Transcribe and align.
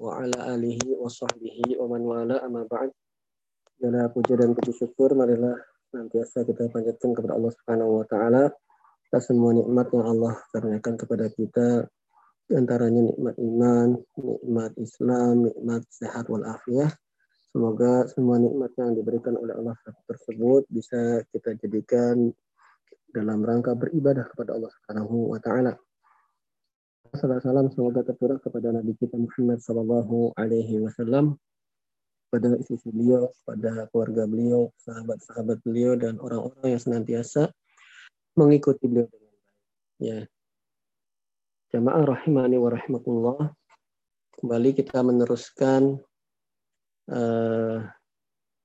wa 0.00 0.20
ala 0.20 0.56
alihi 0.56 0.96
wa 0.96 1.08
sahbihi 1.08 1.80
wa 1.80 1.86
man 1.90 2.02
wala 2.04 2.36
amma 2.44 2.64
ba'd. 2.68 2.92
Segala 3.76 4.08
puja 4.12 4.34
dan 4.36 4.56
puji 4.56 4.72
syukur 4.72 5.12
marilah 5.12 5.56
senantiasa 5.92 6.44
kita 6.44 6.68
panjatkan 6.72 7.12
kepada 7.12 7.36
Allah 7.36 7.52
Subhanahu 7.52 7.92
wa 8.02 8.06
taala 8.08 8.44
atas 9.06 9.30
semua 9.30 9.54
nikmat 9.54 9.86
yang 9.94 10.04
Allah 10.04 10.34
karuniakan 10.50 10.94
kepada 10.98 11.26
kita 11.30 11.86
antaranya 12.52 13.10
nikmat 13.10 13.34
iman, 13.42 13.88
nikmat 14.18 14.72
Islam, 14.78 15.50
nikmat 15.50 15.82
sehat 15.90 16.30
wal 16.30 16.46
afiah. 16.46 16.90
Semoga 17.50 18.04
semua 18.12 18.36
nikmat 18.36 18.76
yang 18.76 18.92
diberikan 18.92 19.34
oleh 19.34 19.56
Allah 19.56 19.74
tersebut 20.04 20.68
bisa 20.68 21.24
kita 21.32 21.56
jadikan 21.56 22.28
dalam 23.10 23.40
rangka 23.40 23.72
beribadah 23.72 24.28
kepada 24.28 24.60
Allah 24.60 24.68
Subhanahu 24.68 25.32
wa 25.32 25.40
taala. 25.40 25.72
Salam 27.16 27.40
salam 27.40 27.66
semoga 27.72 28.04
tercurah 28.04 28.36
kepada 28.36 28.76
Nabi 28.76 28.92
kita 28.92 29.16
Muhammad 29.16 29.64
Sallallahu 29.64 30.36
Alaihi 30.36 30.84
Wasallam, 30.84 31.40
pada 32.28 32.52
istri 32.60 32.76
beliau, 32.92 33.32
pada 33.48 33.88
keluarga 33.88 34.28
beliau, 34.28 34.68
sahabat-sahabat 34.84 35.64
beliau 35.64 35.96
dan 35.96 36.20
orang-orang 36.20 36.76
yang 36.76 36.82
senantiasa 36.84 37.48
mengikuti 38.36 38.84
beliau 38.84 39.08
dengan 39.08 39.32
baik. 39.32 39.56
Ya, 39.96 40.18
jamaah 41.72 42.04
rahimani 42.04 42.60
wa 42.60 42.68
rahmatullah. 42.76 43.40
Kembali 44.36 44.70
kita 44.76 45.00
meneruskan 45.00 45.96
uh, 47.08 47.80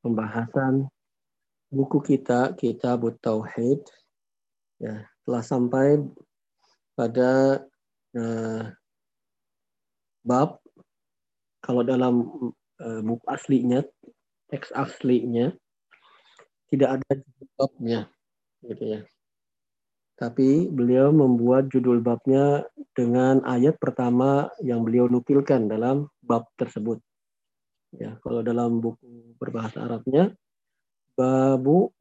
pembahasan 0.04 0.92
buku 1.72 2.04
kita 2.04 2.52
Kitab 2.60 3.08
Tauhid. 3.24 3.80
Ya, 4.84 5.08
telah 5.24 5.40
sampai 5.40 6.04
pada 7.00 7.64
uh, 8.18 8.72
bab 10.26 10.62
kalau 11.62 11.82
dalam 11.86 12.28
uh, 12.82 13.02
buku 13.06 13.26
aslinya 13.30 13.86
teks 14.50 14.74
aslinya 14.74 15.54
tidak 16.72 17.00
ada 17.00 17.12
babnya 17.60 18.00
gitu 18.64 18.84
ya. 18.98 19.02
Tapi 20.22 20.70
beliau 20.70 21.10
membuat 21.10 21.74
judul 21.74 21.98
babnya 21.98 22.62
dengan 22.94 23.42
ayat 23.42 23.82
pertama 23.82 24.54
yang 24.62 24.86
beliau 24.86 25.10
nukilkan 25.10 25.66
dalam 25.66 26.06
bab 26.22 26.46
tersebut. 26.62 27.02
Ya 27.92 28.16
kalau 28.22 28.46
dalam 28.46 28.80
buku 28.80 29.36
berbahasa 29.42 29.84
Arabnya 29.84 30.32
babu 31.18 31.92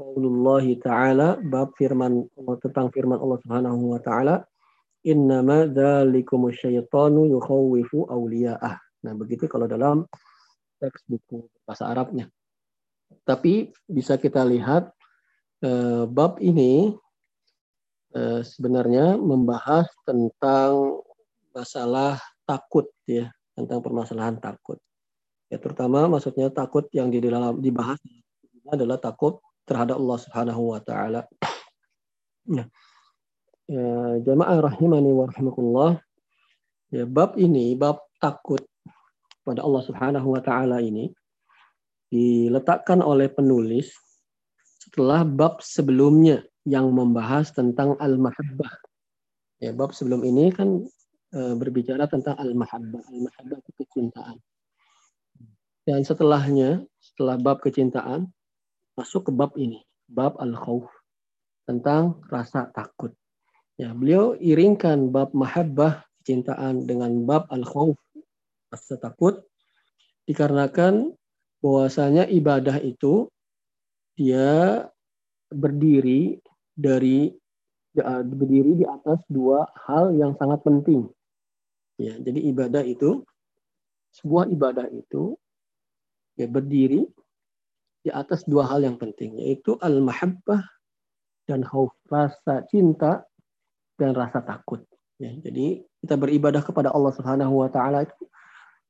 Allah 0.00 0.66
Ta'ala 0.82 1.28
bab 1.38 1.76
firman 1.78 2.26
tentang 2.64 2.90
firman 2.90 3.20
Allah 3.20 3.38
Subhanahu 3.44 3.94
wa 3.94 4.00
taala 4.02 4.42
innama 5.02 5.66
dzalikum 5.66 6.50
syaitanu 6.54 7.26
yukhawifu 7.30 8.06
awliya'ah. 8.06 8.78
Nah, 9.02 9.12
begitu 9.18 9.50
kalau 9.50 9.66
dalam 9.66 10.06
teks 10.78 11.02
buku 11.06 11.46
bahasa 11.66 11.90
Arabnya. 11.90 12.30
Tapi 13.22 13.70
bisa 13.86 14.18
kita 14.18 14.42
lihat 14.42 14.90
eh, 15.62 16.04
bab 16.06 16.38
ini 16.42 16.94
eh, 18.14 18.40
sebenarnya 18.42 19.18
membahas 19.18 19.86
tentang 20.06 21.02
masalah 21.54 22.18
takut 22.46 22.90
ya, 23.06 23.30
tentang 23.54 23.78
permasalahan 23.82 24.38
takut. 24.42 24.78
Ya, 25.52 25.60
terutama 25.60 26.08
maksudnya 26.08 26.48
takut 26.48 26.88
yang 26.96 27.12
di 27.12 27.20
dalam 27.20 27.60
dibahas 27.60 28.00
adalah 28.72 28.96
takut 28.96 29.42
terhadap 29.68 30.00
Allah 30.00 30.18
Subhanahu 30.18 30.62
wa 30.72 30.80
taala. 30.82 31.22
Ya, 32.42 32.66
jamaah 34.22 34.58
rahimani 34.58 35.10
wa 35.12 35.28
rahimakumullah. 35.30 35.92
Ya, 36.92 37.08
bab 37.08 37.40
ini, 37.40 37.72
bab 37.72 38.04
takut 38.20 38.60
pada 39.42 39.64
Allah 39.64 39.82
Subhanahu 39.82 40.28
wa 40.36 40.42
taala 40.44 40.78
ini 40.84 41.10
diletakkan 42.12 43.00
oleh 43.00 43.32
penulis 43.32 43.96
setelah 44.76 45.24
bab 45.24 45.64
sebelumnya 45.64 46.44
yang 46.68 46.92
membahas 46.92 47.50
tentang 47.50 47.96
al-mahabbah. 47.96 48.72
Ya, 49.62 49.72
bab 49.72 49.96
sebelum 49.96 50.20
ini 50.26 50.52
kan 50.52 50.84
e, 51.32 51.40
berbicara 51.56 52.04
tentang 52.10 52.36
al-mahabbah. 52.36 53.02
Al-mahabbah 53.08 53.58
kecintaan. 53.78 54.36
Dan 55.82 56.04
setelahnya, 56.04 56.84
setelah 57.00 57.40
bab 57.40 57.64
kecintaan, 57.64 58.28
masuk 58.94 59.30
ke 59.30 59.32
bab 59.32 59.56
ini, 59.56 59.82
bab 60.06 60.36
al-khauf 60.38 60.86
tentang 61.64 62.20
rasa 62.28 62.68
takut. 62.70 63.16
Ya, 63.82 63.90
beliau 63.90 64.38
iringkan 64.38 65.10
bab 65.10 65.34
mahabbah 65.34 66.06
kecintaan 66.22 66.86
dengan 66.86 67.26
bab 67.26 67.50
al-khauf 67.50 67.98
rasa 68.70 68.94
takut 68.94 69.42
dikarenakan 70.22 71.18
bahwasanya 71.58 72.30
ibadah 72.30 72.78
itu 72.78 73.26
dia 74.14 74.86
berdiri 75.50 76.38
dari 76.78 77.34
berdiri 78.22 78.78
di 78.78 78.86
atas 78.86 79.18
dua 79.26 79.66
hal 79.82 80.14
yang 80.14 80.38
sangat 80.38 80.62
penting. 80.62 81.10
Ya, 81.98 82.14
jadi 82.22 82.38
ibadah 82.54 82.86
itu 82.86 83.26
sebuah 84.14 84.46
ibadah 84.54 84.86
itu 84.94 85.34
ya 86.38 86.46
berdiri 86.46 87.02
di 88.06 88.14
atas 88.14 88.46
dua 88.46 88.62
hal 88.70 88.86
yang 88.86 88.94
penting 88.94 89.42
yaitu 89.42 89.74
al-mahabbah 89.82 90.62
dan 91.50 91.66
khauf 91.66 91.90
rasa 92.06 92.62
cinta 92.70 93.26
dan 94.02 94.18
rasa 94.18 94.42
takut. 94.42 94.82
Ya, 95.22 95.30
jadi 95.38 95.86
kita 96.02 96.18
beribadah 96.18 96.66
kepada 96.66 96.90
Allah 96.90 97.14
Subhanahu 97.14 97.62
wa 97.62 97.70
taala 97.70 98.02
itu 98.02 98.26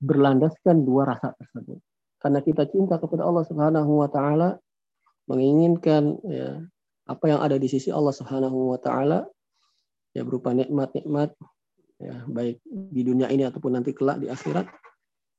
berlandaskan 0.00 0.88
dua 0.88 1.12
rasa 1.12 1.36
tersebut. 1.36 1.76
Karena 2.16 2.40
kita 2.40 2.64
cinta 2.72 2.96
kepada 2.96 3.28
Allah 3.28 3.44
Subhanahu 3.44 4.00
wa 4.00 4.08
taala, 4.08 4.56
menginginkan 5.28 6.16
ya, 6.24 6.64
apa 7.04 7.24
yang 7.28 7.44
ada 7.44 7.60
di 7.60 7.68
sisi 7.68 7.92
Allah 7.92 8.16
Subhanahu 8.16 8.72
wa 8.72 8.80
taala 8.80 9.28
ya 10.16 10.24
berupa 10.24 10.52
nikmat-nikmat 10.56 11.36
ya 12.00 12.24
baik 12.28 12.60
di 12.68 13.02
dunia 13.06 13.28
ini 13.32 13.48
ataupun 13.48 13.80
nanti 13.80 13.96
kelak 13.96 14.20
di 14.20 14.28
akhirat 14.28 14.66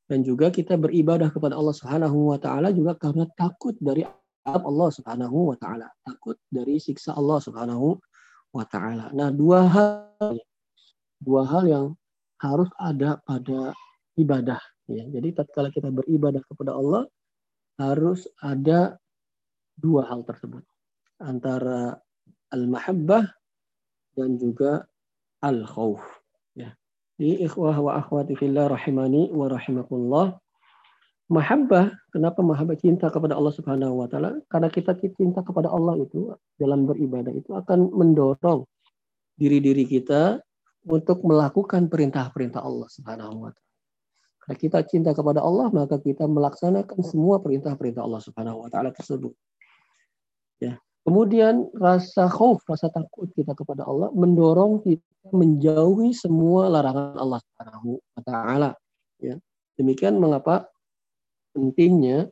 dan 0.07 0.19
juga 0.25 0.49
kita 0.49 0.77
beribadah 0.77 1.33
kepada 1.33 1.57
Allah 1.57 1.75
Subhanahu 1.75 2.33
wa 2.33 2.37
taala 2.37 2.69
juga 2.69 2.93
karena 2.99 3.25
takut 3.37 3.73
dari 3.79 4.03
Allah 4.43 4.89
Subhanahu 4.91 5.55
wa 5.55 5.57
taala, 5.57 5.87
takut 6.03 6.35
dari 6.51 6.75
siksa 6.75 7.15
Allah 7.15 7.39
Subhanahu 7.39 7.95
wa 8.53 8.65
taala. 8.69 9.09
Nah, 9.11 9.33
dua 9.33 9.65
hal 9.65 10.37
dua 11.19 11.43
hal 11.49 11.63
yang 11.65 11.85
harus 12.37 12.69
ada 12.77 13.17
pada 13.25 13.73
ibadah 14.15 14.61
ya. 14.87 15.03
Jadi 15.09 15.33
tatkala 15.33 15.73
kita 15.73 15.89
beribadah 15.89 16.43
kepada 16.45 16.77
Allah 16.77 17.09
harus 17.81 18.29
ada 18.43 18.99
dua 19.73 20.05
hal 20.05 20.21
tersebut 20.21 20.61
antara 21.17 21.97
al-mahabbah 22.53 23.25
dan 24.13 24.37
juga 24.37 24.85
al-khauf 25.41 26.03
ya. 26.53 26.75
Di 27.17 27.41
ikhwah 27.41 27.77
wa 27.81 27.97
akhwati 27.97 28.37
fillah 28.37 28.69
rahimani 28.69 29.33
wa 29.33 29.49
rahimakumullah 29.49 30.37
mahabbah, 31.31 31.93
kenapa 32.11 32.39
mahabbah 32.43 32.75
cinta 32.75 33.07
kepada 33.07 33.37
Allah 33.37 33.53
Subhanahu 33.55 34.03
wa 34.03 34.07
taala? 34.11 34.39
Karena 34.51 34.67
kita 34.67 34.97
cinta 34.99 35.39
kepada 35.45 35.71
Allah 35.71 35.99
itu 36.01 36.35
dalam 36.59 36.83
beribadah 36.83 37.31
itu 37.31 37.55
akan 37.55 37.91
mendorong 37.95 38.67
diri-diri 39.39 39.87
kita 39.87 40.43
untuk 40.87 41.23
melakukan 41.23 41.87
perintah-perintah 41.87 42.59
Allah 42.59 42.87
Subhanahu 42.91 43.47
wa 43.47 43.51
taala. 43.51 43.71
Karena 44.43 44.55
kita 44.59 44.79
cinta 44.83 45.11
kepada 45.15 45.39
Allah, 45.39 45.71
maka 45.71 45.95
kita 46.03 46.27
melaksanakan 46.27 46.99
semua 47.07 47.39
perintah-perintah 47.39 48.03
Allah 48.03 48.19
Subhanahu 48.19 48.67
wa 48.67 48.69
taala 48.69 48.91
tersebut. 48.91 49.31
Ya. 50.59 50.75
Kemudian 51.03 51.71
rasa 51.75 52.27
khauf, 52.31 52.63
rasa 52.67 52.87
takut 52.91 53.27
kita 53.35 53.55
kepada 53.55 53.83
Allah 53.83 54.11
mendorong 54.15 54.83
kita 54.83 55.03
menjauhi 55.31 56.15
semua 56.15 56.67
larangan 56.67 57.15
Allah 57.19 57.39
Subhanahu 57.39 57.89
wa 57.99 58.21
taala. 58.23 58.71
Ya. 59.23 59.39
Demikian 59.79 60.19
mengapa 60.19 60.67
pentingnya 61.53 62.27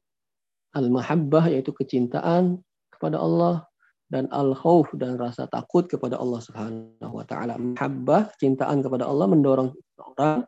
al-mahabbah 0.75 1.51
yaitu 1.51 1.71
kecintaan 1.71 2.59
kepada 2.91 3.21
Allah 3.21 3.65
dan 4.11 4.27
al-khauf 4.35 4.91
dan 4.99 5.15
rasa 5.15 5.47
takut 5.47 5.87
kepada 5.87 6.19
Allah 6.19 6.43
Subhanahu 6.43 7.13
wa 7.15 7.23
taala. 7.23 7.55
Mahabbah, 7.55 8.35
cintaan 8.41 8.83
kepada 8.83 9.07
Allah 9.07 9.25
mendorong 9.31 9.71
orang 10.01 10.43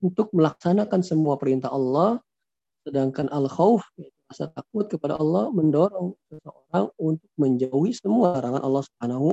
untuk 0.00 0.30
melaksanakan 0.30 1.00
semua 1.02 1.34
perintah 1.36 1.68
Allah 1.74 2.22
sedangkan 2.86 3.28
al-khauf 3.28 3.84
rasa 4.30 4.46
takut 4.54 4.86
kepada 4.86 5.18
Allah 5.18 5.50
mendorong 5.50 6.14
seseorang 6.30 6.86
untuk 6.96 7.30
menjauhi 7.34 7.92
semua 7.92 8.38
larangan 8.38 8.62
Allah 8.62 8.82
Subhanahu 8.86 9.28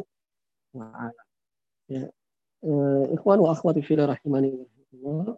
wa 0.73 0.89
taala. 0.89 1.21
Ya. 1.87 2.03
Eh, 2.65 3.03
ikhwan 3.13 3.37
wa 3.37 3.53
akhwati 3.53 3.85
fillah 3.85 4.09
rahimani 4.09 4.57
wa 4.97 5.37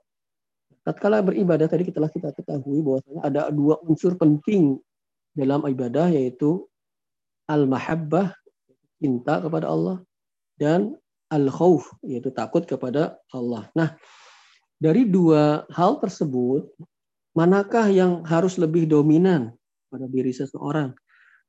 tatkala 0.83 1.23
beribadah 1.23 1.67
tadi 1.67 1.91
telah 1.91 2.09
kita 2.09 2.31
ketahui 2.33 2.79
bahwasanya 2.81 3.21
ada 3.25 3.41
dua 3.51 3.79
unsur 3.85 4.15
penting 4.15 4.79
dalam 5.35 5.63
ibadah 5.67 6.09
yaitu 6.11 6.65
al-mahabbah 7.49 8.33
cinta 8.99 9.41
kepada 9.41 9.71
Allah 9.71 9.97
dan 10.59 10.95
al-khauf 11.31 11.89
yaitu 12.03 12.29
takut 12.33 12.65
kepada 12.65 13.17
Allah. 13.31 13.69
Nah, 13.77 13.95
dari 14.79 15.07
dua 15.07 15.67
hal 15.75 15.99
tersebut, 15.99 16.67
manakah 17.35 17.87
yang 17.91 18.23
harus 18.23 18.55
lebih 18.55 18.87
dominan 18.87 19.53
pada 19.91 20.07
diri 20.07 20.31
seseorang? 20.31 20.95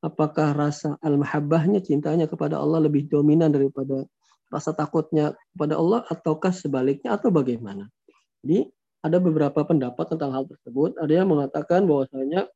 Apakah 0.01 0.57
rasa 0.57 0.97
al-mahabbahnya, 1.05 1.85
cintanya 1.85 2.25
kepada 2.25 2.57
Allah 2.57 2.89
lebih 2.89 3.07
dominan 3.07 3.53
daripada 3.53 4.09
rasa 4.49 4.73
takutnya 4.73 5.37
kepada 5.55 5.77
Allah, 5.77 6.03
ataukah 6.09 6.51
sebaliknya, 6.51 7.15
atau 7.15 7.29
bagaimana? 7.29 7.87
Jadi 8.41 8.67
ada 9.01 9.17
beberapa 9.17 9.65
pendapat 9.65 10.13
tentang 10.13 10.31
hal 10.37 10.45
tersebut. 10.45 10.97
Ada 11.01 11.25
yang 11.25 11.29
mengatakan 11.33 11.89
bahwasanya 11.89 12.49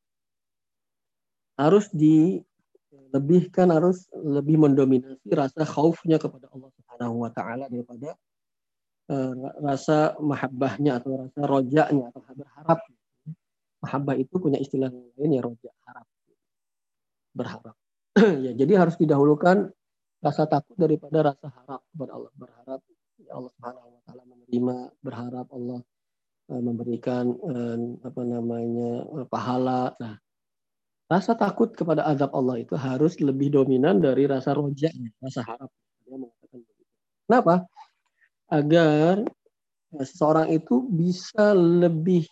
harus 1.57 1.89
dilebihkan, 1.95 3.73
harus 3.73 4.05
lebih 4.13 4.61
mendominasi 4.61 5.33
rasa 5.33 5.65
khaufnya 5.65 6.21
kepada 6.21 6.53
Allah 6.53 6.71
Subhanahu 6.77 7.25
wa 7.25 7.31
taala 7.33 7.65
daripada 7.73 8.13
uh, 9.09 9.35
rasa 9.65 10.19
mahabbahnya 10.21 11.01
atau 11.01 11.17
rasa 11.17 11.41
rojaknya 11.49 12.13
atau 12.13 12.21
berharap. 12.37 12.79
Mahabbah 13.85 14.17
itu 14.17 14.35
punya 14.41 14.57
istilah 14.61 14.89
lain 14.93 15.31
ya 15.33 15.41
rojak 15.45 15.75
harap. 15.89 16.07
Berharap. 17.33 17.77
ya, 18.45 18.53
jadi 18.53 18.73
harus 18.81 18.97
didahulukan 19.01 19.73
rasa 20.25 20.49
takut 20.49 20.77
daripada 20.77 21.33
rasa 21.33 21.49
harap 21.53 21.81
kepada 21.93 22.13
Allah. 22.17 22.33
Berharap 22.37 22.81
ya 23.21 23.33
Allah 23.33 23.51
Subhanahu 23.57 23.89
wa 23.89 24.01
taala 24.05 24.23
menerima, 24.29 24.77
berharap 25.01 25.47
Allah 25.53 25.81
memberikan 26.49 27.33
uh, 27.33 27.79
apa 28.05 28.23
namanya 28.25 29.09
pahala. 29.33 29.97
Nah, 29.97 30.21
rasa 31.09 31.33
takut 31.37 31.73
kepada 31.73 32.05
azab 32.05 32.33
Allah 32.37 32.61
itu 32.61 32.77
harus 32.77 33.17
lebih 33.21 33.53
dominan 33.53 34.01
dari 34.01 34.29
rasa 34.29 34.53
rojaknya, 34.53 35.09
rasa 35.21 35.41
harap. 35.45 35.71
Mengatakan 36.05 36.61
begitu. 36.61 36.83
Kenapa? 37.25 37.55
agar 38.55 39.25
seseorang 39.95 40.51
itu 40.53 40.85
bisa 40.91 41.55
lebih 41.55 42.27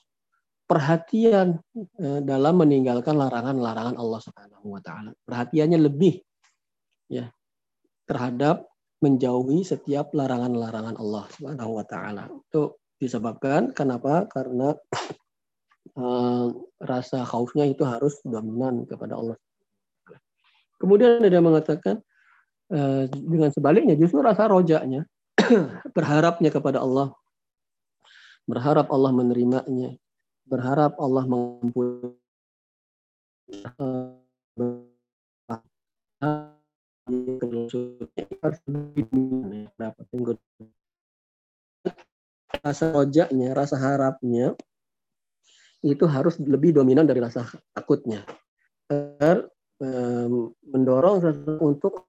perhatian 0.67 1.61
eh, 2.01 2.21
dalam 2.25 2.63
meninggalkan 2.63 3.17
larangan-larangan 3.17 3.97
Allah 3.97 4.21
Subhanahu 4.21 4.67
wa 4.73 4.81
taala. 4.83 5.11
Perhatiannya 5.27 5.79
lebih 5.79 6.21
ya 7.13 7.29
terhadap 8.09 8.67
menjauhi 9.03 9.67
setiap 9.67 10.15
larangan-larangan 10.15 10.97
Allah 10.97 11.25
Subhanahu 11.35 11.73
wa 11.81 11.85
taala. 11.87 12.31
Itu 12.31 12.79
disebabkan 13.03 13.75
kenapa? 13.75 14.31
Karena 14.31 14.79
uh, 15.99 16.47
rasa 16.95 17.27
khaufnya 17.27 17.67
itu 17.67 17.83
harus 17.83 18.23
dominan 18.23 18.87
kepada 18.87 19.19
Allah. 19.19 19.35
Kemudian 20.79 21.19
ada 21.19 21.35
yang 21.35 21.47
mengatakan 21.51 21.99
uh, 22.71 23.11
dengan 23.11 23.51
sebaliknya 23.51 23.99
justru 23.99 24.23
rasa 24.23 24.47
rojaknya 24.47 25.03
berharapnya 25.99 26.55
kepada 26.55 26.79
Allah, 26.79 27.11
berharap 28.47 28.87
Allah 28.95 29.11
menerimanya, 29.11 29.99
berharap 30.47 30.95
Allah 31.03 31.27
mengampuni 31.27 32.15
rasa 42.61 42.93
rojaknya, 42.93 43.57
rasa 43.57 43.81
harapnya 43.81 44.53
itu 45.83 46.05
harus 46.07 46.39
lebih 46.39 46.77
dominan 46.77 47.09
dari 47.09 47.19
rasa 47.19 47.49
takutnya. 47.73 48.23
Agar 48.93 49.49
mendorong 50.63 51.25
untuk 51.59 52.07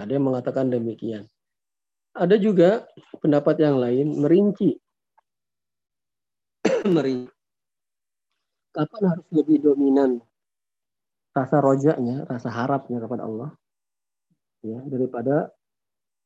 ada 0.00 0.10
yang 0.10 0.24
mengatakan 0.26 0.72
demikian. 0.72 1.28
Ada 2.16 2.40
juga 2.40 2.88
pendapat 3.20 3.60
yang 3.62 3.76
lain 3.78 4.18
merinci. 4.18 4.74
merinci. 6.96 7.30
Kapan 8.70 9.02
harus 9.14 9.26
lebih 9.34 9.62
dominan 9.62 10.22
rasa 11.30 11.62
rojaknya, 11.62 12.26
rasa 12.26 12.50
harapnya 12.50 12.98
kepada 12.98 13.26
Allah 13.26 13.50
ya 14.60 14.80
daripada 14.86 15.54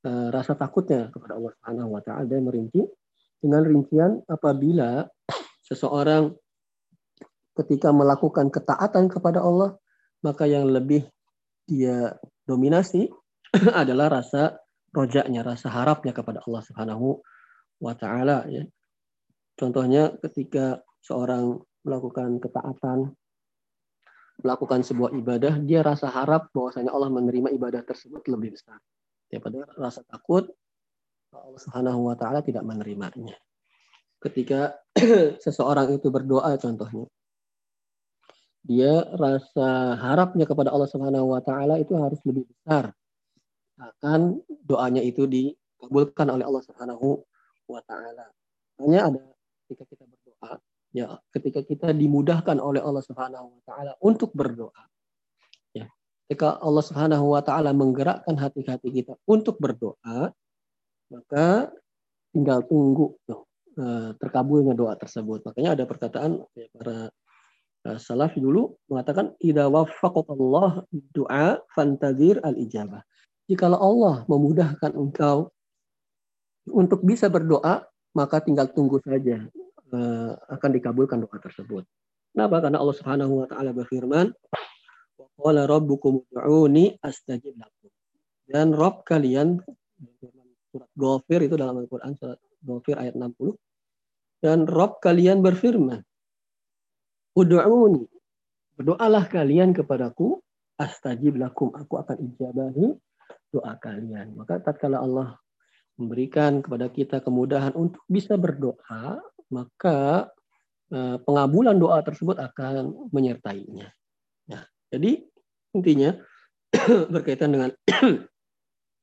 rasa 0.05 0.53
takutnya 0.53 1.09
kepada 1.09 1.41
Allah 1.41 1.53
Subhanahu 1.57 1.97
wa 1.97 2.03
taala 2.05 2.29
dan 2.29 2.45
merinci 2.45 2.85
dengan 3.41 3.65
rincian 3.65 4.21
apabila 4.29 5.09
seseorang 5.65 6.29
ketika 7.57 7.89
melakukan 7.89 8.53
ketaatan 8.53 9.09
kepada 9.09 9.41
Allah 9.41 9.81
maka 10.21 10.45
yang 10.45 10.69
lebih 10.69 11.09
dia 11.65 12.13
dominasi 12.45 13.09
adalah 13.81 14.21
rasa 14.21 14.61
rojaknya, 14.93 15.41
rasa 15.41 15.73
harapnya 15.73 16.13
kepada 16.13 16.45
Allah 16.45 16.63
Subhanahu 16.65 17.25
wa 17.81 17.95
taala 17.97 18.45
ya. 18.53 18.65
Contohnya 19.57 20.13
ketika 20.21 20.85
seorang 21.01 21.63
melakukan 21.87 22.43
ketaatan, 22.43 23.15
melakukan 24.43 24.81
sebuah 24.83 25.15
ibadah, 25.15 25.63
dia 25.63 25.81
rasa 25.81 26.11
harap 26.11 26.51
bahwasanya 26.51 26.91
Allah 26.91 27.09
menerima 27.09 27.55
ibadah 27.55 27.87
tersebut 27.87 28.27
lebih 28.29 28.59
besar 28.59 28.83
daripada 29.29 29.67
rasa 29.79 30.05
takut 30.07 30.49
Allah 31.35 31.59
Subhanahu 31.59 32.07
wa 32.07 32.15
taala 32.15 32.41
tidak 32.47 32.63
menerimanya. 32.63 33.35
Ketika 34.23 34.79
seseorang 35.45 35.91
itu 35.99 36.09
berdoa 36.09 36.55
contohnya, 36.57 37.05
dia 38.65 39.05
rasa 39.19 39.99
harapnya 39.99 40.47
kepada 40.47 40.71
Allah 40.71 40.89
Subhanahu 40.89 41.35
wa 41.35 41.43
taala 41.43 41.77
itu 41.83 41.93
harus 41.99 42.23
lebih 42.25 42.47
besar 42.49 42.95
akan 43.81 44.39
doanya 44.63 45.03
itu 45.03 45.27
dikabulkan 45.27 46.31
oleh 46.31 46.45
Allah 46.47 46.63
Subhanahu 46.63 47.23
wa 47.67 47.81
taala. 47.83 48.31
Hanya 48.79 49.11
ada 49.11 49.23
ketika 49.67 49.85
kita 49.91 50.05
berdoa, 50.07 50.53
ya 50.95 51.07
ketika 51.35 51.61
kita 51.67 51.89
dimudahkan 51.91 52.59
oleh 52.63 52.83
Allah 52.83 53.03
Subhanahu 53.03 53.59
wa 53.59 53.63
taala 53.67 53.93
untuk 54.03 54.31
berdoa. 54.35 54.83
Ketika 56.25 56.57
Allah 56.65 56.85
Subhanahu 56.85 57.37
wa 57.37 57.43
taala 57.45 57.77
menggerakkan 57.77 58.33
hati-hati 58.41 58.89
kita 58.89 59.15
untuk 59.29 59.61
berdoa, 59.61 60.33
maka 61.13 61.69
tinggal 62.33 62.65
tunggu 62.65 63.13
tuh, 63.29 63.45
eh, 63.77 64.17
terkabulnya 64.17 64.73
doa 64.73 64.97
tersebut. 64.97 65.45
Makanya 65.45 65.77
ada 65.77 65.85
perkataan 65.85 66.41
ya, 66.57 66.67
para 66.73 67.13
eh, 67.85 67.99
salaf 68.01 68.33
dulu 68.41 68.73
mengatakan 68.89 69.37
idza 69.37 69.69
waffaqallah 69.69 70.89
doa 71.13 71.61
fantazir 71.77 72.41
al 72.41 72.57
ijabah 72.57 73.05
Jikalau 73.45 73.77
Allah 73.77 74.17
memudahkan 74.25 74.97
engkau 74.97 75.53
untuk 76.73 77.05
bisa 77.05 77.29
berdoa, 77.29 77.85
maka 78.17 78.41
tinggal 78.41 78.73
tunggu 78.73 78.97
saja 79.05 79.45
uh, 79.93 80.33
akan 80.49 80.71
dikabulkan 80.81 81.21
doa 81.21 81.37
tersebut. 81.37 81.85
Kenapa? 82.33 82.65
Karena 82.65 82.81
Allah 82.81 82.97
Subhanahu 82.97 83.45
wa 83.45 83.47
taala 83.47 83.77
berfirman, 83.77 84.33
"Qala 85.35 85.67
rabbukum 85.69 86.25
ud'uni 86.31 86.99
astajib 87.03 87.55
lakum." 87.59 87.91
Dan 88.45 88.77
Rob 88.77 89.03
kalian 89.09 89.61
surat 90.69 90.91
Ghafir 90.99 91.47
itu 91.47 91.55
dalam 91.55 91.81
Al-Qur'an 91.81 92.13
surat 92.19 92.39
Ghafir 92.61 92.99
ayat 92.99 93.15
60. 93.17 93.57
Dan 94.43 94.69
Rob 94.69 95.01
kalian 95.01 95.41
berfirman, 95.41 96.03
"Ud'uni." 97.39 98.05
Berdoalah 98.75 99.31
kalian 99.31 99.71
kepadaku, 99.71 100.43
astajib 100.79 101.39
lakum. 101.39 101.71
Aku 101.79 101.95
akan 102.03 102.19
ijabahi 102.19 102.91
doa 103.55 103.79
kalian. 103.79 104.35
Maka 104.35 104.59
tatkala 104.59 104.99
Allah 104.99 105.39
memberikan 105.95 106.59
kepada 106.59 106.91
kita 106.91 107.23
kemudahan 107.23 107.71
untuk 107.79 108.03
bisa 108.11 108.35
berdoa, 108.35 109.23
maka 109.55 110.27
eh, 110.91 111.17
pengabulan 111.23 111.79
doa 111.79 112.03
tersebut 112.03 112.35
akan 112.35 113.09
menyertainya. 113.15 113.95
Jadi 114.93 115.25
intinya 115.77 116.11
berkaitan 117.15 117.55
dengan 117.55 117.71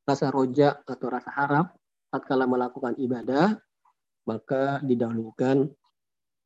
rasa 0.10 0.28
roja 0.34 0.82
atau 0.84 1.08
rasa 1.08 1.32
harap 1.32 1.78
tatkala 2.12 2.44
melakukan 2.46 3.00
ibadah, 3.00 3.56
maka 4.28 4.84
didahulukan 4.84 5.72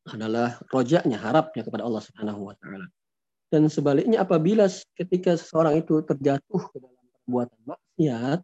adalah 0.06 0.62
rojaknya, 0.70 1.18
harapnya 1.18 1.66
kepada 1.66 1.82
Allah 1.82 2.04
Subhanahu 2.06 2.54
wa 2.54 2.56
taala. 2.62 2.86
Dan 3.50 3.66
sebaliknya 3.70 4.22
apabila 4.22 4.70
ketika 4.94 5.34
seseorang 5.34 5.82
itu 5.82 6.06
terjatuh 6.06 6.62
ke 6.70 6.78
dalam 6.78 7.06
perbuatan 7.26 7.60
maksiat, 7.66 8.40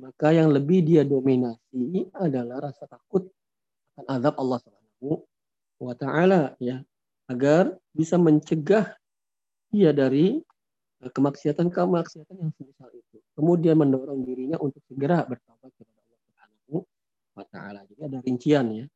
maka 0.00 0.28
yang 0.32 0.50
lebih 0.50 0.82
dia 0.82 1.02
dominasi 1.04 2.08
adalah 2.16 2.72
rasa 2.72 2.88
takut 2.88 3.28
akan 3.94 4.04
azab 4.10 4.34
Allah 4.40 4.58
Subhanahu 4.64 5.10
wa 5.84 5.94
taala 5.94 6.40
ya, 6.58 6.80
agar 7.28 7.76
bisa 7.92 8.16
mencegah 8.16 8.96
dia 9.74 9.90
dari 9.90 10.38
eh, 11.02 11.10
kemaksiatan-kemaksiatan 11.10 12.36
yang 12.38 12.52
semisal 12.54 12.90
itu. 12.94 13.18
Kemudian 13.34 13.74
mendorong 13.74 14.22
dirinya 14.22 14.62
untuk 14.62 14.78
segera 14.86 15.26
bertobat 15.26 15.74
kepada 15.74 15.98
Allah 16.06 16.20
Subhanahu 16.22 16.76
wa 17.34 17.44
taala. 17.50 17.80
Jadi 17.90 18.00
ada 18.06 18.18
rincian 18.22 18.66
ya. 18.70 18.86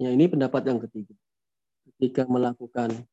Ya 0.00 0.08
ini 0.08 0.24
pendapat 0.24 0.64
yang 0.64 0.80
ketiga. 0.80 1.12
Ketika 1.84 2.24
melakukan 2.24 3.04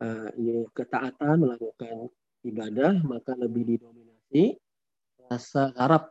uh, 0.00 0.28
ketaatan, 0.72 1.44
melakukan 1.44 2.08
ibadah, 2.42 3.04
maka 3.04 3.36
lebih 3.36 3.76
didominasi 3.76 4.56
rasa 5.28 5.70
harap 5.76 6.10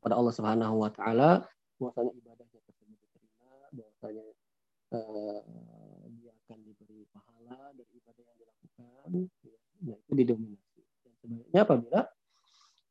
kepada 0.00 0.18
Allah 0.18 0.34
Subhanahu 0.34 0.82
wa 0.82 0.90
taala 0.90 1.46
bahwasanya 1.78 2.12
ibadahnya 2.18 2.60
tersebut 2.66 2.98
bahwasanya 3.70 4.26
uh, 4.98 5.40
dia 6.18 6.32
akan 6.42 6.58
diberi 6.66 7.06
pahala 7.14 7.70
dari 7.76 7.92
ibadah 8.02 8.22
yang 8.26 8.38
dilakukan, 8.38 9.10
nah 9.82 9.96
itu 9.98 10.12
didominasi. 10.14 10.80
Dan 11.02 11.12
sebaliknya 11.20 11.60
apabila 11.66 12.00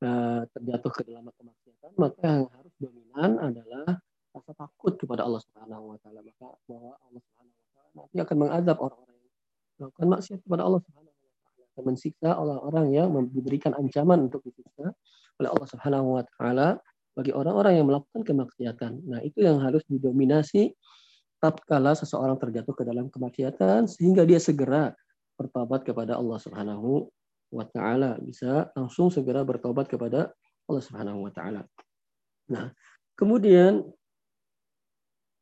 uh, 0.03 0.41
terjatuh 0.51 0.91
ke 0.91 1.01
dalam 1.07 1.25
kemaksiatan, 1.33 1.91
maka 1.95 2.21
yang 2.23 2.47
harus 2.51 2.73
dominan 2.77 3.31
adalah 3.39 3.87
rasa 4.31 4.51
takut 4.55 4.93
kepada 4.95 5.27
Allah 5.27 5.41
Subhanahu 5.43 5.95
wa 5.95 5.97
taala. 5.99 6.19
Maka 6.23 6.47
bahwa 6.67 6.91
Allah 6.99 7.21
Subhanahu 7.23 7.55
wa 7.55 7.67
taala 7.75 7.89
nanti 7.91 8.17
akan 8.19 8.37
mengazab 8.39 8.77
orang-orang 8.79 9.17
yang 9.19 9.33
melakukan 9.79 10.07
maksiat 10.07 10.39
kepada 10.43 10.61
Allah 10.63 10.81
Subhanahu 10.83 11.11
wa 11.11 11.17
taala. 11.19 11.65
Dan 11.71 11.83
mensiksa 11.87 12.29
orang-orang 12.35 12.85
yang 12.91 13.07
diberikan 13.31 13.71
ancaman 13.75 14.27
untuk 14.27 14.43
disiksa 14.43 14.91
oleh 15.39 15.49
Allah 15.49 15.67
Subhanahu 15.67 16.07
wa 16.19 16.23
taala 16.37 16.67
bagi 17.11 17.31
orang-orang 17.35 17.73
yang 17.75 17.87
melakukan 17.91 18.23
kemaksiatan. 18.23 19.03
Nah, 19.03 19.19
itu 19.19 19.43
yang 19.43 19.59
harus 19.59 19.83
didominasi 19.91 20.71
tatkala 21.43 21.97
seseorang 21.97 22.37
terjatuh 22.37 22.71
ke 22.71 22.83
dalam 22.85 23.09
kemaksiatan 23.09 23.89
sehingga 23.89 24.23
dia 24.23 24.37
segera 24.37 24.93
bertobat 25.41 25.81
kepada 25.81 26.17
Allah 26.17 26.37
Subhanahu 26.37 27.09
wa 27.51 27.65
taala, 27.67 28.21
bisa 28.21 28.69
langsung 28.77 29.09
segera 29.09 29.41
bertobat 29.41 29.89
kepada 29.89 30.31
Allah 30.69 30.83
Subhanahu 30.83 31.25
wa 31.25 31.31
taala. 31.33 31.65
Nah, 32.53 32.71
kemudian 33.17 33.81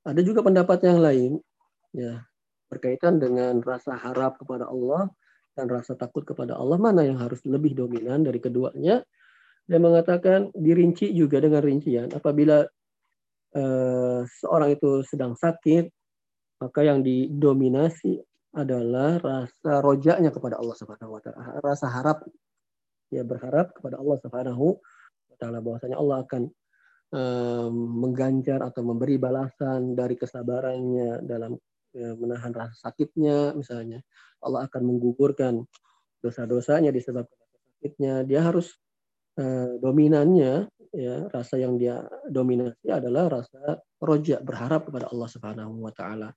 ada 0.07 0.21
juga 0.23 0.41
pendapat 0.41 0.79
yang 0.87 0.99
lain 1.03 1.31
ya 1.93 2.23
berkaitan 2.71 3.19
dengan 3.19 3.59
rasa 3.59 3.97
harap 3.97 4.39
kepada 4.39 4.69
Allah 4.69 5.09
dan 5.57 5.67
rasa 5.67 5.97
takut 5.97 6.23
kepada 6.23 6.55
Allah 6.55 6.79
mana 6.79 7.03
yang 7.03 7.19
harus 7.19 7.41
lebih 7.43 7.75
dominan 7.75 8.23
dari 8.23 8.39
keduanya 8.39 9.03
dia 9.69 9.77
mengatakan 9.77 10.49
dirinci 10.57 11.13
juga 11.13 11.37
dengan 11.37 11.61
rincian. 11.61 12.09
Apabila 12.09 12.65
uh, 13.53 14.21
seorang 14.25 14.73
itu 14.73 15.05
sedang 15.05 15.37
sakit, 15.37 15.85
maka 16.57 16.79
yang 16.81 17.05
didominasi 17.05 18.17
adalah 18.55 19.21
rasa 19.21 19.83
rojaknya 19.83 20.33
kepada 20.33 20.57
Allah 20.57 20.75
Subhanahu 20.77 21.17
wa 21.17 21.21
taala, 21.21 21.61
rasa 21.61 21.85
harap 21.89 22.25
ya 23.13 23.21
berharap 23.21 23.73
kepada 23.77 24.01
Allah 24.01 24.17
Subhanahu 24.21 24.65
wa 25.29 25.35
taala 25.37 25.61
bahwasanya 25.61 25.97
Allah 26.01 26.17
akan 26.25 26.41
um, 27.13 27.73
mengganjar 28.01 28.65
atau 28.65 28.81
memberi 28.81 29.21
balasan 29.21 29.93
dari 29.93 30.17
kesabarannya 30.17 31.21
dalam 31.25 31.53
ya, 31.93 32.13
menahan 32.17 32.53
rasa 32.53 32.89
sakitnya 32.89 33.53
misalnya. 33.53 34.01
Allah 34.39 34.65
akan 34.71 34.81
menggugurkan 34.87 35.61
dosa-dosanya 36.23 36.95
disebabkan 36.95 37.37
sakitnya. 37.75 38.23
Dia 38.23 38.47
harus 38.47 38.79
Eh, 39.39 39.71
dominannya 39.79 40.67
ya 40.91 41.15
rasa 41.31 41.55
yang 41.55 41.79
dia 41.79 42.03
dominasi 42.27 42.91
adalah 42.91 43.39
rasa 43.39 43.79
roja 44.03 44.43
berharap 44.43 44.91
kepada 44.91 45.07
Allah 45.07 45.29
Subhanahu 45.31 45.79
wa 45.79 45.93
taala. 45.95 46.35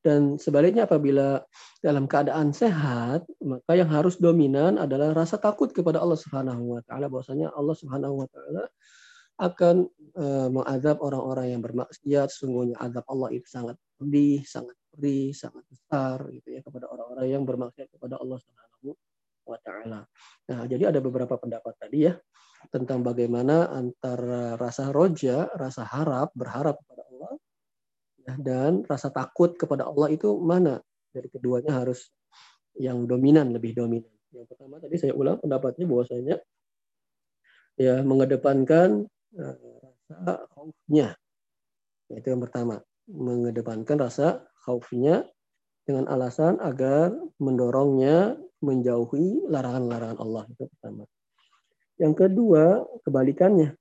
Dan 0.00 0.40
sebaliknya 0.40 0.88
apabila 0.88 1.44
dalam 1.84 2.08
keadaan 2.08 2.56
sehat, 2.56 3.28
maka 3.44 3.72
yang 3.76 3.92
harus 3.92 4.16
dominan 4.16 4.80
adalah 4.80 5.12
rasa 5.12 5.36
takut 5.36 5.68
kepada 5.76 6.00
Allah 6.00 6.16
Subhanahu 6.16 6.76
wa 6.76 6.80
taala 6.88 7.12
bahwasanya 7.12 7.52
Allah 7.52 7.76
Subhanahu 7.76 8.24
wa 8.24 8.28
taala 8.32 8.64
akan 9.40 9.88
uh, 10.16 10.48
mengazab 10.48 11.04
orang-orang 11.04 11.52
yang 11.52 11.60
bermaksiat. 11.60 12.32
Sungguhnya 12.32 12.80
azab 12.80 13.04
Allah 13.12 13.28
itu 13.36 13.44
sangat 13.44 13.76
pedih, 14.00 14.40
sangat 14.48 14.76
pedih, 14.92 15.36
sangat 15.36 15.64
besar 15.68 16.24
gitu 16.32 16.48
ya 16.48 16.60
kepada 16.64 16.88
orang-orang 16.88 17.26
yang 17.28 17.44
bermaksiat 17.44 17.92
kepada 17.92 18.16
Allah 18.16 18.40
Subhanahu 18.40 18.96
wa 19.44 19.58
taala. 19.60 20.00
Nah, 20.48 20.64
jadi 20.64 20.92
ada 20.92 21.00
beberapa 21.04 21.36
pendapat 21.36 21.76
tadi 21.76 22.08
ya 22.08 22.16
tentang 22.68 23.00
bagaimana 23.00 23.72
antara 23.72 24.56
rasa 24.60 24.92
roja, 24.92 25.48
rasa 25.56 25.88
harap, 25.88 26.32
berharap 26.36 26.76
kepada 26.84 27.08
Allah, 27.08 27.32
dan 28.26 28.84
rasa 28.86 29.08
takut 29.10 29.56
kepada 29.56 29.88
Allah 29.88 30.12
itu 30.12 30.36
mana 30.40 30.78
dari 31.10 31.26
keduanya 31.26 31.82
harus 31.82 32.12
yang 32.78 33.04
dominan, 33.08 33.50
lebih 33.50 33.74
dominan. 33.74 34.10
Yang 34.30 34.54
pertama 34.54 34.78
tadi 34.78 34.96
saya 34.96 35.12
ulang 35.16 35.42
pendapatnya 35.42 35.84
bahwasanya 35.90 36.36
ya 37.80 37.94
mengedepankan 38.06 39.08
uh, 39.34 39.56
rasa 40.10 40.46
khaufnya. 40.54 41.08
Itu 42.10 42.26
yang 42.30 42.42
pertama, 42.42 42.82
mengedepankan 43.10 43.96
rasa 43.98 44.46
khaufnya 44.62 45.26
dengan 45.86 46.06
alasan 46.06 46.62
agar 46.62 47.10
mendorongnya 47.42 48.38
menjauhi 48.60 49.48
larangan-larangan 49.48 50.18
Allah 50.20 50.44
itu 50.52 50.68
pertama. 50.76 51.02
Yang 51.96 52.14
kedua, 52.26 52.84
kebalikannya. 53.04 53.79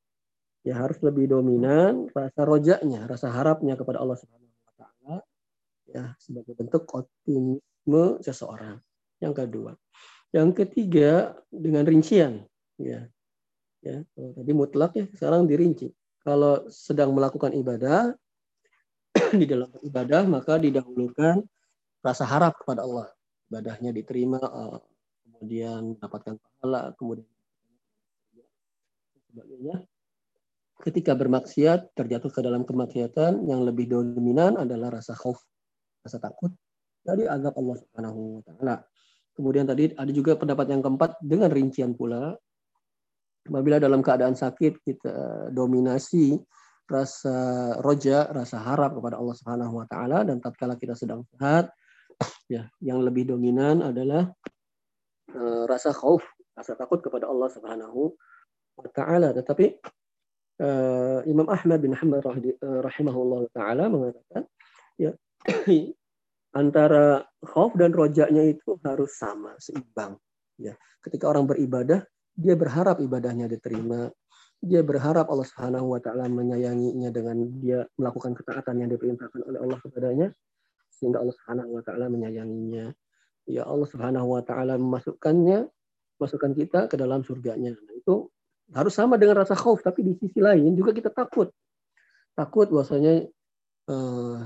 Ya 0.68 0.76
harus 0.76 1.00
lebih 1.00 1.32
dominan 1.32 2.12
rasa 2.12 2.44
rojaknya, 2.44 3.08
rasa 3.08 3.32
harapnya 3.32 3.80
kepada 3.80 4.04
Allah 4.04 4.20
Subhanahu 4.20 4.52
wa 4.52 4.74
taala 4.76 5.16
ya 5.88 6.04
sebagai 6.20 6.54
bentuk 6.54 6.84
optimisme 6.92 8.20
seseorang. 8.20 8.78
Yang 9.24 9.34
kedua. 9.46 9.72
Yang 10.36 10.50
ketiga 10.66 11.36
dengan 11.50 11.88
rincian 11.88 12.44
ya. 12.80 13.08
Ya, 13.80 14.04
tadi 14.12 14.52
mutlak 14.52 14.92
ya, 15.00 15.08
sekarang 15.16 15.48
dirinci. 15.48 15.88
Kalau 16.20 16.68
sedang 16.68 17.16
melakukan 17.16 17.56
ibadah 17.56 18.12
di 19.40 19.48
dalam 19.48 19.72
ibadah 19.80 20.28
maka 20.28 20.60
didahulukan 20.60 21.40
rasa 22.04 22.28
harap 22.28 22.60
kepada 22.60 22.84
Allah. 22.84 23.08
Ibadahnya 23.48 23.96
diterima, 23.96 24.38
eh, 24.38 24.78
kemudian 25.26 25.96
mendapatkan 25.96 26.36
pahala, 26.38 26.92
kemudian 27.00 27.26
sebagainya. 29.32 29.88
Ketika 30.80 31.12
bermaksiat, 31.12 31.92
terjatuh 31.92 32.32
ke 32.32 32.40
dalam 32.40 32.64
kemaksiatan, 32.64 33.44
yang 33.44 33.68
lebih 33.68 33.92
dominan 33.92 34.56
adalah 34.56 34.96
rasa 34.96 35.12
khauf, 35.12 35.44
rasa 36.00 36.24
takut 36.24 36.56
dari 37.04 37.28
azab 37.28 37.52
Allah 37.60 37.76
Subhanahu 37.84 38.20
wa 38.40 38.42
taala. 38.48 38.76
Kemudian 39.36 39.68
tadi 39.68 39.92
ada 39.92 40.12
juga 40.16 40.40
pendapat 40.40 40.72
yang 40.72 40.80
keempat 40.80 41.20
dengan 41.20 41.52
rincian 41.52 41.92
pula. 42.00 42.32
Apabila 43.44 43.76
dalam 43.76 44.00
keadaan 44.00 44.40
sakit 44.40 44.80
kita 44.80 45.16
dominasi 45.52 46.40
rasa 46.88 47.76
roja, 47.84 48.32
rasa 48.32 48.64
harap 48.64 48.96
kepada 48.96 49.20
Allah 49.20 49.36
Subhanahu 49.36 49.84
wa 49.84 49.88
taala 49.88 50.24
dan 50.24 50.40
tatkala 50.40 50.80
kita 50.80 50.96
sedang 50.96 51.28
sehat, 51.36 51.76
ya, 52.56 52.72
yang 52.80 53.04
lebih 53.04 53.28
dominan 53.28 53.84
adalah 53.84 54.32
uh, 55.36 55.64
rasa 55.68 55.92
khauf, 55.92 56.24
rasa 56.56 56.80
takut 56.80 57.04
kepada 57.04 57.28
Allah 57.28 57.52
Subhanahu 57.52 58.16
taala 58.96 59.36
tetapi 59.36 59.76
uh, 60.62 61.20
Imam 61.26 61.48
Ahmad 61.48 61.80
bin 61.82 61.96
Hanbal 61.96 62.22
eh, 62.44 62.56
rahimahullah 62.60 63.48
taala 63.56 63.88
mengatakan 63.88 64.44
ya 65.00 65.12
antara 66.62 67.24
khauf 67.44 67.74
dan 67.80 67.96
rojaknya 67.96 68.44
itu 68.48 68.76
harus 68.84 69.16
sama 69.16 69.56
seimbang 69.58 70.20
ya. 70.60 70.76
Ketika 71.00 71.32
orang 71.32 71.48
beribadah 71.48 72.04
dia 72.40 72.56
berharap 72.56 73.04
ibadahnya 73.04 73.52
diterima. 73.52 74.08
Dia 74.60 74.84
berharap 74.84 75.32
Allah 75.32 75.48
Subhanahu 75.48 75.96
wa 75.96 76.00
taala 76.04 76.28
menyayanginya 76.28 77.12
dengan 77.16 77.48
dia 77.64 77.88
melakukan 77.96 78.36
ketaatan 78.36 78.84
yang 78.84 78.90
diperintahkan 78.92 79.40
oleh 79.40 79.60
Allah 79.64 79.80
kepadanya 79.80 80.28
sehingga 80.92 81.24
Allah 81.24 81.36
Subhanahu 81.36 81.80
wa 81.80 81.84
taala 81.84 82.12
menyayanginya. 82.12 82.92
Ya 83.48 83.64
Allah 83.64 83.88
Subhanahu 83.88 84.36
wa 84.36 84.44
taala 84.44 84.76
memasukkannya 84.76 85.68
masukkan 86.20 86.52
kita 86.52 86.92
ke 86.92 87.00
dalam 87.00 87.24
surganya. 87.24 87.72
Nah, 87.72 87.96
itu 87.96 88.28
harus 88.74 88.94
sama 88.94 89.18
dengan 89.18 89.42
rasa 89.42 89.58
khauf 89.58 89.82
tapi 89.82 90.06
di 90.06 90.14
sisi 90.18 90.38
lain 90.38 90.78
juga 90.78 90.94
kita 90.94 91.10
takut. 91.10 91.50
Takut 92.38 92.70
bahwasanya 92.70 93.26
uh, 93.90 94.38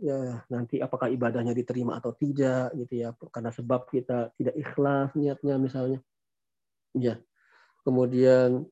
ya 0.00 0.44
nanti 0.48 0.80
apakah 0.80 1.12
ibadahnya 1.12 1.56
diterima 1.56 1.96
atau 1.96 2.12
tidak 2.12 2.72
gitu 2.76 3.06
ya. 3.06 3.16
Karena 3.32 3.50
sebab 3.52 3.88
kita 3.88 4.32
tidak 4.36 4.54
ikhlas 4.56 5.12
niatnya 5.16 5.54
misalnya. 5.56 5.98
Ya. 6.92 7.16
Kemudian 7.80 8.68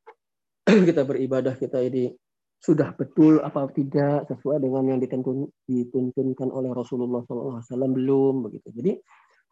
kita 0.89 1.03
beribadah 1.09 1.57
kita 1.57 1.81
ini 1.81 2.13
sudah 2.59 2.91
betul 2.99 3.39
apa 3.39 3.71
tidak 3.71 4.27
sesuai 4.27 4.59
dengan 4.59 4.83
yang 4.91 4.99
dituntun, 4.99 5.47
dituntunkan 5.63 6.51
oleh 6.51 6.75
Rasulullah 6.75 7.23
SAW 7.23 7.63
belum 7.95 8.51
begitu. 8.51 8.75
Jadi 8.75 8.99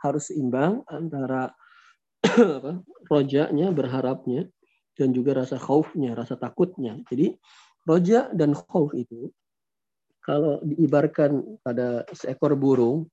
harus 0.03 0.29
seimbang 0.29 0.83
antara 0.91 1.55
apa, 2.59 2.83
rojanya 3.07 3.71
berharapnya 3.71 4.51
dan 4.97 5.13
juga 5.13 5.37
rasa 5.37 5.61
khaufnya, 5.61 6.17
rasa 6.17 6.41
takutnya. 6.41 6.99
Jadi 7.13 7.37
roja 7.85 8.33
dan 8.33 8.57
khauf 8.57 8.97
itu 8.97 9.31
kalau 10.25 10.59
diibarkan 10.65 11.63
pada 11.63 12.03
seekor 12.11 12.59
burung, 12.59 13.07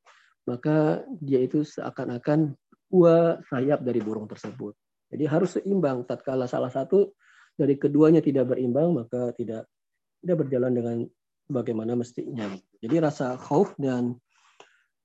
maka 0.49 1.05
dia 1.21 1.45
itu 1.45 1.61
seakan-akan 1.61 2.57
dua 2.89 3.37
sayap 3.51 3.85
dari 3.85 4.01
burung 4.01 4.25
tersebut. 4.25 4.73
Jadi 5.13 5.23
harus 5.29 5.61
seimbang. 5.61 6.09
Tatkala 6.09 6.49
salah 6.49 6.73
satu 6.73 7.13
dari 7.53 7.77
keduanya 7.77 8.17
tidak 8.17 8.49
berimbang, 8.49 8.97
maka 8.97 9.29
tidak 9.37 9.69
tidak 10.25 10.37
berjalan 10.41 10.73
dengan 10.73 10.97
bagaimana 11.45 11.93
mestinya. 11.93 12.49
Jadi 12.81 12.95
rasa 12.97 13.37
khauf 13.37 13.77
dan 13.77 14.17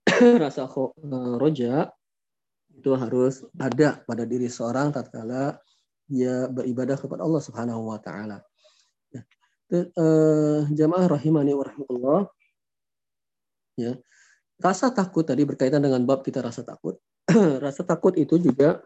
rasa 0.45 0.65
eh, 0.65 1.35
roja 1.37 1.93
itu 2.73 2.95
harus 2.95 3.45
ada 3.59 4.01
pada 4.07 4.25
diri 4.25 4.47
seorang 4.49 4.95
tatkala 4.95 5.59
dia 6.09 6.49
beribadah 6.49 6.97
kepada 6.97 7.23
Allah 7.23 7.43
Subhanahu 7.45 7.93
wa 7.93 8.01
taala. 8.01 8.41
Ya. 9.13 9.23
Uh, 9.93 10.65
jamaah 10.73 11.05
rahimani 11.05 11.53
wa 11.53 11.65
rahmatullah. 11.69 12.21
Ya. 13.77 14.01
Rasa 14.59 14.91
takut 14.91 15.23
tadi 15.23 15.45
berkaitan 15.45 15.85
dengan 15.85 16.03
bab 16.09 16.25
kita 16.25 16.41
rasa 16.41 16.65
takut. 16.65 16.99
rasa 17.65 17.85
takut 17.85 18.17
itu 18.17 18.41
juga 18.41 18.83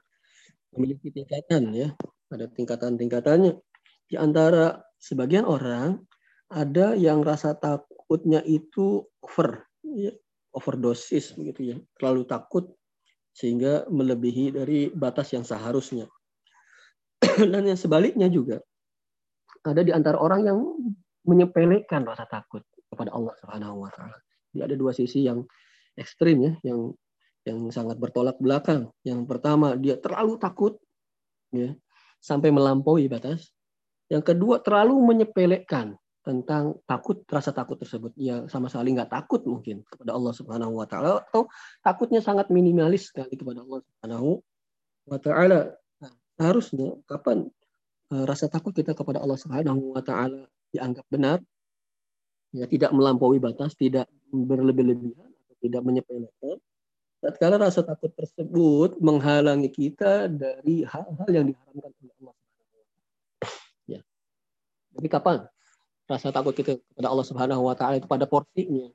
memiliki 0.74 1.14
tingkatan 1.14 1.72
ya. 1.72 1.94
Ada 2.28 2.50
tingkatan-tingkatannya. 2.50 3.56
Di 4.10 4.18
antara 4.18 4.82
sebagian 4.98 5.46
orang 5.46 6.02
ada 6.52 6.92
yang 6.98 7.24
rasa 7.24 7.56
takutnya 7.56 8.44
itu 8.44 9.08
over, 9.24 9.64
ya, 9.80 10.12
overdosis 10.52 11.32
begitu 11.32 11.72
ya, 11.72 11.76
terlalu 11.96 12.28
takut 12.28 12.64
sehingga 13.32 13.88
melebihi 13.88 14.52
dari 14.52 14.92
batas 14.92 15.32
yang 15.32 15.48
seharusnya. 15.48 16.04
Dan 17.52 17.62
yang 17.70 17.78
sebaliknya 17.78 18.26
juga 18.26 18.58
ada 19.62 19.80
di 19.86 19.94
antara 19.94 20.18
orang 20.18 20.40
yang 20.42 20.58
menyepelekan 21.22 22.02
rasa 22.02 22.26
takut 22.26 22.66
kepada 22.90 23.14
Allah 23.14 23.32
Subhanahu 23.38 23.86
wa 23.86 23.90
taala. 23.94 24.18
Jadi 24.52 24.60
ada 24.60 24.74
dua 24.74 24.92
sisi 24.92 25.24
yang 25.24 25.46
ekstrim 25.94 26.42
ya, 26.42 26.52
yang 26.66 26.92
yang 27.46 27.58
sangat 27.70 27.96
bertolak 27.98 28.36
belakang. 28.42 28.90
Yang 29.06 29.26
pertama 29.30 29.78
dia 29.78 29.96
terlalu 29.98 30.36
takut 30.38 30.76
ya, 31.54 31.72
sampai 32.18 32.50
melampaui 32.50 33.06
batas. 33.06 33.54
Yang 34.10 34.34
kedua 34.34 34.60
terlalu 34.60 34.98
menyepelekan 35.00 35.96
tentang 36.22 36.78
takut 36.86 37.22
rasa 37.26 37.50
takut 37.50 37.78
tersebut. 37.78 38.14
Ya 38.18 38.46
sama 38.46 38.70
sekali 38.70 38.94
nggak 38.94 39.10
takut 39.10 39.42
mungkin 39.46 39.82
kepada 39.86 40.14
Allah 40.14 40.32
Subhanahu 40.34 40.74
wa 40.78 40.86
taala 40.86 41.22
atau 41.22 41.50
takutnya 41.82 42.22
sangat 42.22 42.50
minimalis 42.50 43.10
sekali 43.10 43.34
kepada 43.34 43.62
Allah 43.62 43.80
Subhanahu 43.82 44.28
wa 45.06 45.18
taala. 45.18 45.60
Harusnya 46.40 46.96
kapan 47.08 47.48
uh, 48.12 48.24
rasa 48.24 48.48
takut 48.48 48.72
kita 48.72 48.96
kepada 48.96 49.20
Allah 49.20 49.38
Subhanahu 49.40 49.96
wa 49.96 50.02
taala 50.04 50.48
dianggap 50.72 51.04
benar? 51.08 51.38
Ya 52.52 52.68
tidak 52.68 52.92
melampaui 52.92 53.40
batas, 53.40 53.72
tidak 53.76 54.08
berlebih-lebihan 54.28 55.28
atau 55.28 55.54
tidak 55.60 55.82
menyepelekan. 55.84 56.56
Tatkala 57.22 57.56
rasa 57.56 57.86
takut 57.86 58.10
tersebut 58.12 58.98
menghalangi 58.98 59.70
kita 59.70 60.26
dari 60.26 60.82
hal-hal 60.82 61.30
yang 61.30 61.46
diharamkan 61.48 61.92
oleh 62.02 62.14
Allah 62.20 62.34
jadi 64.96 65.08
kapan 65.08 65.38
rasa 66.08 66.28
takut 66.28 66.52
kita 66.52 66.76
kepada 66.76 67.08
Allah 67.08 67.24
Subhanahu 67.24 67.62
wa 67.64 67.72
taala 67.72 67.96
itu 67.96 68.08
pada 68.08 68.28
porsinya. 68.28 68.92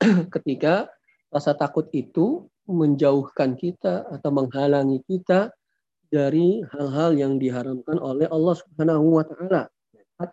Ketika 0.34 0.88
rasa 1.28 1.52
takut 1.52 1.92
itu 1.92 2.48
menjauhkan 2.64 3.58
kita 3.60 4.08
atau 4.08 4.30
menghalangi 4.32 5.04
kita 5.04 5.52
dari 6.10 6.60
hal-hal 6.74 7.14
yang 7.14 7.38
diharamkan 7.38 7.96
oleh 8.02 8.26
Allah 8.26 8.54
Subhanahu 8.58 9.16
wa 9.16 9.24
taala. 9.24 9.70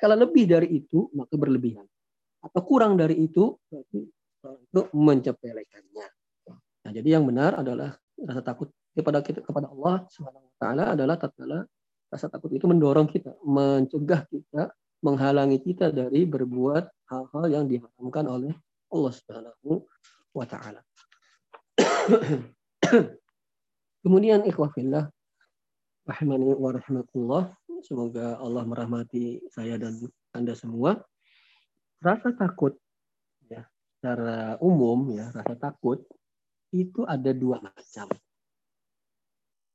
Kalau 0.01 0.17
lebih 0.19 0.49
dari 0.49 0.83
itu 0.83 1.07
maka 1.13 1.37
berlebihan. 1.37 1.85
Atau 2.43 2.61
kurang 2.65 2.97
dari 2.99 3.15
itu 3.23 3.55
berarti 3.69 4.01
untuk 4.43 4.89
mencepelekannya. 4.91 6.07
Nah, 6.83 6.91
jadi 6.91 7.19
yang 7.19 7.23
benar 7.29 7.61
adalah 7.61 7.95
rasa 8.17 8.41
takut 8.41 8.73
kepada 8.97 9.21
kita 9.21 9.45
kepada 9.45 9.69
Allah 9.69 10.03
Subhanahu 10.09 10.49
wa 10.49 10.55
taala 10.57 10.83
adalah 10.97 11.15
tatkala 11.15 11.63
Rasa 12.07 12.31
takut 12.31 12.47
itu 12.55 12.63
mendorong 12.63 13.11
kita, 13.11 13.35
mencegah 13.43 14.23
kita, 14.31 14.71
menghalangi 15.03 15.59
kita 15.59 15.91
dari 15.91 16.23
berbuat 16.23 17.11
hal-hal 17.11 17.45
yang 17.51 17.65
diharamkan 17.67 18.25
oleh 18.31 18.55
Allah 18.87 19.11
Subhanahu 19.11 19.83
wa 20.31 20.45
taala. 20.47 20.79
Kemudian 24.07 24.47
ikhwafillah 24.47 25.11
rahimani 26.07 26.55
wa 26.55 26.71
rahmatullah. 26.71 27.43
Semoga 27.83 28.39
Allah 28.39 28.63
merahmati 28.63 29.43
saya 29.51 29.75
dan 29.75 29.99
Anda 30.31 30.55
semua. 30.55 31.03
Rasa 31.99 32.33
takut 32.33 32.79
ya, 33.51 33.67
secara 33.99 34.55
umum 34.63 35.11
ya, 35.13 35.29
rasa 35.35 35.53
takut 35.59 36.01
itu 36.71 37.03
ada 37.05 37.35
dua 37.35 37.59
macam. 37.59 38.07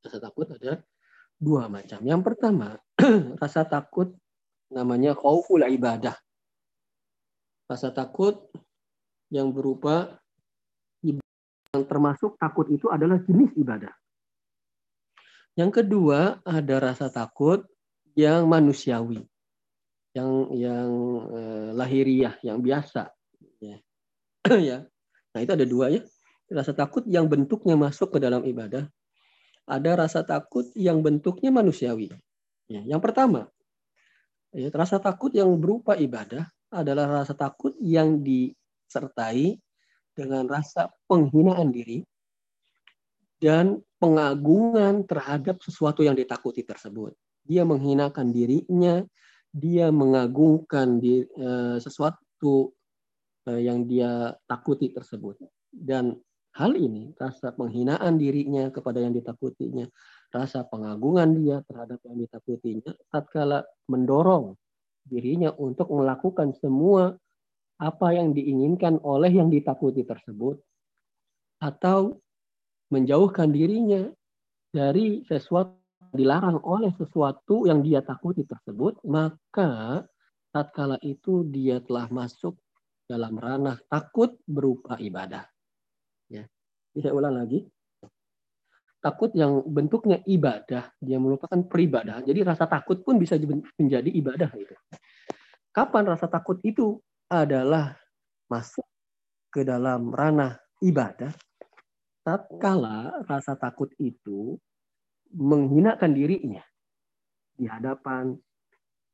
Rasa 0.02 0.18
takut 0.18 0.46
ada 0.50 0.82
dua 1.36 1.68
macam. 1.68 2.00
Yang 2.02 2.22
pertama, 2.26 2.80
rasa 3.42 3.68
takut 3.68 4.16
namanya 4.72 5.12
khauful 5.14 5.62
ibadah. 5.62 6.16
Rasa 7.68 7.92
takut 7.92 8.50
yang 9.30 9.52
berupa 9.52 10.18
yang 11.72 11.88
termasuk 11.88 12.36
takut 12.36 12.68
itu 12.68 12.88
adalah 12.92 13.16
jenis 13.24 13.56
ibadah. 13.56 13.92
Yang 15.58 15.82
kedua, 15.82 16.40
ada 16.44 16.74
rasa 16.80 17.12
takut 17.12 17.64
yang 18.16 18.48
manusiawi. 18.48 19.24
Yang 20.12 20.32
yang 20.56 20.90
eh, 21.32 21.68
lahiriah, 21.76 22.34
yang 22.44 22.60
biasa. 22.60 23.12
Ya. 23.60 23.76
ya. 24.68 24.78
Nah, 25.32 25.40
itu 25.40 25.52
ada 25.52 25.66
dua 25.68 25.92
ya. 25.92 26.02
Rasa 26.52 26.76
takut 26.76 27.04
yang 27.08 27.28
bentuknya 27.28 27.76
masuk 27.80 28.16
ke 28.16 28.18
dalam 28.20 28.44
ibadah 28.44 28.84
ada 29.66 29.90
rasa 30.06 30.26
takut 30.26 30.66
yang 30.74 31.00
bentuknya 31.00 31.54
manusiawi. 31.54 32.10
Ya, 32.66 32.82
yang 32.86 33.00
pertama, 33.02 33.50
ya, 34.54 34.68
rasa 34.72 34.98
takut 34.98 35.30
yang 35.34 35.50
berupa 35.58 35.94
ibadah 35.94 36.48
adalah 36.72 37.22
rasa 37.22 37.36
takut 37.36 37.76
yang 37.78 38.20
disertai 38.24 39.60
dengan 40.12 40.48
rasa 40.48 40.92
penghinaan 41.08 41.72
diri 41.72 42.04
dan 43.40 43.80
pengagungan 44.02 45.06
terhadap 45.06 45.62
sesuatu 45.62 46.02
yang 46.02 46.18
ditakuti 46.18 46.66
tersebut. 46.66 47.14
Dia 47.46 47.62
menghinakan 47.62 48.34
dirinya, 48.34 49.06
dia 49.54 49.94
mengagungkan 49.94 50.98
di, 50.98 51.22
uh, 51.38 51.78
sesuatu 51.78 52.74
uh, 53.46 53.60
yang 53.62 53.86
dia 53.86 54.34
takuti 54.50 54.90
tersebut. 54.90 55.38
Dan 55.70 56.18
Hal 56.52 56.76
ini, 56.76 57.16
rasa 57.16 57.48
penghinaan 57.56 58.20
dirinya 58.20 58.68
kepada 58.68 59.00
yang 59.00 59.16
ditakutinya, 59.16 59.88
rasa 60.28 60.68
pengagungan 60.68 61.32
dia 61.40 61.64
terhadap 61.64 61.96
yang 62.04 62.20
ditakutinya, 62.20 62.92
tatkala 63.08 63.64
mendorong 63.88 64.52
dirinya 65.00 65.48
untuk 65.56 65.88
melakukan 65.88 66.52
semua 66.60 67.16
apa 67.80 68.08
yang 68.12 68.36
diinginkan 68.36 69.00
oleh 69.00 69.32
yang 69.32 69.48
ditakuti 69.48 70.04
tersebut, 70.04 70.60
atau 71.56 72.20
menjauhkan 72.92 73.48
dirinya 73.48 74.04
dari 74.68 75.24
sesuatu 75.24 75.80
dilarang 76.12 76.60
oleh 76.60 76.92
sesuatu 77.00 77.64
yang 77.64 77.80
dia 77.80 78.04
takuti 78.04 78.44
tersebut, 78.44 79.00
maka 79.08 80.04
tatkala 80.52 81.00
itu 81.00 81.48
dia 81.48 81.80
telah 81.80 82.04
masuk 82.12 82.52
dalam 83.08 83.40
ranah 83.40 83.80
takut 83.88 84.36
berupa 84.44 85.00
ibadah. 85.00 85.48
Saya 86.92 87.16
ulang 87.16 87.40
lagi. 87.40 87.64
Takut 89.00 89.32
yang 89.32 89.64
bentuknya 89.66 90.20
ibadah, 90.28 90.92
dia 91.00 91.18
merupakan 91.18 91.58
peribadah. 91.64 92.22
Jadi 92.22 92.44
rasa 92.44 92.68
takut 92.68 93.00
pun 93.02 93.16
bisa 93.18 93.34
menjadi 93.80 94.06
ibadah 94.12 94.52
itu. 94.54 94.76
Kapan 95.72 96.12
rasa 96.12 96.28
takut 96.28 96.60
itu 96.62 97.00
adalah 97.26 97.96
masuk 98.46 98.84
ke 99.48 99.64
dalam 99.64 100.12
ranah 100.12 100.60
ibadah? 100.84 101.32
Tatkala 102.22 103.26
rasa 103.26 103.58
takut 103.58 103.90
itu 103.98 104.58
menghinakan 105.34 106.14
dirinya 106.14 106.62
di 107.58 107.66
hadapan 107.66 108.34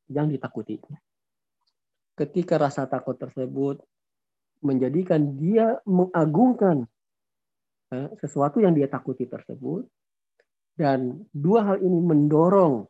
yang 0.09 0.29
ditakutinya. 0.29 0.97
Ketika 2.13 2.61
rasa 2.61 2.85
takut 2.85 3.17
tersebut 3.17 3.81
menjadikan 4.61 5.39
dia 5.39 5.79
mengagungkan 5.87 6.85
Eh, 7.89 8.09
sesuatu 8.21 8.61
yang 8.61 8.77
dia 8.77 8.85
takuti 8.85 9.25
tersebut 9.25 9.81
dan 10.77 11.25
dua 11.33 11.73
hal 11.73 11.77
ini 11.81 11.97
mendorong 11.97 12.85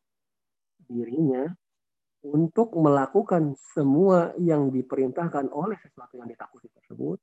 dirinya 0.92 1.48
untuk 2.28 2.76
melakukan 2.76 3.56
semua 3.56 4.36
yang 4.44 4.68
diperintahkan 4.68 5.56
oleh 5.56 5.80
sesuatu 5.80 6.20
yang 6.20 6.28
ditakuti 6.28 6.68
tersebut 6.68 7.16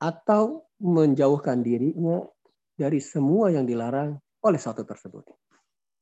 atau 0.00 0.68
menjauhkan 0.82 1.62
dirinya 1.62 2.22
dari 2.74 2.98
semua 2.98 3.54
yang 3.54 3.64
dilarang 3.64 4.18
oleh 4.44 4.58
sesuatu 4.58 4.82
tersebut. 4.82 5.24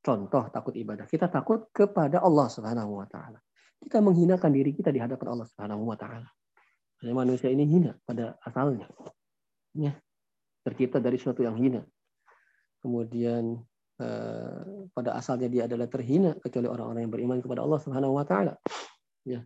Contoh 0.03 0.51
takut 0.51 0.75
ibadah. 0.75 1.07
Kita 1.07 1.31
takut 1.31 1.71
kepada 1.71 2.25
Allah 2.25 2.51
Subhanahu 2.51 2.99
wa 2.99 3.07
taala. 3.07 3.39
Kita 3.79 4.03
menghinakan 4.03 4.51
diri 4.51 4.75
kita 4.75 4.91
di 4.91 4.99
hadapan 4.99 5.39
Allah 5.39 5.47
Subhanahu 5.47 5.83
wa 5.87 5.95
taala. 5.99 6.27
Manusia 7.03 7.51
ini 7.51 7.67
hina 7.67 7.95
pada 8.07 8.39
asalnya. 8.43 8.87
Ya 9.75 9.95
tercipta 10.63 11.03
dari 11.03 11.19
sesuatu 11.19 11.43
yang 11.43 11.59
hina. 11.59 11.83
Kemudian 12.83 13.59
eh, 13.99 14.63
pada 14.91 15.11
asalnya 15.19 15.51
dia 15.51 15.63
adalah 15.67 15.87
terhina 15.91 16.35
kecuali 16.39 16.67
orang-orang 16.71 17.07
yang 17.07 17.13
beriman 17.13 17.39
kepada 17.43 17.61
Allah 17.63 17.81
Subhanahu 17.83 18.15
wa 18.17 18.25
taala. 18.27 18.55
Ya. 19.27 19.43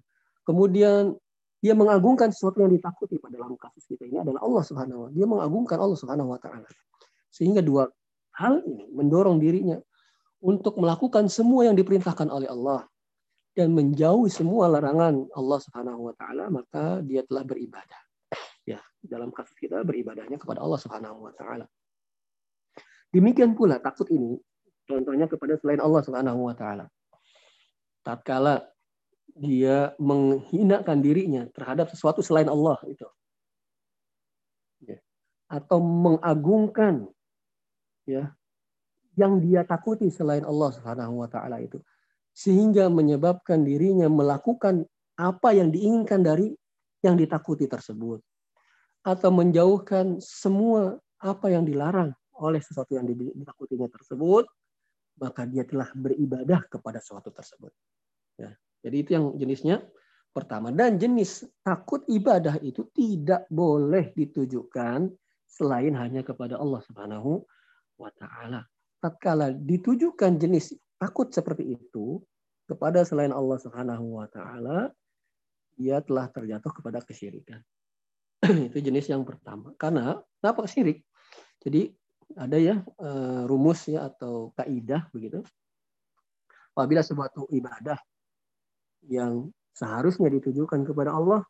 Kemudian 0.46 1.16
dia 1.60 1.72
mengagungkan 1.72 2.28
sesuatu 2.30 2.60
yang 2.60 2.72
ditakuti 2.72 3.16
pada 3.16 3.40
dalam 3.40 3.56
kasus 3.56 3.88
kita 3.88 4.04
ini 4.04 4.20
adalah 4.20 4.44
Allah 4.44 4.62
Subhanahu 4.62 5.00
wa 5.00 5.10
Dia 5.10 5.26
mengagungkan 5.26 5.78
Allah 5.80 5.98
Subhanahu 5.98 6.28
wa 6.36 6.40
taala. 6.40 6.68
Sehingga 7.32 7.64
dua 7.64 7.88
hal 8.36 8.60
ini 8.68 8.92
mendorong 8.92 9.40
dirinya 9.40 9.80
untuk 10.44 10.76
melakukan 10.76 11.32
semua 11.32 11.64
yang 11.64 11.76
diperintahkan 11.76 12.28
oleh 12.28 12.48
Allah 12.52 12.84
dan 13.56 13.72
menjauhi 13.72 14.28
semua 14.28 14.68
larangan 14.68 15.24
Allah 15.32 15.58
Subhanahu 15.64 16.12
wa 16.12 16.14
taala 16.14 16.52
maka 16.52 17.00
dia 17.00 17.24
telah 17.24 17.42
beribadah. 17.42 18.00
Ya, 18.68 18.82
dalam 19.00 19.32
kasus 19.32 19.56
kita 19.56 19.80
beribadahnya 19.80 20.36
kepada 20.36 20.60
Allah 20.60 20.76
Subhanahu 20.76 21.24
wa 21.24 21.32
taala. 21.32 21.64
Demikian 23.16 23.56
pula 23.56 23.80
takut 23.80 24.12
ini 24.12 24.36
contohnya 24.84 25.24
kepada 25.24 25.56
selain 25.56 25.80
Allah 25.80 26.04
Subhanahu 26.04 26.52
wa 26.52 26.54
taala. 26.54 26.84
Tatkala 28.04 28.60
dia 29.36 29.92
menghinakan 30.00 30.98
dirinya 31.04 31.44
terhadap 31.52 31.92
sesuatu 31.92 32.24
selain 32.24 32.48
Allah 32.48 32.80
itu. 32.88 33.06
Ya. 34.84 34.98
Atau 35.46 35.78
mengagungkan 35.80 37.08
ya 38.08 38.32
yang 39.16 39.40
dia 39.40 39.64
takuti 39.64 40.12
selain 40.12 40.44
Allah 40.44 40.70
Subhanahu 40.76 41.24
wa 41.24 41.28
taala 41.28 41.58
itu 41.60 41.80
sehingga 42.36 42.92
menyebabkan 42.92 43.64
dirinya 43.64 44.12
melakukan 44.12 44.84
apa 45.16 45.56
yang 45.56 45.72
diinginkan 45.72 46.20
dari 46.20 46.52
yang 47.00 47.16
ditakuti 47.16 47.64
tersebut 47.64 48.20
atau 49.00 49.30
menjauhkan 49.32 50.20
semua 50.20 51.00
apa 51.16 51.48
yang 51.48 51.64
dilarang 51.64 52.12
oleh 52.36 52.60
sesuatu 52.60 52.92
yang 52.92 53.08
ditakutinya 53.08 53.88
tersebut 53.88 54.44
maka 55.16 55.48
dia 55.48 55.64
telah 55.64 55.88
beribadah 55.96 56.60
kepada 56.68 57.00
sesuatu 57.00 57.32
tersebut 57.32 57.72
ya 58.36 58.52
jadi 58.86 58.96
itu 59.02 59.10
yang 59.18 59.26
jenisnya 59.34 59.82
pertama 60.30 60.70
dan 60.70 60.96
jenis 61.02 61.42
takut 61.66 62.06
ibadah 62.06 62.62
itu 62.62 62.86
tidak 62.94 63.50
boleh 63.50 64.14
ditujukan 64.14 65.10
selain 65.50 65.92
hanya 65.98 66.22
kepada 66.22 66.54
Allah 66.54 66.78
Subhanahu 66.86 67.42
wa 67.98 68.10
taala 68.14 68.62
tatkala 69.02 69.50
ditujukan 69.50 70.38
jenis 70.38 70.78
takut 71.02 71.34
seperti 71.34 71.74
itu 71.74 72.22
kepada 72.66 73.06
selain 73.06 73.30
Allah 73.30 73.58
Subhanahu 73.62 74.18
wa 74.18 74.26
taala, 74.26 74.90
ia 75.78 76.02
telah 76.02 76.26
terjatuh 76.28 76.72
kepada 76.74 76.98
kesyirikan. 77.06 77.62
itu 78.68 78.78
jenis 78.82 79.06
yang 79.06 79.22
pertama. 79.22 79.72
Karena 79.78 80.18
kenapa 80.42 80.66
syirik? 80.66 81.06
Jadi 81.62 81.94
ada 82.34 82.58
ya 82.58 82.82
eh, 82.82 83.42
rumus 83.46 83.86
ya 83.86 84.10
atau 84.10 84.50
kaidah 84.58 85.06
begitu. 85.14 85.46
Apabila 86.74 87.00
suatu 87.00 87.48
ibadah 87.54 87.96
yang 89.06 89.50
seharusnya 89.76 90.32
ditujukan 90.32 90.86
kepada 90.86 91.12
Allah 91.14 91.44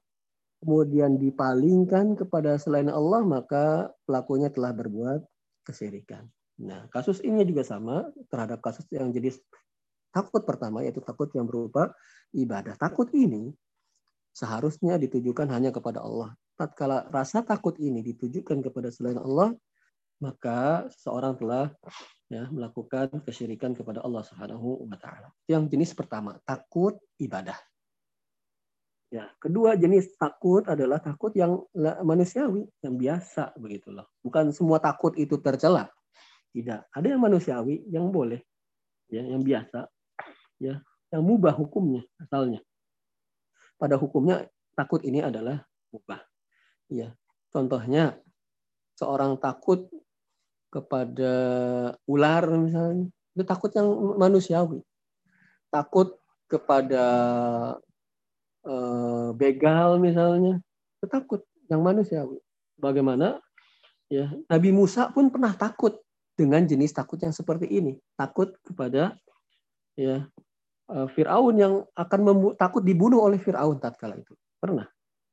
kemudian 0.61 1.21
dipalingkan 1.21 2.17
kepada 2.17 2.57
selain 2.57 2.89
Allah 2.89 3.23
maka 3.23 3.93
pelakunya 4.09 4.49
telah 4.49 4.73
berbuat 4.73 5.21
kesyirikan. 5.67 6.25
Nah, 6.57 6.89
kasus 6.89 7.21
ini 7.21 7.45
juga 7.45 7.67
sama 7.67 8.09
terhadap 8.33 8.65
kasus 8.65 8.89
yang 8.89 9.13
jadi 9.13 9.37
takut 10.09 10.49
pertama 10.49 10.81
yaitu 10.81 11.05
takut 11.05 11.29
yang 11.37 11.45
berupa 11.45 11.93
ibadah. 12.33 12.73
Takut 12.81 13.13
ini 13.13 13.53
seharusnya 14.33 14.97
ditujukan 14.97 15.45
hanya 15.53 15.69
kepada 15.69 16.01
Allah. 16.01 16.33
Tatkala 16.57 17.13
rasa 17.13 17.45
takut 17.45 17.77
ini 17.77 18.01
ditujukan 18.01 18.65
kepada 18.65 18.89
selain 18.89 19.21
Allah, 19.21 19.53
maka 20.25 20.89
seorang 20.97 21.37
telah 21.37 21.69
ya, 22.27 22.51
melakukan 22.51 23.23
kesyirikan 23.23 23.75
kepada 23.75 24.03
Allah 24.03 24.23
Subhanahu 24.27 24.87
wa 24.87 24.99
taala. 24.99 25.31
Yang 25.47 25.75
jenis 25.75 25.91
pertama, 25.95 26.39
takut 26.43 26.99
ibadah. 27.23 27.57
Ya, 29.07 29.31
kedua 29.39 29.79
jenis 29.79 30.19
takut 30.19 30.67
adalah 30.67 30.99
takut 30.99 31.31
yang 31.39 31.63
manusiawi, 32.03 32.67
yang 32.83 32.99
biasa 32.99 33.55
begitu 33.55 33.95
loh. 33.95 34.11
Bukan 34.19 34.51
semua 34.51 34.83
takut 34.83 35.15
itu 35.15 35.39
tercela. 35.39 35.87
Tidak. 36.51 36.91
Ada 36.91 37.07
yang 37.15 37.23
manusiawi 37.23 37.87
yang 37.87 38.11
boleh, 38.11 38.43
ya, 39.07 39.23
yang 39.23 39.47
biasa, 39.47 39.87
ya, 40.59 40.83
yang 41.15 41.23
mubah 41.23 41.55
hukumnya 41.55 42.03
asalnya. 42.19 42.59
Pada 43.79 43.95
hukumnya 43.95 44.49
takut 44.75 45.05
ini 45.07 45.23
adalah 45.23 45.63
mubah. 45.95 46.19
Ya. 46.91 47.15
Contohnya 47.55 48.19
seorang 48.99 49.39
takut 49.39 49.87
kepada 50.77 51.35
ular 52.05 52.45
misalnya, 52.53 53.09
itu 53.33 53.45
takut 53.49 53.73
yang 53.73 53.89
manusiawi. 54.21 54.85
Takut 55.73 56.21
kepada 56.53 57.05
eh, 58.61 59.29
begal 59.33 59.97
misalnya, 59.97 60.61
itu 61.01 61.07
takut 61.09 61.41
yang 61.73 61.81
manusiawi. 61.81 62.37
Bagaimana 62.77 63.41
ya 64.13 64.29
Nabi 64.53 64.69
Musa 64.69 65.09
pun 65.09 65.33
pernah 65.33 65.57
takut 65.57 65.97
dengan 66.37 66.69
jenis 66.69 66.93
takut 66.93 67.17
yang 67.25 67.33
seperti 67.33 67.73
ini. 67.73 67.97
Takut 68.13 68.53
kepada 68.61 69.17
ya 69.97 70.29
eh, 70.93 71.09
Firaun 71.17 71.57
yang 71.57 71.75
akan 71.97 72.53
takut 72.61 72.85
dibunuh 72.85 73.25
oleh 73.25 73.41
Firaun 73.41 73.81
tatkala 73.81 74.21
itu. 74.21 74.37
Pernah. 74.61 74.85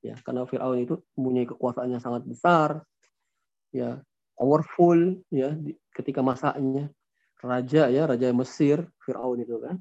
Ya, 0.03 0.19
karena 0.19 0.43
Firaun 0.43 0.83
itu 0.83 0.99
mempunyai 1.15 1.47
kekuasaan 1.47 1.87
yang 1.87 2.03
sangat 2.03 2.27
besar, 2.27 2.83
ya, 3.71 4.03
powerful 4.37 4.97
ya 5.29 5.53
di, 5.53 5.73
ketika 5.93 6.25
masanya 6.25 6.89
raja 7.43 7.91
ya, 7.91 8.07
raja 8.07 8.31
Mesir, 8.31 8.87
Firaun 9.03 9.43
itu 9.43 9.59
kan. 9.59 9.75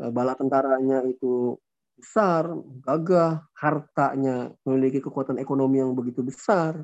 Bala 0.00 0.32
tentaranya 0.34 1.04
itu 1.06 1.54
besar, 1.94 2.48
gagah, 2.82 3.44
hartanya 3.54 4.50
memiliki 4.64 4.98
kekuatan 5.04 5.36
ekonomi 5.38 5.78
yang 5.78 5.92
begitu 5.92 6.24
besar, 6.24 6.82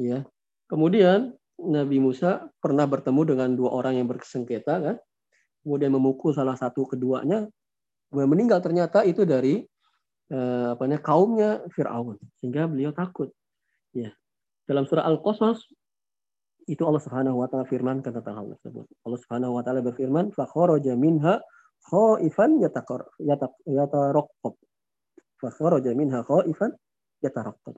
ya. 0.00 0.24
Kemudian 0.66 1.36
Nabi 1.60 2.00
Musa 2.00 2.48
pernah 2.56 2.88
bertemu 2.88 3.36
dengan 3.36 3.48
dua 3.52 3.70
orang 3.76 4.00
yang 4.00 4.08
bersengketa 4.08 4.80
kan 4.80 4.96
kemudian 5.60 5.92
memukul 5.92 6.32
salah 6.32 6.56
satu 6.56 6.88
keduanya 6.88 7.44
kemudian 8.08 8.30
meninggal 8.32 8.64
ternyata 8.64 9.04
itu 9.04 9.28
dari 9.28 9.60
eh, 10.32 10.66
apa 10.72 10.88
kaumnya 11.04 11.60
Firaun 11.76 12.16
sehingga 12.40 12.64
beliau 12.64 12.96
takut 12.96 13.28
ya 13.92 14.08
dalam 14.64 14.88
surah 14.88 15.04
Al-Qasas 15.04 15.68
itu 16.68 16.82
Allah 16.84 17.00
Subhanahu 17.00 17.40
wa 17.40 17.46
taala 17.48 17.64
firman 17.64 18.04
tentang 18.04 18.36
hal 18.36 18.46
tersebut. 18.56 18.86
Allah 19.06 19.18
Subhanahu 19.20 19.56
wa 19.56 19.62
taala 19.64 19.80
berfirman 19.80 20.34
fa 20.34 20.44
kharaja 20.48 20.92
minha 20.98 21.40
khaifan 21.88 22.60
yataraqqab 22.60 24.54
fa 25.40 25.48
kharaja 25.48 25.90
minha 25.96 26.20
khaifan 26.26 26.76
yataraqqab 27.24 27.76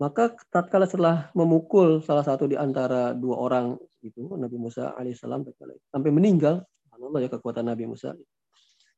maka 0.00 0.32
tatkala 0.48 0.88
setelah 0.88 1.28
memukul 1.36 2.00
salah 2.00 2.24
satu 2.24 2.48
di 2.48 2.56
antara 2.56 3.12
dua 3.12 3.36
orang 3.36 3.76
itu 4.00 4.32
Nabi 4.32 4.56
Musa 4.56 4.96
alaihissalam 4.96 5.44
sampai 5.92 6.08
meninggal, 6.08 6.64
Allah 6.96 7.20
ya 7.20 7.28
kekuatan 7.28 7.68
Nabi 7.68 7.84
Musa 7.84 8.16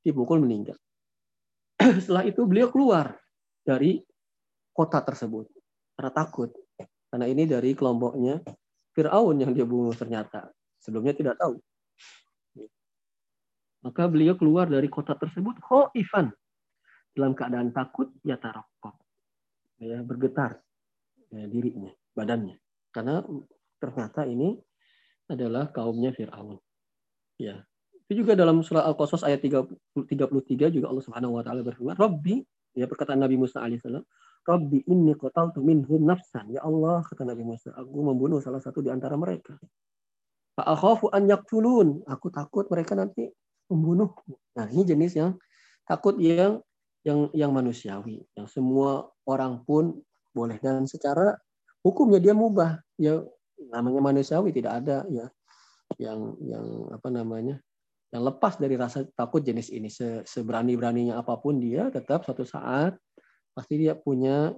dipukul 0.07 0.39
meninggal. 0.39 0.79
setelah 2.07 2.23
itu 2.23 2.47
beliau 2.47 2.71
keluar 2.71 3.19
dari 3.67 3.99
kota 4.71 5.03
tersebut. 5.03 5.51
Karena 5.99 6.11
takut. 6.15 6.55
Karena 7.11 7.27
ini 7.27 7.51
dari 7.51 7.75
kelompoknya 7.75 8.39
Fir'aun 8.93 9.37
yang 9.41 9.53
dia 9.57 9.65
bunuh 9.65 9.97
ternyata 9.97 10.53
sebelumnya 10.81 11.17
tidak 11.17 11.37
tahu. 11.41 11.57
Maka 13.83 14.07
beliau 14.07 14.39
keluar 14.39 14.71
dari 14.71 14.87
kota 14.87 15.19
tersebut 15.19 15.59
Ivan 15.99 16.31
dalam 17.13 17.33
keadaan 17.35 17.75
takut 17.75 18.15
ya 18.23 18.39
tarokob 18.39 18.95
ya 19.83 19.99
bergetar 20.07 20.63
ya, 21.35 21.45
dirinya, 21.51 21.91
badannya. 22.15 22.57
Karena 22.95 23.25
ternyata 23.83 24.23
ini 24.29 24.55
adalah 25.27 25.73
kaumnya 25.75 26.15
Fir'aun. 26.15 26.61
Ya. 27.41 27.67
Itu 28.07 28.23
juga 28.23 28.37
dalam 28.37 28.61
surah 28.63 28.87
Al-Qasas 28.87 29.25
ayat 29.27 29.43
33 29.43 30.71
juga 30.71 30.87
Allah 30.93 31.03
Subhanahu 31.03 31.41
wa 31.41 31.43
taala 31.43 31.65
berfirman, 31.65 31.97
"Rabbi" 31.97 32.45
ya 32.77 32.85
perkataan 32.87 33.19
Nabi 33.19 33.41
Musa 33.41 33.65
alaihissalam, 33.65 34.05
"Rabbi 34.43 34.85
inni 34.91 35.15
qataltu 35.15 35.63
minhum 35.63 36.03
nafsan." 36.07 36.51
Ya 36.53 36.63
Allah, 36.63 37.03
kata 37.07 37.23
Nabi 37.27 37.43
Musa, 37.47 37.73
aku 37.75 37.99
membunuh 38.03 38.43
salah 38.43 38.61
satu 38.61 38.83
di 38.83 38.91
antara 38.91 39.15
mereka. 39.19 39.55
Fa'akhafu 40.59 41.09
an 41.15 41.27
yaktulun. 41.31 42.05
Aku 42.05 42.29
takut 42.29 42.69
mereka 42.69 42.93
nanti 42.93 43.31
membunuh. 43.73 44.13
Nah, 44.59 44.69
ini 44.69 44.85
jenis 44.85 45.17
yang 45.17 45.39
takut 45.89 46.21
yang 46.21 46.61
yang 47.03 47.33
yang 47.35 47.51
manusiawi, 47.51 48.23
yang 48.39 48.47
semua 48.47 49.11
orang 49.27 49.65
pun 49.67 49.99
boleh 50.33 50.57
dan 50.63 50.89
secara 50.89 51.37
hukumnya 51.85 52.19
dia 52.23 52.33
mubah 52.33 52.81
ya 52.97 53.21
namanya 53.69 54.01
manusiawi 54.01 54.51
tidak 54.55 54.83
ada 54.83 55.05
ya 55.13 55.27
yang 56.01 56.35
yang 56.41 56.67
apa 56.95 57.09
namanya 57.13 57.61
yang 58.13 58.23
lepas 58.25 58.57
dari 58.57 58.81
rasa 58.81 59.05
takut 59.13 59.45
jenis 59.45 59.69
ini 59.69 59.93
Se, 59.93 60.25
seberani 60.25 60.73
beraninya 60.77 61.21
apa 61.21 61.37
pun 61.37 61.61
dia 61.61 61.93
tetap 61.93 62.25
suatu 62.25 62.49
saat 62.49 62.97
pasti 63.53 63.81
dia 63.81 63.95
punya 63.97 64.53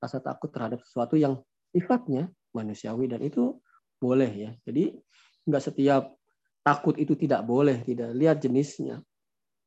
rasa 0.00 0.18
takut 0.20 0.48
terhadap 0.52 0.80
sesuatu 0.84 1.14
yang 1.14 1.38
sifatnya 1.72 2.32
manusiawi 2.56 3.08
dan 3.08 3.20
itu 3.20 3.56
boleh 4.00 4.30
ya 4.30 4.50
jadi 4.64 4.96
nggak 5.44 5.62
setiap 5.62 6.16
takut 6.64 6.96
itu 6.96 7.16
tidak 7.16 7.44
boleh 7.44 7.84
tidak 7.84 8.12
lihat 8.16 8.40
jenisnya 8.40 9.00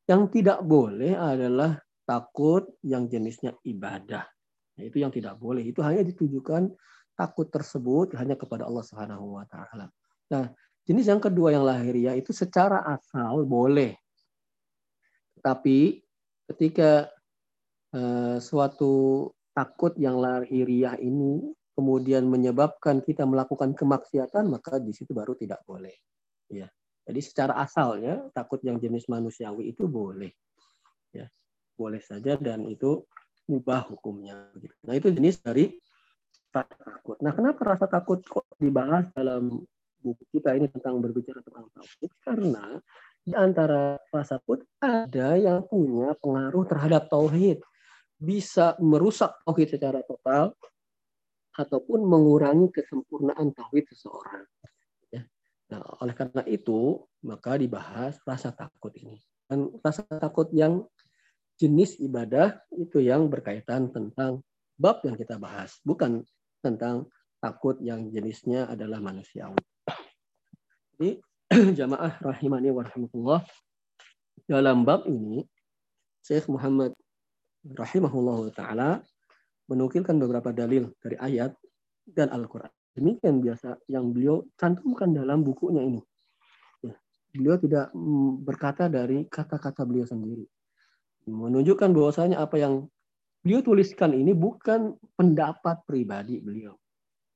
yang 0.10 0.28
tidak 0.34 0.62
boleh 0.66 1.14
adalah 1.14 1.78
takut 2.06 2.68
yang 2.82 3.06
jenisnya 3.06 3.54
ibadah 3.64 4.26
Nah, 4.82 4.90
itu 4.90 4.98
yang 4.98 5.14
tidak 5.14 5.38
boleh. 5.38 5.62
Itu 5.62 5.86
hanya 5.86 6.02
ditujukan 6.02 6.74
takut 7.14 7.48
tersebut 7.54 8.18
hanya 8.18 8.34
kepada 8.34 8.66
Allah 8.66 8.82
Subhanahu 8.82 9.38
wa 9.38 9.46
taala. 9.46 9.94
Nah, 10.34 10.50
jenis 10.88 11.06
yang 11.12 11.22
kedua 11.22 11.54
yang 11.54 11.62
lahiriah 11.68 12.18
itu 12.18 12.34
secara 12.34 12.82
asal 12.90 13.46
boleh. 13.46 13.94
Tapi 15.38 16.02
ketika 16.50 17.14
eh, 17.96 18.38
suatu 18.40 19.28
takut 19.52 19.94
yang 20.00 20.20
lahiriah 20.20 20.96
ini 21.00 21.52
kemudian 21.76 22.28
menyebabkan 22.28 23.00
kita 23.02 23.24
melakukan 23.24 23.74
kemaksiatan, 23.74 24.48
maka 24.48 24.78
di 24.78 24.92
situ 24.92 25.16
baru 25.16 25.36
tidak 25.36 25.64
boleh. 25.64 25.96
Ya. 26.52 26.68
Jadi 27.08 27.20
secara 27.24 27.58
asalnya 27.58 28.30
takut 28.36 28.62
yang 28.62 28.78
jenis 28.78 29.10
manusiawi 29.10 29.74
itu 29.74 29.88
boleh. 29.88 30.32
Ya. 31.16 31.32
Boleh 31.76 32.04
saja 32.04 32.38
dan 32.38 32.68
itu 32.70 33.08
mubah 33.50 33.90
hukumnya. 33.90 34.52
Nah 34.86 34.94
itu 34.94 35.10
jenis 35.10 35.42
dari 35.42 35.74
rasa 36.52 36.76
takut. 36.78 37.18
Nah 37.24 37.32
kenapa 37.34 37.62
rasa 37.64 37.86
takut 37.88 38.20
kok 38.22 38.46
dibahas 38.60 39.08
dalam 39.16 39.64
buku 40.04 40.24
kita 40.38 40.54
ini 40.54 40.68
tentang 40.70 41.00
berbicara 41.00 41.40
tentang 41.42 41.68
takut? 41.72 42.12
Karena 42.22 42.66
di 43.22 43.34
antara 43.34 43.98
rasa 44.12 44.38
takut 44.38 44.62
ada 44.84 45.40
yang 45.40 45.66
punya 45.66 46.14
pengaruh 46.20 46.68
terhadap 46.68 47.08
tauhid. 47.08 47.64
Bisa 48.22 48.78
merusak 48.78 49.42
tauhid 49.42 49.74
secara 49.74 50.06
total 50.06 50.54
ataupun 51.58 52.06
mengurangi 52.06 52.70
kesempurnaan 52.70 53.50
tauhid 53.58 53.90
seseorang. 53.90 54.46
Nah, 55.72 55.80
oleh 56.04 56.12
karena 56.12 56.44
itu, 56.52 57.00
maka 57.24 57.56
dibahas 57.56 58.20
rasa 58.28 58.52
takut 58.52 58.92
ini. 59.00 59.16
Dan 59.48 59.72
rasa 59.80 60.04
takut 60.20 60.52
yang 60.52 60.84
jenis 61.56 61.96
ibadah 62.04 62.60
itu 62.76 63.00
yang 63.00 63.32
berkaitan 63.32 63.88
tentang 63.88 64.44
bab 64.76 65.00
yang 65.08 65.16
kita 65.16 65.40
bahas, 65.40 65.80
bukan 65.88 66.28
tentang 66.60 67.08
takut 67.40 67.80
yang 67.80 68.12
jenisnya 68.12 68.68
adalah 68.68 69.00
manusiawi. 69.00 69.64
Jadi 70.98 71.10
jamaah 71.80 72.20
rahimani 72.20 72.70
wa 72.70 72.84
rahmatullah 72.84 73.42
dalam 74.46 74.84
bab 74.84 75.08
ini 75.08 75.48
Syekh 76.22 76.52
Muhammad 76.52 76.94
rahimahullah 77.66 78.50
taala 78.54 79.02
menukilkan 79.70 80.18
beberapa 80.20 80.52
dalil 80.52 80.92
dari 81.00 81.16
ayat 81.16 81.56
dan 82.04 82.28
Al-Qur'an. 82.34 82.72
Demikian 82.92 83.40
biasa 83.40 83.80
yang 83.88 84.12
beliau 84.12 84.44
cantumkan 84.60 85.16
dalam 85.16 85.48
bukunya 85.48 85.80
ini. 85.80 86.02
Ya, 86.84 86.92
beliau 87.32 87.56
tidak 87.56 87.88
berkata 88.44 88.92
dari 88.92 89.24
kata-kata 89.32 89.88
beliau 89.88 90.04
sendiri. 90.04 90.44
Menunjukkan 91.30 91.96
bahwasanya 91.96 92.44
apa 92.44 92.60
yang 92.60 92.92
beliau 93.46 93.64
tuliskan 93.64 94.12
ini 94.12 94.36
bukan 94.36 94.98
pendapat 95.16 95.88
pribadi 95.88 96.44
beliau. 96.44 96.76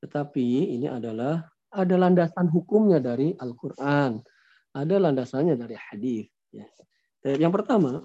Tetapi 0.04 0.76
ini 0.76 0.92
adalah 0.92 1.48
ada 1.72 1.96
landasan 1.96 2.52
hukumnya 2.52 3.00
dari 3.00 3.32
Al-Quran. 3.40 4.20
Ada 4.76 4.96
landasannya 5.00 5.56
dari 5.56 5.80
hadis. 5.80 6.28
Ya. 6.52 6.68
Yang 7.24 7.64
pertama, 7.64 8.04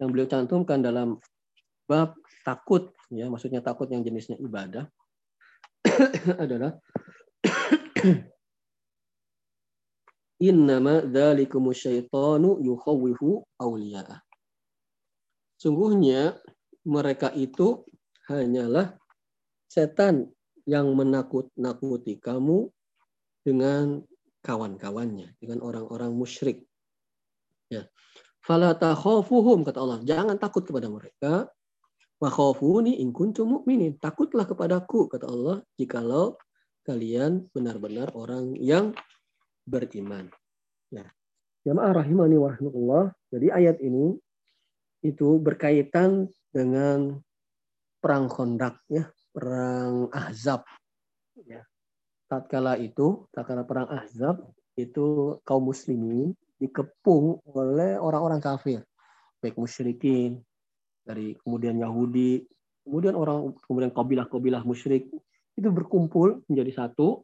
yang 0.00 0.08
beliau 0.12 0.28
cantumkan 0.28 0.84
dalam 0.84 1.16
bab 1.88 2.18
takut, 2.44 2.92
ya 3.08 3.30
maksudnya 3.30 3.62
takut 3.64 3.88
yang 3.88 4.02
jenisnya 4.04 4.36
ibadah, 4.38 4.86
adalah 6.42 6.76
Innama 10.36 11.00
dzalikumu 11.00 11.72
syaitanu 11.72 12.60
yukhawwifu 12.60 13.40
awliya'ah. 13.56 14.20
Sungguhnya 15.56 16.36
mereka 16.84 17.32
itu 17.32 17.88
hanyalah 18.28 19.00
setan 19.64 20.28
yang 20.68 20.92
menakut-nakuti 20.92 22.20
kamu 22.20 22.68
dengan 23.40 24.04
kawan-kawannya, 24.44 25.40
dengan 25.40 25.64
orang-orang 25.64 26.12
musyrik. 26.12 26.68
Ya. 27.72 27.88
Fala 28.46 28.78
takhafuhum 28.78 29.66
kata 29.66 29.82
Allah, 29.82 29.98
jangan 30.06 30.38
takut 30.38 30.62
kepada 30.62 30.86
mereka 30.86 31.50
Wa 32.16 32.32
khafuni 32.32 32.96
in 33.04 33.12
kuntum 33.12 33.60
mu'minin. 33.60 34.00
Takutlah 34.00 34.48
kepadaku 34.48 35.12
kata 35.12 35.28
Allah 35.28 35.60
jikalau 35.76 36.40
kalian 36.88 37.44
benar-benar 37.52 38.14
orang 38.16 38.56
yang 38.56 38.96
beriman. 39.68 40.32
Nah, 40.96 41.04
jamaah 41.68 41.92
rahimani 41.92 42.40
wa 42.40 42.48
rahmatullah. 42.56 43.04
Jadi 43.28 43.46
ayat 43.52 43.76
ini 43.84 44.16
itu 45.04 45.36
berkaitan 45.36 46.32
dengan 46.48 47.20
perang 48.00 48.32
kondak 48.32 48.80
ya, 48.88 49.12
perang 49.36 50.08
Ahzab 50.08 50.64
ya. 51.44 51.60
Tatkala 52.26 52.80
itu, 52.80 53.28
tatkala 53.30 53.68
perang 53.68 53.92
Ahzab 53.92 54.40
itu 54.74 55.36
kaum 55.44 55.68
muslimin 55.68 56.32
dikepung 56.56 57.40
oleh 57.52 58.00
orang-orang 58.00 58.40
kafir, 58.40 58.80
baik 59.40 59.56
musyrikin, 59.60 60.40
dari 61.06 61.38
kemudian 61.38 61.78
Yahudi, 61.78 62.42
kemudian 62.82 63.14
orang 63.14 63.54
kemudian 63.66 63.92
kabilah-kabilah 63.94 64.66
musyrik 64.66 65.06
itu 65.56 65.68
berkumpul 65.70 66.42
menjadi 66.50 66.84
satu 66.84 67.22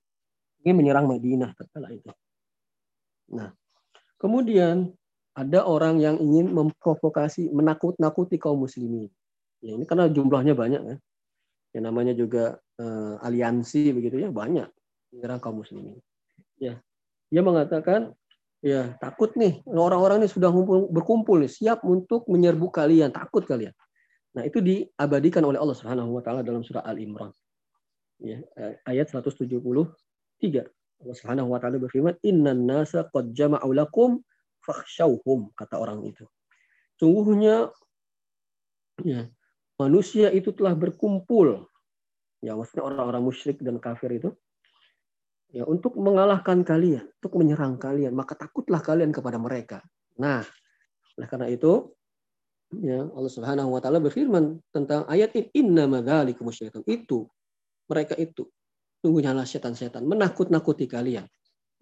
ingin 0.62 0.79
menyerang 0.79 1.11
Madinah 1.11 1.53
tatkala 1.59 1.90
itu. 1.90 2.09
Nah, 3.35 3.51
kemudian 4.23 4.95
ada 5.33 5.64
orang 5.64 5.99
yang 5.99 6.21
ingin 6.21 6.53
memprovokasi, 6.53 7.51
menakut-nakuti 7.51 8.37
kaum 8.37 8.62
muslimin. 8.62 9.09
Ya, 9.64 9.75
ini 9.75 9.85
karena 9.88 10.07
jumlahnya 10.07 10.55
banyak 10.55 10.83
ya. 10.83 10.97
Yang 11.73 11.85
namanya 11.88 12.12
juga 12.12 12.45
uh, 12.79 13.16
aliansi 13.25 13.97
begitu 13.97 14.21
ya 14.21 14.29
banyak 14.29 14.68
menyerang 15.11 15.40
kaum 15.40 15.64
muslimin. 15.64 15.99
Ya. 16.61 16.79
Dia 17.33 17.40
mengatakan 17.40 18.12
Ya, 18.62 18.94
takut 19.03 19.35
nih. 19.35 19.59
Orang-orang 19.66 20.22
ini 20.22 20.31
sudah 20.31 20.55
berkumpul 20.87 21.42
nih, 21.42 21.51
siap 21.51 21.83
untuk 21.83 22.31
menyerbu 22.31 22.70
kalian, 22.70 23.11
takut 23.11 23.42
kalian. 23.42 23.75
Nah, 24.38 24.46
itu 24.46 24.62
diabadikan 24.62 25.42
oleh 25.42 25.59
Allah 25.59 25.75
Subhanahu 25.75 26.14
wa 26.14 26.22
taala 26.22 26.46
dalam 26.46 26.62
surah 26.62 26.87
Al-Imran. 26.87 27.35
Ya, 28.22 28.38
ayat 28.87 29.11
173. 29.11 29.51
Allah 31.03 31.16
Subhanahu 31.18 31.51
wa 31.51 31.59
taala 31.59 31.83
berfirman, 31.83 32.14
"Innan 32.22 32.62
nasa 32.62 33.03
qad 33.11 33.35
jama'u 33.35 33.75
lakum 33.75 34.22
fakhshawhum," 34.62 35.51
kata 35.59 35.83
orang 35.83 36.07
itu. 36.07 36.22
Sungguhnya 37.03 37.66
ya, 39.03 39.27
manusia 39.75 40.31
itu 40.31 40.55
telah 40.55 40.79
berkumpul. 40.79 41.66
Ya, 42.38 42.55
maksudnya 42.55 42.87
orang-orang 42.87 43.27
musyrik 43.27 43.59
dan 43.59 43.83
kafir 43.83 44.14
itu 44.14 44.31
ya 45.53 45.69
untuk 45.69 45.95
mengalahkan 46.01 46.65
kalian, 46.65 47.05
untuk 47.21 47.33
menyerang 47.37 47.77
kalian, 47.77 48.17
maka 48.17 48.33
takutlah 48.35 48.81
kalian 48.81 49.12
kepada 49.12 49.37
mereka. 49.37 49.85
Nah, 50.17 50.41
oleh 51.21 51.29
karena 51.29 51.47
itu 51.53 51.93
ya 52.81 53.05
Allah 53.05 53.33
Subhanahu 53.33 53.77
wa 53.77 53.81
taala 53.85 54.01
berfirman 54.01 54.57
tentang 54.73 55.05
ayat 55.05 55.37
ini 55.37 55.53
inna 55.53 55.85
madzalikum 55.85 56.49
syaitan 56.49 56.81
itu 56.88 57.29
mereka 57.85 58.17
itu 58.17 58.49
sungguhnya 59.05 59.37
lah 59.37 59.45
setan-setan 59.45 60.09
menakut-nakuti 60.09 60.88
kalian. 60.88 61.29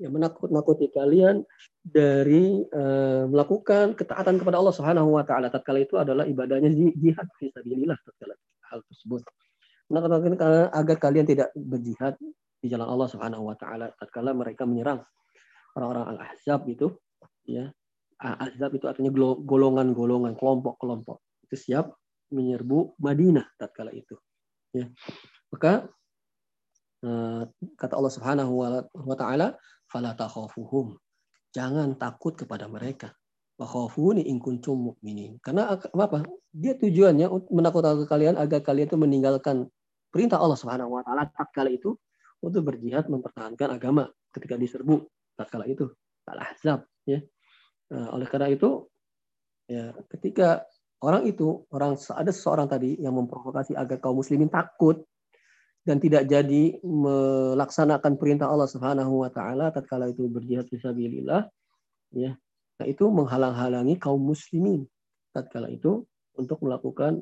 Ya 0.01 0.09
menakut-nakuti 0.09 0.91
kalian 0.91 1.45
dari 1.85 2.65
uh, 2.73 3.29
melakukan 3.29 3.95
ketaatan 3.95 4.41
kepada 4.41 4.59
Allah 4.59 4.75
Subhanahu 4.75 5.15
wa 5.15 5.23
taala. 5.23 5.53
Tatkala 5.53 5.79
itu 5.85 5.95
adalah 6.01 6.27
ibadahnya 6.27 6.73
jihad 6.99 7.29
fi 7.39 7.53
sabilillah 7.55 8.01
tatkala 8.03 8.35
hal 8.73 8.81
tersebut. 8.91 9.23
Menakut-nakuti 9.93 10.41
agar 10.75 10.97
kalian 10.99 11.27
tidak 11.29 11.55
berjihad 11.55 12.17
di 12.61 12.69
jalan 12.69 12.87
Allah 12.87 13.09
Subhanahu 13.09 13.49
wa 13.49 13.57
taala 13.57 13.89
tatkala 13.97 14.37
mereka 14.37 14.69
menyerang 14.69 15.01
orang-orang 15.75 16.17
Al-Ahzab 16.17 16.69
itu 16.69 16.93
ya. 17.49 17.73
Ahzab 18.21 18.77
itu 18.77 18.85
artinya 18.85 19.09
golongan-golongan 19.41 20.37
kelompok-kelompok. 20.37 21.25
Itu 21.49 21.57
siap 21.57 21.97
menyerbu 22.29 23.01
Madinah 23.01 23.57
tatkala 23.57 23.97
itu 23.97 24.13
ya. 24.77 24.85
Maka 25.49 25.89
eh, 27.01 27.43
kata 27.81 27.95
Allah 27.97 28.13
Subhanahu 28.13 28.53
wa 28.93 29.17
taala 29.17 29.57
fala 29.89 30.13
takhafuhum. 30.13 31.01
Jangan 31.51 31.97
takut 31.97 32.37
kepada 32.37 32.69
mereka. 32.69 33.17
Wa 33.57 33.67
khafuni 33.69 34.25
in 34.25 34.41
kuntum 34.41 34.93
mu'minin. 34.93 35.41
Karena 35.41 35.77
apa 35.77 36.25
dia 36.53 36.77
tujuannya 36.77 37.29
menakut-nakuti 37.51 38.09
kalian 38.09 38.37
agar 38.41 38.65
kalian 38.65 38.89
itu 38.89 38.97
meninggalkan 39.01 39.69
perintah 40.13 40.41
Allah 40.41 40.57
Subhanahu 40.57 40.97
wa 40.97 41.03
taala 41.05 41.29
tatkala 41.33 41.73
itu 41.73 41.97
untuk 42.41 42.63
berjihad 42.73 43.07
mempertahankan 43.09 43.77
agama 43.77 44.09
ketika 44.33 44.57
diserbu 44.57 45.05
tatkala 45.37 45.69
itu 45.69 45.89
al-ahzab 46.29 46.85
ya 47.05 47.21
nah, 47.93 48.17
oleh 48.17 48.27
karena 48.29 48.49
itu 48.53 48.89
ya 49.71 49.93
ketika 50.17 50.65
orang 51.01 51.29
itu 51.29 51.65
orang 51.73 51.97
ada 51.97 52.33
seseorang 52.33 52.69
tadi 52.69 53.01
yang 53.01 53.17
memprovokasi 53.17 53.77
agar 53.77 54.01
kaum 54.01 54.21
muslimin 54.21 54.53
takut 54.53 55.05
dan 55.81 55.97
tidak 55.97 56.29
jadi 56.29 56.77
melaksanakan 56.85 58.21
perintah 58.21 58.53
Allah 58.53 58.69
Subhanahu 58.69 59.25
wa 59.25 59.31
taala 59.33 59.73
tatkala 59.73 60.13
itu 60.13 60.29
berjihad 60.29 60.69
fisabilillah 60.69 61.49
ya 62.13 62.37
nah 62.81 62.87
itu 62.89 63.05
menghalang-halangi 63.09 63.97
kaum 63.97 64.21
muslimin 64.21 64.85
tatkala 65.33 65.73
itu 65.73 66.05
untuk 66.37 66.61
melakukan 66.65 67.21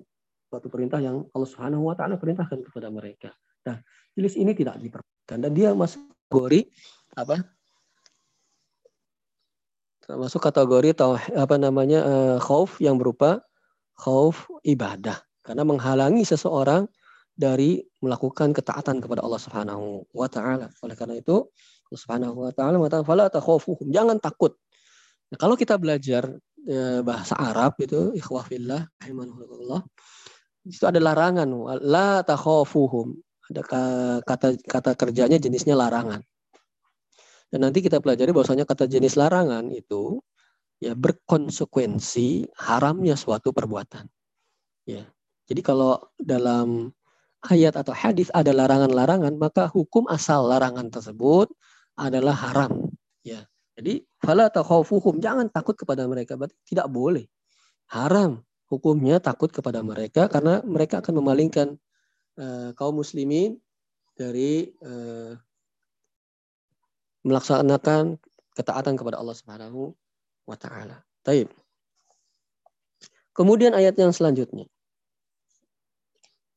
suatu 0.48 0.72
perintah 0.72 0.98
yang 0.98 1.28
Allah 1.36 1.48
Subhanahu 1.48 1.92
wa 1.92 1.94
taala 1.94 2.16
perintahkan 2.16 2.64
kepada 2.64 2.88
mereka. 2.88 3.36
Nah, 3.68 3.76
jenis 4.18 4.34
ini 4.34 4.52
tidak 4.52 4.82
diperbolehkan 4.82 5.38
dan 5.38 5.50
dia 5.54 5.70
masuk 5.70 6.02
kategori 6.26 6.66
apa? 7.14 7.36
Masuk 10.08 10.40
kategori 10.40 10.96
atau 10.96 11.20
apa 11.36 11.56
namanya 11.60 12.00
uh, 12.02 12.36
khauf 12.40 12.80
yang 12.82 12.98
berupa 12.98 13.44
khauf 13.94 14.50
ibadah 14.64 15.20
karena 15.46 15.62
menghalangi 15.62 16.24
seseorang 16.24 16.88
dari 17.38 17.78
melakukan 18.02 18.50
ketaatan 18.50 18.98
kepada 18.98 19.22
Allah 19.22 19.38
Subhanahu 19.38 20.10
wa 20.10 20.26
taala. 20.26 20.74
Oleh 20.82 20.98
karena 20.98 21.22
itu 21.22 21.46
Allah 21.88 22.00
Subhanahu 22.02 22.34
wa 22.42 22.52
taala 22.52 22.82
mengatakan 22.82 23.06
fala 23.06 23.30
takhafuhum, 23.30 23.94
jangan 23.94 24.18
takut. 24.18 24.58
Nah, 25.30 25.38
kalau 25.38 25.54
kita 25.54 25.78
belajar 25.78 26.26
e, 26.66 27.04
bahasa 27.06 27.38
Arab 27.38 27.78
itu 27.78 28.16
ikhwah 28.18 28.42
fillah 28.42 28.82
rahimanahullah 28.98 29.86
itu 30.66 30.84
ada 30.84 31.00
larangan 31.00 31.48
la 31.80 32.20
takhafuhum. 32.26 33.16
Ada 33.48 33.62
kata 34.24 34.48
kata 34.60 34.90
kerjanya 34.94 35.40
jenisnya 35.40 35.72
larangan. 35.72 36.20
Dan 37.48 37.64
nanti 37.64 37.80
kita 37.80 37.98
pelajari 38.04 38.30
bahwasanya 38.36 38.68
kata 38.68 38.84
jenis 38.84 39.16
larangan 39.16 39.72
itu 39.72 40.20
ya 40.78 40.92
berkonsekuensi 40.92 42.52
haramnya 42.60 43.16
suatu 43.16 43.56
perbuatan. 43.56 44.04
Ya. 44.84 45.08
Jadi 45.48 45.64
kalau 45.64 45.96
dalam 46.20 46.92
ayat 47.48 47.72
atau 47.80 47.96
hadis 47.96 48.28
ada 48.36 48.52
larangan-larangan, 48.52 49.32
maka 49.40 49.64
hukum 49.72 50.04
asal 50.12 50.44
larangan 50.44 50.92
tersebut 50.92 51.48
adalah 51.96 52.36
haram. 52.36 52.92
Ya. 53.24 53.48
Jadi 53.78 54.04
fala 54.20 54.52
takhafuhum, 54.52 55.22
jangan 55.22 55.48
takut 55.48 55.78
kepada 55.78 56.04
mereka, 56.04 56.36
berarti 56.36 56.58
tidak 56.68 56.90
boleh. 56.92 57.24
Haram 57.88 58.44
hukumnya 58.68 59.16
takut 59.22 59.48
kepada 59.48 59.80
mereka 59.80 60.28
karena 60.28 60.60
mereka 60.66 61.00
akan 61.00 61.24
memalingkan 61.24 61.80
uh, 62.38 62.70
kaum 62.78 63.02
muslimin 63.02 63.58
dari 64.14 64.70
uh, 64.82 65.34
melaksanakan 67.26 68.16
ketaatan 68.54 68.94
kepada 68.98 69.20
Allah 69.20 69.36
Subhanahu 69.36 69.94
wa 70.46 70.56
taala. 70.58 71.02
Taib. 71.22 71.50
Kemudian 73.36 73.70
ayat 73.70 73.94
yang 73.94 74.10
selanjutnya. 74.10 74.66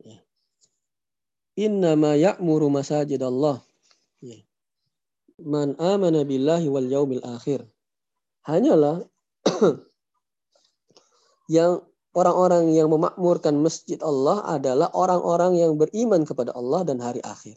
Ya. 0.01 0.17
Innama 1.53 2.17
ya'muru 2.17 2.73
masajid 2.73 3.21
Allah. 3.21 3.61
Ya. 4.17 4.41
Man 5.37 5.77
amana 5.77 6.25
billahi 6.25 6.65
wal 6.69 6.89
yaumil 6.89 7.21
akhir. 7.21 7.69
Hanyalah 8.49 9.05
yang 11.53 11.85
orang-orang 12.11 12.75
yang 12.75 12.91
memakmurkan 12.91 13.55
masjid 13.59 13.99
Allah 14.03 14.43
adalah 14.47 14.91
orang-orang 14.91 15.59
yang 15.59 15.79
beriman 15.79 16.27
kepada 16.27 16.51
Allah 16.55 16.83
dan 16.83 16.99
hari 16.99 17.23
akhir. 17.23 17.55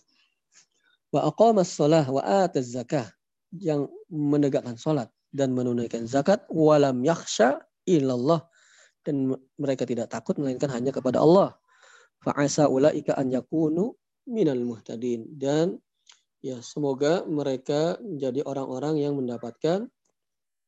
Wa 1.10 1.30
aqamas 1.30 1.74
shalah 1.74 2.06
wa 2.06 2.22
ataz 2.22 2.74
zakah. 2.74 3.06
Yang 3.54 3.86
menegakkan 4.10 4.74
salat 4.74 5.10
dan 5.30 5.54
menunaikan 5.54 6.06
zakat. 6.10 6.42
Walam 6.50 7.02
yakhsha 7.06 7.62
illallah. 7.86 8.42
Dan 9.04 9.36
mereka 9.58 9.86
tidak 9.86 10.10
takut 10.10 10.38
melainkan 10.40 10.70
hanya 10.70 10.90
kepada 10.90 11.22
Allah. 11.22 11.54
Fa 12.24 12.34
asa 12.34 12.66
ulaika 12.66 13.14
an 13.14 13.30
yakunu 13.30 13.94
minal 14.26 14.62
muhtadin. 14.62 15.28
Dan 15.34 15.78
ya 16.42 16.58
semoga 16.62 17.22
mereka 17.26 17.98
menjadi 18.02 18.42
orang-orang 18.42 19.02
yang 19.02 19.14
mendapatkan 19.14 19.86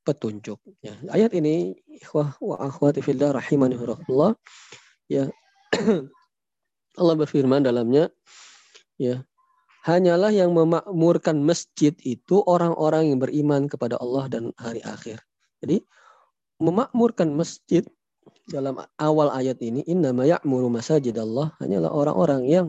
petunjuk 0.06 0.62
ya 0.86 0.94
ayat 1.10 1.34
ini 1.34 1.74
ikhwah 1.98 2.38
wa 2.38 2.56
akhwati 2.62 3.02
fillah 3.02 3.34
rahimani 3.34 3.74
ya 5.10 5.26
Allah 7.00 7.14
berfirman 7.18 7.66
dalamnya 7.66 8.08
ya 8.96 9.26
hanyalah 9.86 10.34
yang 10.34 10.50
memakmurkan 10.50 11.38
masjid 11.46 11.94
itu 12.02 12.42
orang-orang 12.42 13.14
yang 13.14 13.18
beriman 13.22 13.70
kepada 13.70 13.94
Allah 14.02 14.26
dan 14.26 14.50
hari 14.58 14.82
akhir. 14.82 15.22
Jadi 15.62 15.86
memakmurkan 16.58 17.30
masjid 17.30 17.86
dalam 18.50 18.82
awal 18.98 19.30
ayat 19.30 19.62
ini 19.62 19.86
innama 19.86 20.26
ya'muru 20.26 20.66
masajid 20.66 21.14
Allah 21.22 21.54
hanyalah 21.62 21.90
orang-orang 21.94 22.42
yang 22.50 22.66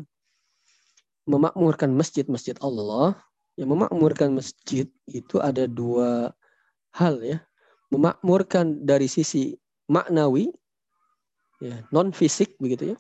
memakmurkan 1.26 1.90
masjid-masjid 1.98 2.54
Allah. 2.62 3.18
Yang 3.58 3.74
memakmurkan 3.74 4.38
masjid 4.38 4.86
itu 5.10 5.42
ada 5.42 5.66
dua 5.66 6.30
hal 6.98 7.22
ya. 7.22 7.40
Memakmurkan 7.94 8.84
dari 8.84 9.08
sisi 9.08 9.56
maknawi 9.88 10.52
ya, 11.64 11.86
non 11.94 12.12
fisik 12.12 12.58
begitu 12.60 12.94
ya. 12.94 12.98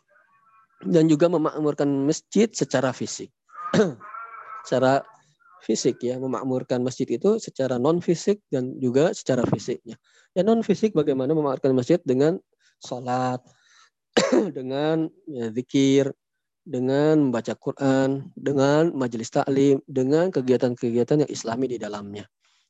Dan 0.85 1.09
juga 1.09 1.27
memakmurkan 1.27 1.89
masjid 2.05 2.47
secara 2.53 2.93
fisik. 2.93 3.33
secara 4.67 5.03
fisik 5.63 5.99
ya 6.03 6.19
memakmurkan 6.19 6.83
masjid 6.83 7.07
itu 7.07 7.39
secara 7.39 7.79
non 7.79 8.03
fisik 8.03 8.43
dan 8.51 8.75
juga 8.79 9.15
secara 9.15 9.47
fisiknya 9.47 9.95
ya 10.35 10.43
non 10.43 10.61
fisik 10.61 10.93
bagaimana 10.93 11.33
memakmurkan 11.33 11.73
masjid 11.73 11.99
dengan 12.03 12.37
sholat 12.83 13.41
dengan 14.57 15.07
ya, 15.27 15.49
zikir 15.55 16.11
dengan 16.67 17.31
membaca 17.31 17.55
Quran 17.55 18.27
dengan 18.35 18.91
majelis 18.91 19.31
taklim 19.31 19.79
dengan 19.87 20.29
kegiatan-kegiatan 20.35 21.23
yang 21.23 21.31
islami 21.31 21.71
di 21.71 21.79
dalamnya 21.79 22.27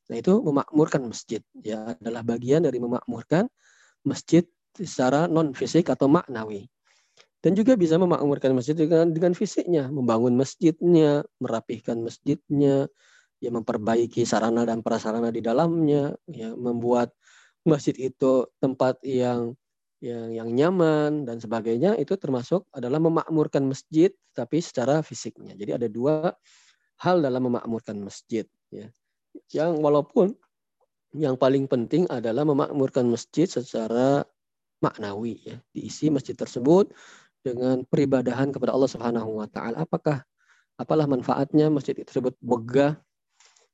nah 0.08 0.16
itu 0.16 0.40
memakmurkan 0.40 1.04
masjid 1.04 1.44
ya 1.60 1.94
adalah 2.00 2.24
bagian 2.24 2.64
dari 2.64 2.80
memakmurkan 2.80 3.46
masjid 4.02 4.44
secara 4.74 5.28
non 5.28 5.52
fisik 5.52 5.92
atau 5.92 6.08
maknawi 6.08 6.68
dan 7.38 7.54
juga 7.54 7.78
bisa 7.78 7.94
memakmurkan 7.94 8.50
masjid 8.50 8.74
dengan 8.74 9.14
dengan 9.14 9.30
fisiknya, 9.30 9.86
membangun 9.86 10.34
masjidnya, 10.34 11.22
merapihkan 11.38 12.02
masjidnya, 12.02 12.90
ya 13.38 13.50
memperbaiki 13.54 14.26
sarana 14.26 14.66
dan 14.66 14.82
prasarana 14.82 15.30
di 15.30 15.38
dalamnya, 15.38 16.18
ya 16.26 16.50
membuat 16.58 17.14
masjid 17.62 17.94
itu 17.94 18.50
tempat 18.58 18.98
yang 19.06 19.54
yang 20.02 20.30
yang 20.34 20.48
nyaman 20.50 21.26
dan 21.26 21.38
sebagainya 21.38 21.94
itu 21.98 22.14
termasuk 22.18 22.66
adalah 22.74 23.02
memakmurkan 23.02 23.66
masjid 23.66 24.10
tapi 24.34 24.58
secara 24.58 25.02
fisiknya. 25.06 25.54
Jadi 25.54 25.70
ada 25.74 25.86
dua 25.90 26.34
hal 27.02 27.22
dalam 27.22 27.46
memakmurkan 27.50 28.02
masjid 28.02 28.46
ya. 28.74 28.90
Yang 29.52 29.72
walaupun 29.80 30.36
yang 31.16 31.40
paling 31.40 31.64
penting 31.64 32.04
adalah 32.12 32.44
memakmurkan 32.44 33.08
masjid 33.08 33.48
secara 33.48 34.24
maknawi 34.84 35.40
ya. 35.42 35.56
Diisi 35.72 36.12
masjid 36.12 36.36
tersebut 36.36 36.92
dengan 37.40 37.82
peribadahan 37.86 38.52
kepada 38.52 38.76
Allah 38.76 38.90
Subhanahu 38.90 39.40
wa 39.40 39.48
taala. 39.48 39.82
Apakah 39.82 40.22
apalah 40.78 41.08
manfaatnya 41.08 41.72
masjid 41.72 41.96
tersebut 41.96 42.36
megah, 42.44 43.00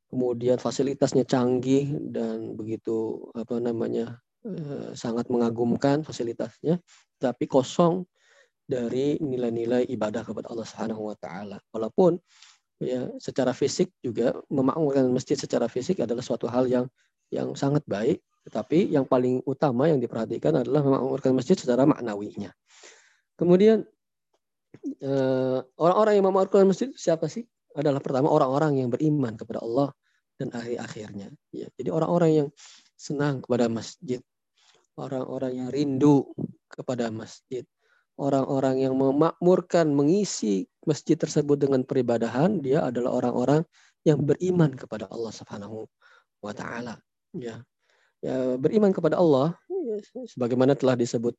kemudian 0.09 0.57
fasilitasnya 0.57 1.27
canggih 1.27 1.91
dan 2.09 2.55
begitu 2.55 3.29
apa 3.35 3.59
namanya 3.61 4.23
eh, 4.47 4.95
sangat 4.95 5.29
mengagumkan 5.29 6.07
fasilitasnya, 6.07 6.79
tapi 7.19 7.45
kosong 7.51 8.07
dari 8.65 9.21
nilai-nilai 9.21 9.85
ibadah 9.93 10.25
kepada 10.25 10.49
Allah 10.49 10.65
Subhanahu 10.65 11.13
wa 11.13 11.17
taala. 11.21 11.61
Walaupun 11.69 12.17
ya 12.83 13.11
secara 13.23 13.55
fisik 13.55 13.95
juga 14.03 14.35
memakmurkan 14.51 15.07
masjid 15.11 15.39
secara 15.39 15.71
fisik 15.71 16.03
adalah 16.03 16.23
suatu 16.25 16.51
hal 16.51 16.67
yang 16.67 16.87
yang 17.33 17.55
sangat 17.59 17.83
baik, 17.89 18.23
tetapi 18.47 18.93
yang 18.93 19.09
paling 19.09 19.41
utama 19.49 19.89
yang 19.91 19.99
diperhatikan 19.99 20.63
adalah 20.63 20.85
memakmurkan 20.85 21.33
masjid 21.35 21.57
secara 21.59 21.89
maknawinya. 21.89 22.53
Kemudian 23.35 23.83
eh, 25.03 25.59
orang-orang 25.81 26.13
yang 26.19 26.25
memakmurkan 26.29 26.69
masjid 26.69 26.91
siapa 26.95 27.27
sih? 27.27 27.43
Adalah 27.75 27.99
pertama 27.99 28.31
orang-orang 28.31 28.79
yang 28.79 28.89
beriman 28.93 29.35
kepada 29.35 29.59
Allah 29.59 29.91
dan 30.39 30.55
akhir 30.55 30.79
akhirnya. 30.79 31.29
Ya, 31.51 31.67
jadi 31.75 31.91
orang-orang 31.91 32.31
yang 32.31 32.49
senang 32.95 33.43
kepada 33.43 33.67
masjid, 33.67 34.23
orang-orang 34.95 35.53
yang 35.59 35.69
rindu 35.75 36.31
kepada 36.71 37.11
masjid, 37.11 37.67
orang-orang 38.19 38.87
yang 38.87 38.95
memakmurkan 38.95 39.91
mengisi 39.91 40.71
masjid 40.87 41.19
tersebut 41.19 41.59
dengan 41.59 41.83
peribadahan, 41.83 42.63
dia 42.63 42.87
adalah 42.87 43.19
orang-orang 43.19 43.63
yang 44.07 44.21
beriman 44.23 44.71
kepada 44.77 45.09
Allah 45.11 45.33
Subhanahu 45.33 45.89
wa 46.45 46.53
taala. 46.53 47.01
Ya. 47.35 47.65
Ya, 48.25 48.57
beriman 48.57 48.89
kepada 48.89 49.21
Allah 49.21 49.53
ya, 49.69 50.01
sebagaimana 50.33 50.73
telah 50.73 50.97
disebut 50.97 51.37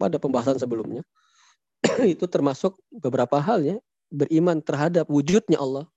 pada 0.00 0.16
pembahasan 0.16 0.56
sebelumnya 0.56 1.04
itu 2.14 2.24
termasuk 2.30 2.78
beberapa 2.88 3.36
hal 3.42 3.60
ya. 3.64 3.76
Beriman 4.12 4.60
terhadap 4.60 5.08
wujudnya 5.08 5.56
Allah. 5.56 5.88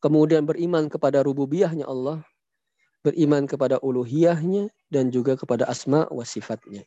Kemudian 0.00 0.44
beriman 0.44 0.92
kepada 0.92 1.24
rububiyahnya 1.24 1.88
Allah. 1.88 2.20
Beriman 3.00 3.48
kepada 3.48 3.80
uluhiyahnya 3.80 4.68
dan 4.92 5.08
juga 5.08 5.32
kepada 5.32 5.64
asma 5.64 6.04
wa 6.12 6.20
sifatnya. 6.20 6.84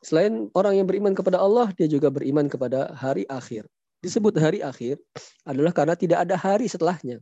Selain 0.00 0.48
orang 0.56 0.80
yang 0.80 0.86
beriman 0.88 1.14
kepada 1.14 1.38
Allah, 1.38 1.70
dia 1.76 1.86
juga 1.86 2.10
beriman 2.10 2.50
kepada 2.50 2.90
hari 2.96 3.28
akhir. 3.30 3.68
Disebut 4.00 4.32
hari 4.40 4.64
akhir 4.64 4.96
adalah 5.44 5.76
karena 5.76 5.94
tidak 5.94 6.24
ada 6.24 6.34
hari 6.34 6.66
setelahnya. 6.66 7.20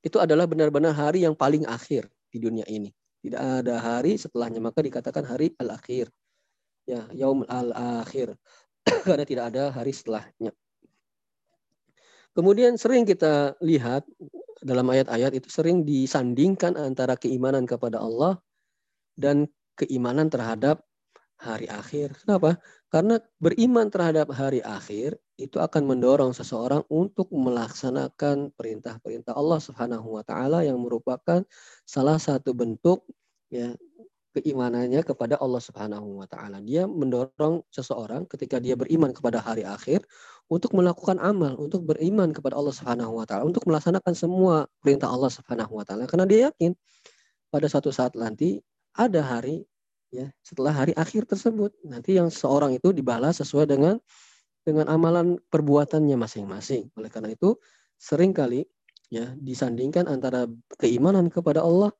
Itu 0.00 0.22
adalah 0.22 0.46
benar-benar 0.46 0.94
hari 0.94 1.26
yang 1.26 1.34
paling 1.34 1.66
akhir 1.66 2.06
di 2.30 2.38
dunia 2.38 2.62
ini. 2.70 2.94
Tidak 3.18 3.66
ada 3.66 3.82
hari 3.82 4.14
setelahnya, 4.14 4.62
maka 4.62 4.78
dikatakan 4.78 5.26
hari 5.26 5.50
al-akhir 5.58 6.08
ya 6.88 7.04
yaum 7.12 7.44
al-akhir 7.44 8.32
karena 9.06 9.24
tidak 9.28 9.44
ada 9.52 9.68
hari 9.68 9.92
setelahnya. 9.92 10.56
Kemudian 12.32 12.80
sering 12.80 13.04
kita 13.04 13.58
lihat 13.60 14.08
dalam 14.64 14.88
ayat-ayat 14.88 15.36
itu 15.36 15.52
sering 15.52 15.84
disandingkan 15.84 16.78
antara 16.80 17.18
keimanan 17.18 17.68
kepada 17.68 18.00
Allah 18.00 18.40
dan 19.18 19.50
keimanan 19.76 20.30
terhadap 20.32 20.87
hari 21.38 21.70
akhir. 21.70 22.18
Kenapa? 22.26 22.58
Karena 22.90 23.22
beriman 23.38 23.86
terhadap 23.88 24.34
hari 24.34 24.58
akhir 24.60 25.16
itu 25.38 25.62
akan 25.62 25.86
mendorong 25.86 26.34
seseorang 26.34 26.82
untuk 26.90 27.30
melaksanakan 27.30 28.50
perintah-perintah 28.58 29.38
Allah 29.38 29.62
Subhanahu 29.62 30.18
wa 30.18 30.26
taala 30.26 30.66
yang 30.66 30.82
merupakan 30.82 31.46
salah 31.86 32.18
satu 32.18 32.50
bentuk 32.58 33.06
ya 33.54 33.70
keimanannya 34.34 35.00
kepada 35.06 35.38
Allah 35.38 35.62
Subhanahu 35.62 36.20
wa 36.20 36.26
taala. 36.26 36.58
Dia 36.58 36.90
mendorong 36.90 37.62
seseorang 37.70 38.26
ketika 38.26 38.58
dia 38.58 38.74
beriman 38.74 39.14
kepada 39.14 39.38
hari 39.38 39.62
akhir 39.62 40.02
untuk 40.50 40.74
melakukan 40.74 41.22
amal, 41.22 41.54
untuk 41.54 41.86
beriman 41.86 42.34
kepada 42.34 42.58
Allah 42.58 42.74
Subhanahu 42.74 43.22
wa 43.22 43.24
taala, 43.24 43.46
untuk 43.46 43.62
melaksanakan 43.62 44.14
semua 44.18 44.66
perintah 44.82 45.06
Allah 45.06 45.30
Subhanahu 45.30 45.70
wa 45.78 45.84
taala 45.86 46.10
karena 46.10 46.26
dia 46.26 46.50
yakin 46.50 46.74
pada 47.48 47.70
suatu 47.70 47.94
saat 47.94 48.12
nanti 48.18 48.60
ada 48.98 49.22
hari 49.22 49.64
ya 50.08 50.32
setelah 50.44 50.72
hari 50.72 50.92
akhir 50.96 51.28
tersebut. 51.28 51.74
Nanti 51.84 52.16
yang 52.16 52.32
seorang 52.32 52.76
itu 52.76 52.92
dibalas 52.92 53.40
sesuai 53.40 53.68
dengan 53.68 53.96
dengan 54.64 54.88
amalan 54.92 55.40
perbuatannya 55.48 56.16
masing-masing. 56.16 56.92
Oleh 56.96 57.08
karena 57.08 57.32
itu 57.32 57.56
sering 57.96 58.36
kali 58.36 58.68
ya 59.08 59.32
disandingkan 59.40 60.04
antara 60.06 60.44
keimanan 60.76 61.32
kepada 61.32 61.64
Allah 61.64 61.92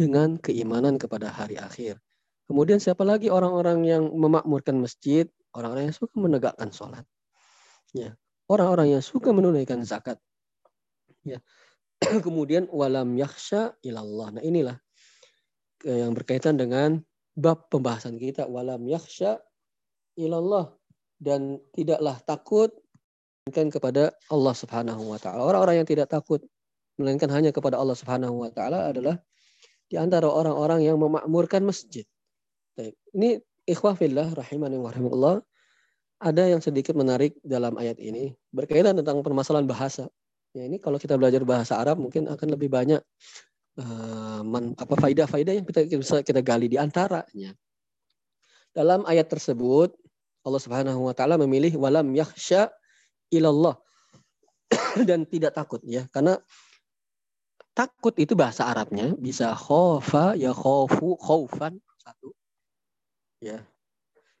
dengan 0.00 0.40
keimanan 0.40 0.96
kepada 0.96 1.28
hari 1.32 1.60
akhir. 1.60 2.00
Kemudian 2.46 2.78
siapa 2.78 3.02
lagi 3.02 3.26
orang-orang 3.28 3.82
yang 3.84 4.02
memakmurkan 4.14 4.78
masjid? 4.78 5.26
Orang-orang 5.56 5.90
yang 5.90 5.96
suka 5.96 6.14
menegakkan 6.20 6.68
sholat. 6.70 7.04
Ya 7.90 8.14
orang-orang 8.46 8.98
yang 8.98 9.02
suka 9.02 9.34
menunaikan 9.34 9.82
zakat. 9.82 10.18
Ya 11.26 11.42
kemudian 12.26 12.70
walam 12.70 13.18
yakhsha 13.18 13.74
ilallah. 13.82 14.38
Nah 14.38 14.42
inilah 14.42 14.76
eh, 15.84 16.06
yang 16.06 16.14
berkaitan 16.14 16.54
dengan 16.54 17.02
bab 17.36 17.68
pembahasan 17.68 18.16
kita 18.16 18.48
walam 18.48 18.82
yakhsha 18.88 19.36
ilallah 20.16 20.72
dan 21.20 21.60
tidaklah 21.76 22.16
takut 22.24 22.72
melainkan 23.44 23.68
kepada 23.70 24.02
Allah 24.32 24.54
Subhanahu 24.56 25.12
wa 25.12 25.18
taala. 25.20 25.44
Orang-orang 25.44 25.84
yang 25.84 25.88
tidak 25.88 26.10
takut 26.10 26.42
melainkan 26.96 27.28
hanya 27.30 27.52
kepada 27.52 27.76
Allah 27.76 27.94
Subhanahu 27.94 28.42
wa 28.42 28.50
taala 28.50 28.90
adalah 28.90 29.20
di 29.86 29.94
antara 30.00 30.26
orang-orang 30.26 30.82
yang 30.82 30.98
memakmurkan 30.98 31.62
masjid. 31.62 32.02
Ini 33.14 33.38
ikhwah 33.68 33.94
fillah 33.94 34.34
rahimani 34.34 34.80
wa. 34.80 34.90
Ada 36.16 36.48
yang 36.48 36.64
sedikit 36.64 36.96
menarik 36.96 37.36
dalam 37.44 37.76
ayat 37.76 38.00
ini 38.00 38.32
berkaitan 38.48 38.96
tentang 38.96 39.20
permasalahan 39.20 39.68
bahasa. 39.68 40.08
Ya, 40.56 40.64
ini 40.64 40.80
kalau 40.80 40.96
kita 40.96 41.20
belajar 41.20 41.44
bahasa 41.44 41.76
Arab 41.76 42.00
mungkin 42.00 42.32
akan 42.32 42.56
lebih 42.56 42.72
banyak 42.72 43.04
man, 44.40 44.72
apa 44.80 44.94
faidah-faidah 44.96 45.52
yang 45.60 45.66
kita 45.68 45.84
bisa 45.84 46.24
kita 46.24 46.40
gali 46.40 46.68
di 46.72 46.80
antaranya. 46.80 47.52
Dalam 48.72 49.04
ayat 49.04 49.28
tersebut 49.28 49.92
Allah 50.44 50.60
Subhanahu 50.62 51.10
wa 51.10 51.14
taala 51.16 51.36
memilih 51.36 51.76
walam 51.76 52.12
yakhsha 52.16 52.72
ilallah. 53.28 53.76
Dan 55.08 55.28
tidak 55.28 55.52
takut 55.56 55.84
ya. 55.84 56.08
Karena 56.08 56.40
takut 57.76 58.16
itu 58.16 58.32
bahasa 58.32 58.64
Arabnya 58.64 59.12
bisa 59.20 59.52
khofa 59.52 60.38
ya 60.40 60.56
khofu 60.56 61.20
khaufan 61.20 61.76
satu. 62.00 62.32
Ya. 63.44 63.60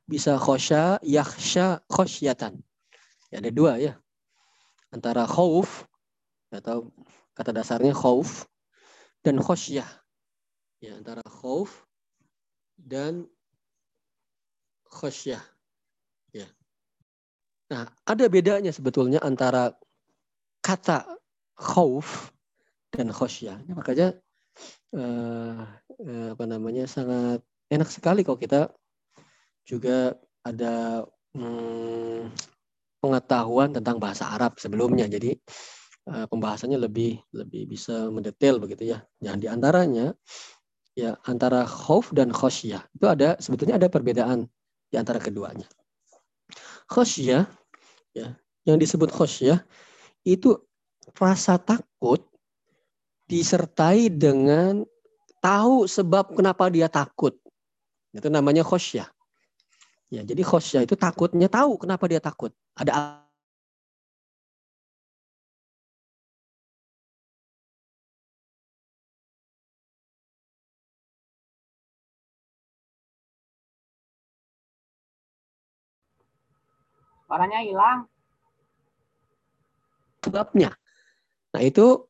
Bisa 0.06 0.38
khosya 0.38 1.02
yakhsha 1.04 1.84
khosyatan. 1.90 2.56
Ya 3.28 3.42
ada 3.42 3.50
dua 3.52 3.76
ya. 3.76 3.98
Antara 4.94 5.26
khauf 5.26 5.84
atau 6.54 6.94
kata 7.34 7.50
dasarnya 7.52 7.92
khauf 7.92 8.46
dan 9.26 9.42
khosyah. 9.42 9.90
Ya, 10.78 10.94
antara 10.94 11.26
khauf 11.26 11.82
dan 12.78 13.26
khosyah. 14.86 15.42
Ya. 16.30 16.46
Nah, 17.74 17.90
ada 18.06 18.30
bedanya 18.30 18.70
sebetulnya 18.70 19.18
antara 19.18 19.74
kata 20.62 21.18
khauf 21.58 22.30
dan 22.94 23.10
khosyah. 23.10 23.58
Makanya 23.66 24.14
eh, 24.94 25.60
eh, 26.06 26.28
apa 26.30 26.44
namanya 26.46 26.86
sangat 26.86 27.42
enak 27.66 27.90
sekali 27.90 28.22
kalau 28.22 28.38
kita 28.38 28.70
juga 29.66 30.14
ada 30.46 31.02
hmm, 31.34 32.30
pengetahuan 33.02 33.74
tentang 33.74 33.98
bahasa 33.98 34.30
Arab 34.30 34.54
sebelumnya. 34.62 35.10
Jadi 35.10 35.34
pembahasannya 36.06 36.78
lebih 36.78 37.18
lebih 37.34 37.66
bisa 37.66 38.06
mendetail 38.08 38.62
begitu 38.62 38.94
ya. 38.94 39.02
Yang 39.18 39.36
di 39.42 39.46
antaranya 39.50 40.06
ya 40.94 41.18
antara 41.26 41.66
khauf 41.66 42.14
dan 42.14 42.30
khosyah 42.30 42.86
itu 42.94 43.04
ada 43.04 43.36
sebetulnya 43.42 43.76
ada 43.76 43.90
perbedaan 43.90 44.46
di 44.88 44.96
antara 44.96 45.18
keduanya. 45.18 45.66
Khosyah 46.86 47.44
ya 48.14 48.38
yang 48.62 48.78
disebut 48.78 49.10
khosyah 49.10 49.60
itu 50.22 50.54
rasa 51.18 51.58
takut 51.58 52.22
disertai 53.26 54.06
dengan 54.10 54.86
tahu 55.42 55.86
sebab 55.90 56.34
kenapa 56.34 56.70
dia 56.70 56.86
takut. 56.86 57.34
Itu 58.14 58.30
namanya 58.30 58.62
khosyah. 58.62 59.06
Ya, 60.06 60.22
jadi 60.22 60.42
khosyah 60.46 60.86
itu 60.86 60.94
takutnya 60.94 61.50
tahu 61.50 61.82
kenapa 61.82 62.06
dia 62.06 62.22
takut. 62.22 62.54
Ada 62.78 63.25
Suaranya 77.26 77.60
hilang. 77.66 78.06
Sebabnya. 80.22 80.70
Nah 81.54 81.62
itu 81.62 82.06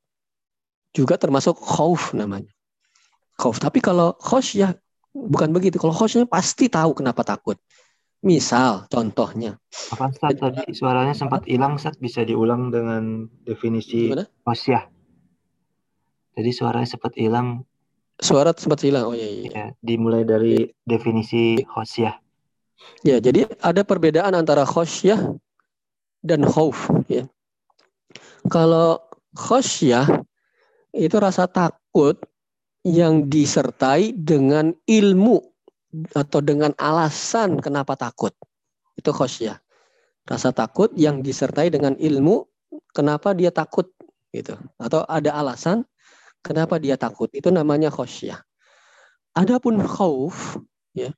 juga 0.97 1.21
termasuk 1.21 1.57
khauf 1.57 2.17
namanya. 2.17 2.53
Khauf. 3.37 3.61
Tapi 3.61 3.85
kalau 3.85 4.17
khosyah 4.17 4.77
bukan 5.13 5.53
begitu. 5.53 5.77
Kalau 5.81 5.93
khosyah 5.93 6.25
pasti 6.29 6.69
tahu 6.69 6.97
kenapa 6.97 7.25
takut. 7.25 7.61
Misal 8.25 8.89
contohnya. 8.89 9.61
Apa 9.93 10.09
Ustaz 10.09 10.41
tadi 10.41 10.73
suaranya 10.73 11.13
sempat 11.13 11.45
hilang 11.45 11.77
Ustaz 11.77 12.01
bisa 12.01 12.25
diulang 12.25 12.73
dengan 12.73 13.29
definisi 13.45 14.09
khosyah. 14.45 14.89
Jadi 16.37 16.51
suaranya 16.53 16.89
sempat 16.89 17.17
hilang. 17.17 17.65
Suara 18.17 18.57
sempat 18.57 18.81
hilang. 18.85 19.13
Oh 19.13 19.17
iya 19.17 19.29
iya. 19.29 19.49
Ya, 19.53 19.67
dimulai 19.85 20.25
dari 20.25 20.69
definisi 20.89 21.61
khosyah. 21.65 22.26
Ya, 23.05 23.23
jadi 23.23 23.49
ada 23.65 23.83
perbedaan 23.83 24.37
antara 24.37 24.69
khosyah 24.69 25.37
dan 26.21 26.45
khauf 26.45 26.91
ya. 27.09 27.25
Kalau 28.53 29.01
khosyah 29.33 30.07
itu 30.93 31.17
rasa 31.17 31.49
takut 31.49 32.21
yang 32.87 33.27
disertai 33.27 34.15
dengan 34.15 34.71
ilmu 34.87 35.43
atau 36.15 36.41
dengan 36.45 36.73
alasan 36.79 37.59
kenapa 37.59 37.97
takut. 37.97 38.33
Itu 38.97 39.13
khosyah. 39.13 39.59
Rasa 40.27 40.51
takut 40.51 40.91
yang 40.99 41.23
disertai 41.23 41.71
dengan 41.71 41.95
ilmu 41.95 42.45
kenapa 42.91 43.33
dia 43.33 43.55
takut 43.55 43.89
gitu 44.35 44.59
atau 44.77 45.07
ada 45.07 45.33
alasan 45.33 45.87
kenapa 46.45 46.77
dia 46.77 46.99
takut. 46.99 47.31
Itu 47.33 47.49
namanya 47.51 47.89
khosyah. 47.89 48.41
Adapun 49.37 49.81
khauf 49.85 50.57
ya 50.97 51.13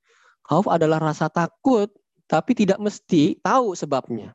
Khauf 0.49 0.65
adalah 0.67 0.97
rasa 0.97 1.29
takut, 1.29 1.93
tapi 2.25 2.57
tidak 2.57 2.81
mesti 2.81 3.37
tahu 3.45 3.77
sebabnya. 3.77 4.33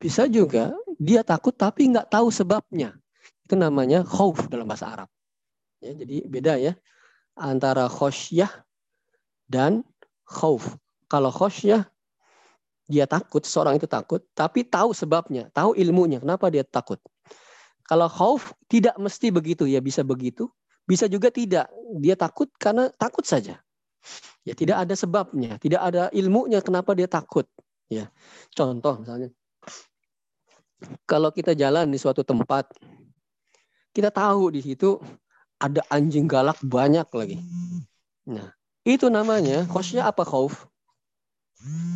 Bisa 0.00 0.24
juga 0.24 0.72
dia 0.96 1.20
takut 1.20 1.52
tapi 1.52 1.92
nggak 1.92 2.08
tahu 2.08 2.32
sebabnya. 2.32 2.96
Itu 3.44 3.60
namanya 3.60 4.04
khauf 4.04 4.48
dalam 4.48 4.64
bahasa 4.64 4.88
Arab. 4.88 5.08
Ya, 5.84 5.92
jadi 5.92 6.24
beda 6.24 6.56
ya 6.56 6.72
antara 7.36 7.92
khosyah 7.92 8.48
dan 9.44 9.84
khauf. 10.24 10.80
Kalau 11.12 11.28
khosyah 11.28 11.84
dia 12.84 13.08
takut, 13.08 13.44
seorang 13.44 13.80
itu 13.80 13.88
takut, 13.88 14.20
tapi 14.36 14.64
tahu 14.64 14.92
sebabnya, 14.92 15.48
tahu 15.56 15.72
ilmunya, 15.76 16.20
kenapa 16.20 16.52
dia 16.52 16.64
takut. 16.64 17.00
Kalau 17.84 18.08
khauf 18.08 18.52
tidak 18.68 18.96
mesti 18.96 19.32
begitu, 19.32 19.64
ya 19.64 19.80
bisa 19.80 20.04
begitu, 20.04 20.48
bisa 20.84 21.08
juga 21.08 21.32
tidak. 21.32 21.68
Dia 22.00 22.16
takut 22.16 22.48
karena 22.60 22.92
takut 22.96 23.24
saja. 23.24 23.63
Ya 24.44 24.52
tidak 24.52 24.84
ada 24.84 24.94
sebabnya, 24.94 25.56
tidak 25.56 25.80
ada 25.80 26.12
ilmunya 26.12 26.60
kenapa 26.60 26.92
dia 26.92 27.08
takut. 27.08 27.48
Ya. 27.88 28.12
Contoh 28.52 29.00
misalnya 29.00 29.32
kalau 31.08 31.32
kita 31.32 31.56
jalan 31.56 31.88
di 31.88 31.96
suatu 31.96 32.20
tempat 32.20 32.68
kita 33.94 34.10
tahu 34.12 34.52
di 34.52 34.60
situ 34.60 35.00
ada 35.56 35.80
anjing 35.88 36.28
galak 36.28 36.58
banyak 36.60 37.06
lagi. 37.14 37.38
Nah, 38.28 38.52
itu 38.84 39.08
namanya 39.08 39.64
khosnya 39.70 40.04
apa 40.04 40.26
khauf? 40.26 40.68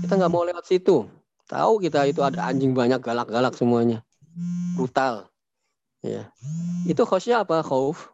Kita 0.01 0.17
nggak 0.17 0.33
mau 0.33 0.47
lewat 0.47 0.65
situ. 0.65 1.05
Tahu 1.49 1.73
kita 1.85 2.09
itu 2.09 2.25
ada 2.25 2.49
anjing 2.49 2.73
banyak 2.73 3.01
galak-galak 3.01 3.53
semuanya. 3.57 4.01
Brutal. 4.77 5.29
Ya. 6.01 6.31
Itu 6.87 7.05
khosnya 7.05 7.43
apa 7.45 7.61
khauf? 7.61 8.13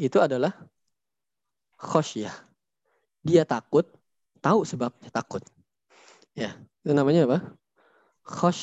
Itu 0.00 0.16
adalah 0.16 0.56
khosyah. 1.76 2.32
Dia 3.20 3.44
takut 3.44 3.84
tahu 4.40 4.64
sebabnya 4.64 5.12
takut. 5.12 5.44
Ya, 6.32 6.56
itu 6.80 6.96
namanya 6.96 7.28
apa? 7.28 7.38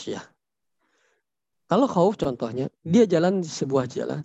ya. 0.09 0.21
Kalau 1.67 1.85
khauf 1.85 2.15
contohnya, 2.17 2.71
dia 2.81 3.03
jalan 3.05 3.43
di 3.43 3.49
sebuah 3.49 3.85
jalan. 3.91 4.23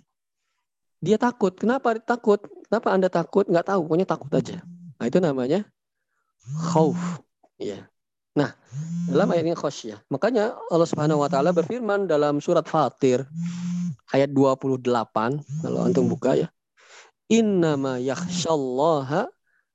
Dia 1.03 1.19
takut. 1.19 1.51
Kenapa 1.53 1.99
takut? 1.99 2.39
Kenapa 2.65 2.87
Anda 2.95 3.11
takut? 3.11 3.45
Nggak 3.45 3.67
tahu, 3.67 3.79
pokoknya 3.85 4.07
takut 4.07 4.31
aja. 4.31 4.63
Nah, 4.97 5.05
itu 5.05 5.19
namanya 5.19 5.67
khauf. 6.71 6.97
Ya. 7.59 7.91
Nah, 8.33 8.55
dalam 9.11 9.29
ayat 9.29 9.45
ini 9.45 9.53
khasyah. 9.53 10.01
Makanya 10.09 10.57
Allah 10.71 10.87
Subhanahu 10.89 11.21
wa 11.21 11.29
taala 11.29 11.53
berfirman 11.53 12.09
dalam 12.09 12.41
surat 12.41 12.65
Fatir 12.65 13.27
ayat 14.09 14.33
28 14.33 14.81
kalau 15.61 15.79
antum 15.85 16.09
buka 16.09 16.33
ya. 16.33 16.47
Innama 17.31 17.99
yakhsyallaha 17.99 19.31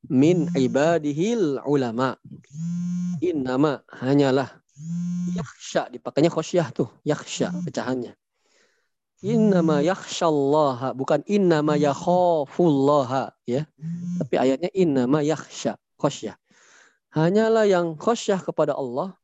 min 0.09 0.49
ibadihil 0.53 1.61
ulama. 1.65 2.17
Innama 3.25 3.83
hanyalah 3.91 4.49
yakhsha 5.35 5.91
dipakainya 5.91 6.31
khosyah 6.31 6.71
tuh, 6.71 6.89
yakhsha 7.03 7.51
pecahannya. 7.67 8.15
Innama 9.27 9.83
yakhsyallaha 9.83 10.95
bukan 10.95 11.27
innama 11.27 11.75
yakhafullaha 11.75 13.35
ya. 13.49 13.67
Tapi 14.23 14.35
ayatnya 14.39 14.71
innama 14.71 15.27
yakhsha 15.27 15.75
khosyah. 15.99 16.39
Hanyalah 17.11 17.67
yang 17.67 17.99
khosyah 17.99 18.39
kepada 18.39 18.79
Allah 18.79 19.19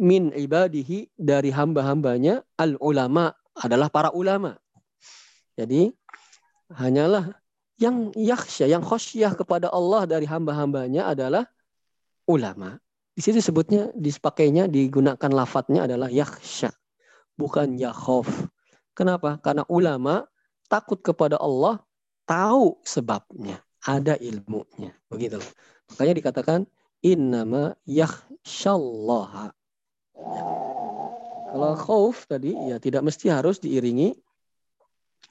min 0.00 0.32
ibadihi 0.32 1.12
dari 1.20 1.52
hamba-hambanya 1.52 2.40
al 2.56 2.80
ulama 2.80 3.36
adalah 3.52 3.92
para 3.92 4.08
ulama. 4.16 4.56
Jadi 5.60 5.92
hanyalah 6.72 7.36
yang 7.80 8.12
yakhsya, 8.12 8.68
yang 8.68 8.84
khosyah 8.84 9.32
kepada 9.32 9.72
Allah 9.72 10.04
dari 10.04 10.28
hamba-hambanya 10.28 11.08
adalah 11.08 11.48
ulama. 12.28 12.76
Di 13.16 13.24
situ 13.24 13.40
sebutnya, 13.40 13.88
disepakainya, 13.96 14.68
digunakan 14.68 15.32
lafadznya 15.32 15.88
adalah 15.88 16.12
yakhsya, 16.12 16.70
bukan 17.40 17.80
yakhof. 17.80 18.28
Kenapa? 18.92 19.40
Karena 19.40 19.64
ulama 19.72 20.28
takut 20.68 21.00
kepada 21.00 21.40
Allah, 21.40 21.80
tahu 22.28 22.76
sebabnya, 22.84 23.64
ada 23.82 24.14
ilmunya. 24.20 24.92
Begitu. 25.08 25.40
Makanya 25.90 26.14
dikatakan 26.20 26.60
innama 27.00 27.74
yakhsyallaha. 27.88 29.56
Kalau 31.50 31.74
khauf 31.74 32.30
tadi 32.30 32.54
ya 32.54 32.78
tidak 32.78 33.02
mesti 33.02 33.26
harus 33.26 33.58
diiringi 33.58 34.14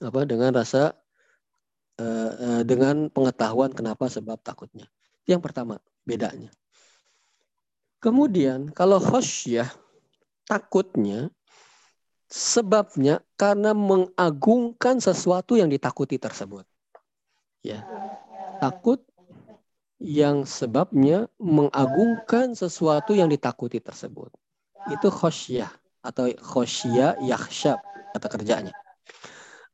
apa 0.03 0.27
dengan 0.27 0.51
rasa 0.51 0.91
uh, 1.99 2.31
uh, 2.33 2.61
dengan 2.63 3.11
pengetahuan 3.11 3.75
kenapa 3.75 4.07
sebab 4.07 4.39
takutnya. 4.41 4.87
Yang 5.27 5.41
pertama, 5.45 5.75
bedanya. 6.07 6.49
Kemudian 7.99 8.71
kalau 8.71 8.97
khosyah 8.97 9.67
takutnya 10.47 11.27
sebabnya 12.31 13.19
karena 13.35 13.75
mengagungkan 13.75 15.03
sesuatu 15.03 15.59
yang 15.59 15.67
ditakuti 15.67 16.15
tersebut. 16.15 16.63
Ya. 17.59 17.83
Takut 18.63 19.03
yang 19.99 20.47
sebabnya 20.47 21.27
mengagungkan 21.35 22.55
sesuatu 22.55 23.11
yang 23.11 23.27
ditakuti 23.27 23.83
tersebut. 23.83 24.31
Itu 24.87 25.11
khosyah 25.11 25.67
atau 25.99 26.31
khosyah 26.31 27.19
yakhsyab 27.19 27.83
kata 28.15 28.27
kerjanya. 28.31 28.73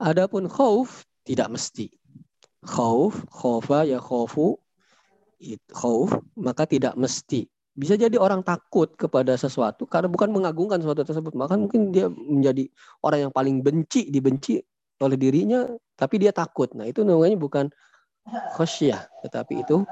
Adapun 0.02 0.50
khauf 0.50 1.06
tidak 1.22 1.54
mesti. 1.54 1.94
Khauf, 2.66 3.14
khofa 3.30 3.86
ya 3.86 4.02
khaufu, 4.02 4.58
khauf, 5.70 6.18
maka 6.34 6.66
tidak 6.66 6.98
mesti 6.98 7.46
bisa 7.76 8.00
jadi 8.00 8.16
orang 8.16 8.40
takut 8.40 8.88
kepada 8.96 9.36
sesuatu 9.36 9.84
karena 9.84 10.08
bukan 10.08 10.32
mengagungkan 10.32 10.80
sesuatu 10.80 11.04
tersebut. 11.04 11.36
Maka 11.36 11.60
mungkin 11.60 11.92
dia 11.92 12.08
menjadi 12.08 12.72
orang 13.04 13.28
yang 13.28 13.34
paling 13.36 13.60
benci, 13.60 14.08
dibenci 14.08 14.64
oleh 15.04 15.20
dirinya, 15.20 15.68
tapi 16.00 16.24
dia 16.24 16.32
takut. 16.32 16.72
Nah 16.72 16.88
itu 16.88 17.04
namanya 17.04 17.36
bukan 17.36 17.68
khosyah, 18.56 19.12
tetapi 19.28 19.68
itu 19.68 19.84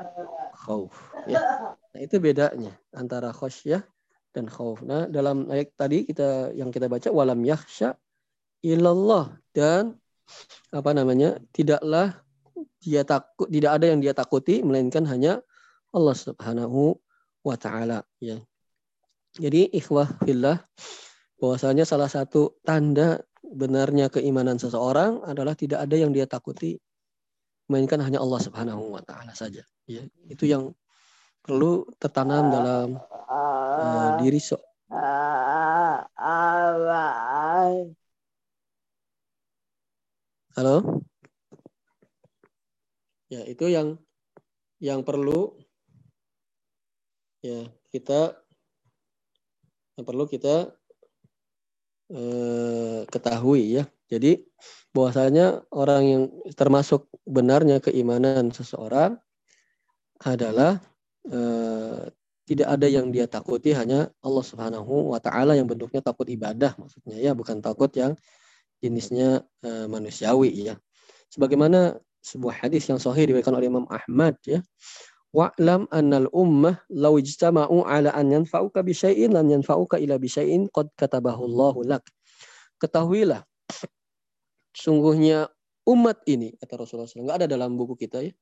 khauf. 0.64 0.96
Ya. 1.28 1.44
Nah 1.92 2.00
itu 2.00 2.24
bedanya 2.24 2.72
antara 2.96 3.36
khosyah 3.36 3.84
dan 4.32 4.48
khauf. 4.48 4.80
Nah 4.80 5.12
dalam 5.12 5.52
ayat 5.52 5.76
tadi 5.76 6.08
kita 6.08 6.56
yang 6.56 6.72
kita 6.72 6.88
baca 6.88 7.12
walam 7.12 7.44
yahsya 7.44 8.00
ilallah 8.64 9.36
dan 9.52 10.00
apa 10.72 10.96
namanya 10.96 11.36
tidaklah 11.52 12.23
dia 12.84 13.08
takut 13.08 13.48
tidak 13.48 13.80
ada 13.80 13.86
yang 13.96 14.04
dia 14.04 14.12
takuti 14.12 14.60
melainkan 14.60 15.08
hanya 15.08 15.40
Allah 15.96 16.16
Subhanahu 16.16 17.00
wa 17.44 17.56
taala 17.56 18.04
ya. 18.20 18.38
Jadi 19.34 19.72
ikhwah 19.74 20.20
fillah 20.22 20.62
bahwasanya 21.42 21.88
salah 21.88 22.12
satu 22.12 22.60
tanda 22.62 23.24
benarnya 23.42 24.12
keimanan 24.12 24.62
seseorang 24.62 25.24
adalah 25.26 25.58
tidak 25.58 25.82
ada 25.82 25.96
yang 25.98 26.14
dia 26.14 26.30
takuti 26.30 26.78
melainkan 27.72 28.04
hanya 28.04 28.20
Allah 28.20 28.40
Subhanahu 28.44 28.94
wa 28.94 29.02
taala 29.02 29.32
saja 29.34 29.64
ya. 29.88 30.04
Itu 30.28 30.46
yang 30.46 30.76
perlu 31.44 31.88
tertanam 32.00 32.52
dalam 32.52 32.88
uh, 33.28 34.20
diri 34.20 34.40
so 34.40 34.60
Halo? 40.54 41.02
Ya, 43.34 43.42
itu 43.50 43.66
yang 43.66 43.98
yang 44.78 45.02
perlu 45.02 45.58
ya 47.42 47.66
kita 47.90 48.38
yang 49.98 50.06
perlu 50.06 50.30
kita 50.30 50.70
eh, 52.14 53.02
ketahui 53.10 53.82
ya. 53.82 53.90
Jadi 54.06 54.46
bahwasanya 54.94 55.66
orang 55.74 56.02
yang 56.06 56.24
termasuk 56.54 57.10
benarnya 57.26 57.82
keimanan 57.82 58.54
seseorang 58.54 59.18
adalah 60.22 60.78
eh, 61.26 62.14
tidak 62.46 62.70
ada 62.70 62.86
yang 62.86 63.10
dia 63.10 63.26
takuti 63.26 63.74
hanya 63.74 64.14
Allah 64.22 64.46
Subhanahu 64.46 65.10
wa 65.10 65.18
taala 65.18 65.58
yang 65.58 65.66
bentuknya 65.66 66.06
takut 66.06 66.30
ibadah 66.30 66.78
maksudnya 66.78 67.18
ya 67.18 67.34
bukan 67.34 67.66
takut 67.66 67.90
yang 67.98 68.14
jenisnya 68.78 69.42
eh, 69.66 69.90
manusiawi 69.90 70.70
ya. 70.70 70.78
Sebagaimana 71.34 71.98
sebuah 72.24 72.64
hadis 72.64 72.88
yang 72.88 72.98
sahih 72.98 73.28
diberikan 73.28 73.52
oleh 73.52 73.68
Imam 73.68 73.84
Ahmad 73.92 74.40
ya 74.48 74.64
Wa'lam 75.34 75.90
annal 75.90 76.30
ummah 76.30 76.78
law 76.94 77.18
ijtama'u 77.18 77.90
ala 77.90 78.14
an 78.14 78.30
yanfa'uka 78.30 78.86
bi 78.86 78.94
syai'in 78.94 79.34
lan 79.34 79.50
yanfa'uka 79.50 79.98
ila 79.98 80.22
bi 80.22 80.30
syai'in 80.30 80.70
qad 80.70 80.94
katabahu 80.94 81.50
Allahu 81.50 81.90
lak. 81.90 82.06
Ketahuilah 82.78 83.42
sungguhnya 84.78 85.50
umat 85.90 86.22
ini 86.30 86.54
kata 86.62 86.78
Rasulullah 86.78 87.10
SAW 87.10 87.26
enggak 87.26 87.40
ada 87.42 87.48
dalam 87.50 87.74
buku 87.74 87.98
kita 87.98 88.22
ya. 88.22 88.34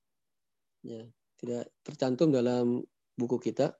Ya, 0.84 1.02
tidak 1.40 1.72
tercantum 1.88 2.28
dalam 2.36 2.84
buku 3.16 3.40
kita. 3.40 3.72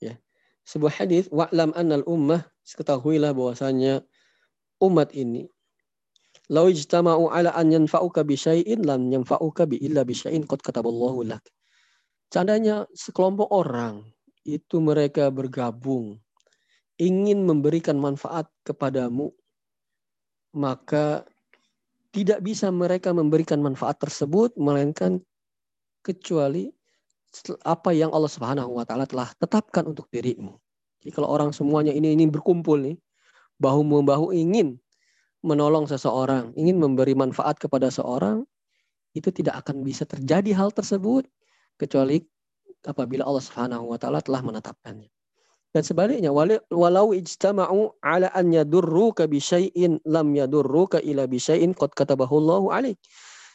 Ya. 0.00 0.16
Sebuah 0.64 1.04
hadis 1.04 1.28
wa'lam 1.28 1.76
annal 1.76 2.08
ummah 2.08 2.40
ketahuilah 2.64 3.36
bahwasanya 3.36 4.00
umat 4.80 5.12
ini 5.12 5.44
Lau 6.46 6.70
ijtama'u 6.70 7.26
ala 7.30 7.50
an 7.58 7.74
yanfa'uka 7.74 8.22
bi 8.22 8.38
syai'in 8.38 8.86
lam 8.86 9.10
yanfa'uka 9.10 9.66
bi 9.66 9.82
illa 9.82 10.06
bi 10.06 10.14
syai'in 10.14 10.46
qad 10.46 10.62
kataballahu 10.62 11.26
lak. 11.26 11.42
Seandainya 12.30 12.86
sekelompok 12.94 13.50
orang 13.50 14.06
itu 14.46 14.78
mereka 14.78 15.30
bergabung 15.34 16.22
ingin 16.96 17.44
memberikan 17.44 17.98
manfaat 17.98 18.46
kepadamu 18.62 19.34
maka 20.56 21.26
tidak 22.16 22.40
bisa 22.40 22.72
mereka 22.72 23.12
memberikan 23.12 23.60
manfaat 23.60 24.00
tersebut 24.00 24.56
melainkan 24.56 25.20
kecuali 26.00 26.72
apa 27.60 27.92
yang 27.92 28.08
Allah 28.16 28.32
Subhanahu 28.32 28.80
wa 28.80 28.88
taala 28.88 29.04
telah 29.04 29.28
tetapkan 29.36 29.84
untuk 29.84 30.08
dirimu. 30.08 30.56
Jadi 31.04 31.12
kalau 31.12 31.28
orang 31.28 31.52
semuanya 31.52 31.92
ini 31.92 32.16
ini 32.16 32.24
berkumpul 32.24 32.80
nih 32.80 32.96
bahu 33.60 33.84
membahu 33.84 34.32
ingin 34.32 34.80
menolong 35.46 35.86
seseorang, 35.86 36.50
ingin 36.58 36.82
memberi 36.82 37.14
manfaat 37.14 37.56
kepada 37.62 37.86
seorang, 37.88 38.42
itu 39.14 39.30
tidak 39.30 39.64
akan 39.64 39.86
bisa 39.86 40.02
terjadi 40.04 40.52
hal 40.52 40.74
tersebut 40.74 41.24
kecuali 41.78 42.20
apabila 42.84 43.24
Allah 43.24 43.44
Subhanahu 43.46 43.94
wa 43.94 43.98
taala 43.98 44.20
telah 44.20 44.42
menetapkannya. 44.42 45.08
Dan 45.72 45.82
sebaliknya, 45.84 46.32
walau 46.72 47.12
ijtama'u 47.12 48.00
ala 48.00 48.32
an 48.32 48.48
yadurruka 48.48 49.28
bi 49.28 49.36
syai'in 49.36 50.00
lam 50.08 50.32
yadurruka 50.32 51.04
ila 51.04 51.28
bi 51.28 51.36
syai'in 51.36 51.76
qad 51.76 51.92
katabahu 51.92 52.40
Allahu 52.40 52.66
alaik. 52.72 52.96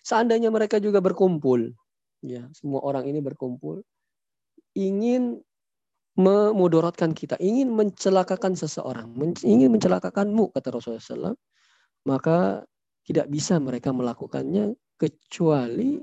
Seandainya 0.06 0.54
mereka 0.54 0.78
juga 0.78 1.02
berkumpul, 1.02 1.74
ya, 2.22 2.46
semua 2.54 2.82
orang 2.86 3.10
ini 3.10 3.22
berkumpul 3.22 3.82
ingin 4.78 5.42
memudaratkan 6.16 7.16
kita, 7.16 7.40
ingin 7.40 7.72
mencelakakan 7.74 8.54
seseorang, 8.54 9.12
ingin 9.42 9.72
mencelakakanmu 9.72 10.52
kata 10.54 10.76
Rasulullah 10.76 11.02
SAW, 11.02 11.40
maka 12.08 12.66
tidak 13.06 13.28
bisa 13.30 13.58
mereka 13.58 13.90
melakukannya 13.92 14.78
kecuali 14.98 16.02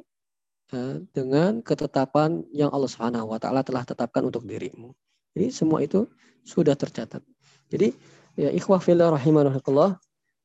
uh, 0.75 0.99
dengan 1.15 1.63
ketetapan 1.63 2.43
yang 2.51 2.71
Allah 2.75 2.91
Subhanahu 2.91 3.31
wa 3.31 3.39
taala 3.39 3.63
telah 3.63 3.87
tetapkan 3.87 4.27
untuk 4.27 4.45
dirimu. 4.45 4.93
Jadi 5.35 5.47
semua 5.55 5.83
itu 5.85 6.11
sudah 6.43 6.75
tercatat. 6.75 7.23
Jadi 7.71 7.95
ya 8.35 8.51
ikhwah 8.51 8.83
fillah 8.83 9.15
rahimanahullah 9.15 9.99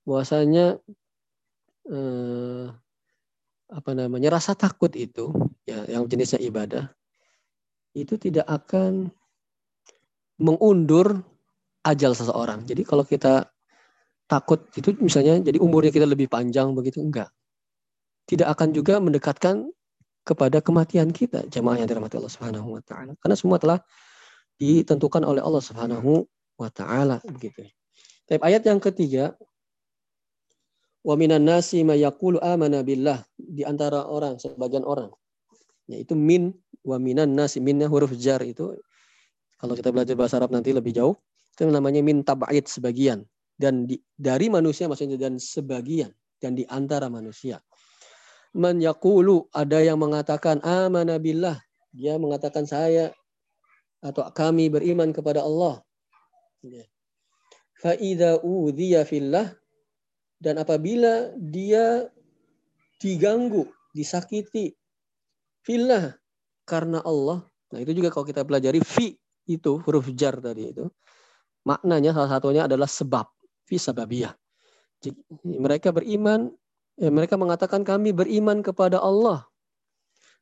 bahwasanya 0.03 0.77
uh, 1.89 2.67
apa 3.73 3.91
namanya 3.97 4.37
rasa 4.37 4.53
takut 4.53 4.93
itu 4.93 5.33
ya 5.65 5.81
yang 5.89 6.05
jenisnya 6.05 6.37
ibadah 6.43 6.93
itu 7.97 8.17
tidak 8.17 8.45
akan 8.49 9.09
mengundur 10.41 11.21
ajal 11.85 12.17
seseorang. 12.17 12.65
Jadi 12.65 12.81
kalau 12.85 13.05
kita 13.05 13.52
takut 14.27 14.65
itu 14.75 14.95
misalnya 14.99 15.39
jadi 15.43 15.59
umurnya 15.59 15.91
kita 15.91 16.07
lebih 16.07 16.31
panjang 16.31 16.71
begitu 16.73 17.03
enggak. 17.03 17.29
Tidak 18.23 18.47
akan 18.47 18.71
juga 18.71 19.03
mendekatkan 19.03 19.67
kepada 20.23 20.63
kematian 20.63 21.11
kita 21.11 21.43
jemaah 21.51 21.83
yang 21.83 21.87
dirahmati 21.91 22.15
Allah 22.15 22.31
Subhanahu 22.31 22.79
wa 22.79 22.81
taala. 22.83 23.11
Karena 23.19 23.35
semua 23.35 23.59
telah 23.59 23.79
ditentukan 24.55 25.27
oleh 25.27 25.43
Allah 25.43 25.59
Subhanahu 25.59 26.23
wa 26.55 26.69
taala 26.71 27.19
begitu. 27.27 27.67
Tapi 28.23 28.39
ayat 28.39 28.63
yang 28.63 28.79
ketiga 28.79 29.35
wa 31.03 31.15
minan 31.19 31.43
nasi 31.43 31.83
may 31.83 31.99
yaqulu 31.99 32.39
amana 32.39 32.79
billah 32.79 33.19
di 33.35 33.67
antara 33.67 34.07
orang 34.07 34.39
sebagian 34.39 34.87
orang 34.87 35.11
yaitu 35.91 36.15
min 36.15 36.55
wa 36.87 36.95
minan 36.95 37.35
nasi 37.35 37.59
minnya 37.59 37.91
huruf 37.91 38.15
jar 38.15 38.39
itu 38.39 38.71
kalau 39.59 39.75
kita 39.75 39.91
belajar 39.91 40.15
bahasa 40.15 40.39
Arab 40.39 40.55
nanti 40.55 40.71
lebih 40.71 40.95
jauh 40.95 41.19
itu 41.53 41.67
namanya 41.67 41.99
min 41.99 42.23
tab'id 42.23 42.63
sebagian 42.71 43.27
dan 43.55 43.85
di, 43.85 43.99
dari 44.17 44.49
manusia 44.49 44.89
maksudnya 44.89 45.17
dan 45.17 45.37
sebagian 45.37 46.09
dan 46.41 46.57
di 46.57 46.65
antara 46.67 47.07
manusia. 47.07 47.61
Man 48.53 48.77
ada 48.77 49.79
yang 49.81 49.97
mengatakan 49.97 50.61
amana 50.61 51.17
billah. 51.17 51.57
Dia 51.93 52.21
mengatakan 52.21 52.69
saya 52.69 53.09
atau 54.01 54.25
kami 54.29 54.69
beriman 54.69 55.09
kepada 55.09 55.41
Allah. 55.41 55.81
Ya. 56.61 56.85
Fa 57.81 57.97
udhiya 58.45 59.03
dan 60.37 60.55
apabila 60.59 61.33
dia 61.39 62.07
diganggu, 63.01 63.67
disakiti 63.95 64.75
fillah 65.65 66.13
karena 66.67 67.01
Allah. 67.01 67.47
Nah, 67.73 67.79
itu 67.81 67.91
juga 67.97 68.13
kalau 68.13 68.27
kita 68.27 68.45
pelajari 68.45 68.83
fi 68.85 69.17
itu 69.49 69.81
huruf 69.83 70.07
jar 70.15 70.39
tadi 70.39 70.71
itu 70.71 70.87
maknanya 71.67 72.15
salah 72.15 72.31
satunya 72.31 72.63
adalah 72.67 72.87
sebab 72.87 73.27
fi 73.67 73.75
sababiyah. 73.79 74.33
Mereka 75.43 75.91
beriman, 75.91 76.51
ya 76.95 77.11
mereka 77.11 77.35
mengatakan 77.35 77.83
kami 77.83 78.15
beriman 78.15 78.63
kepada 78.63 78.99
Allah. 79.03 79.43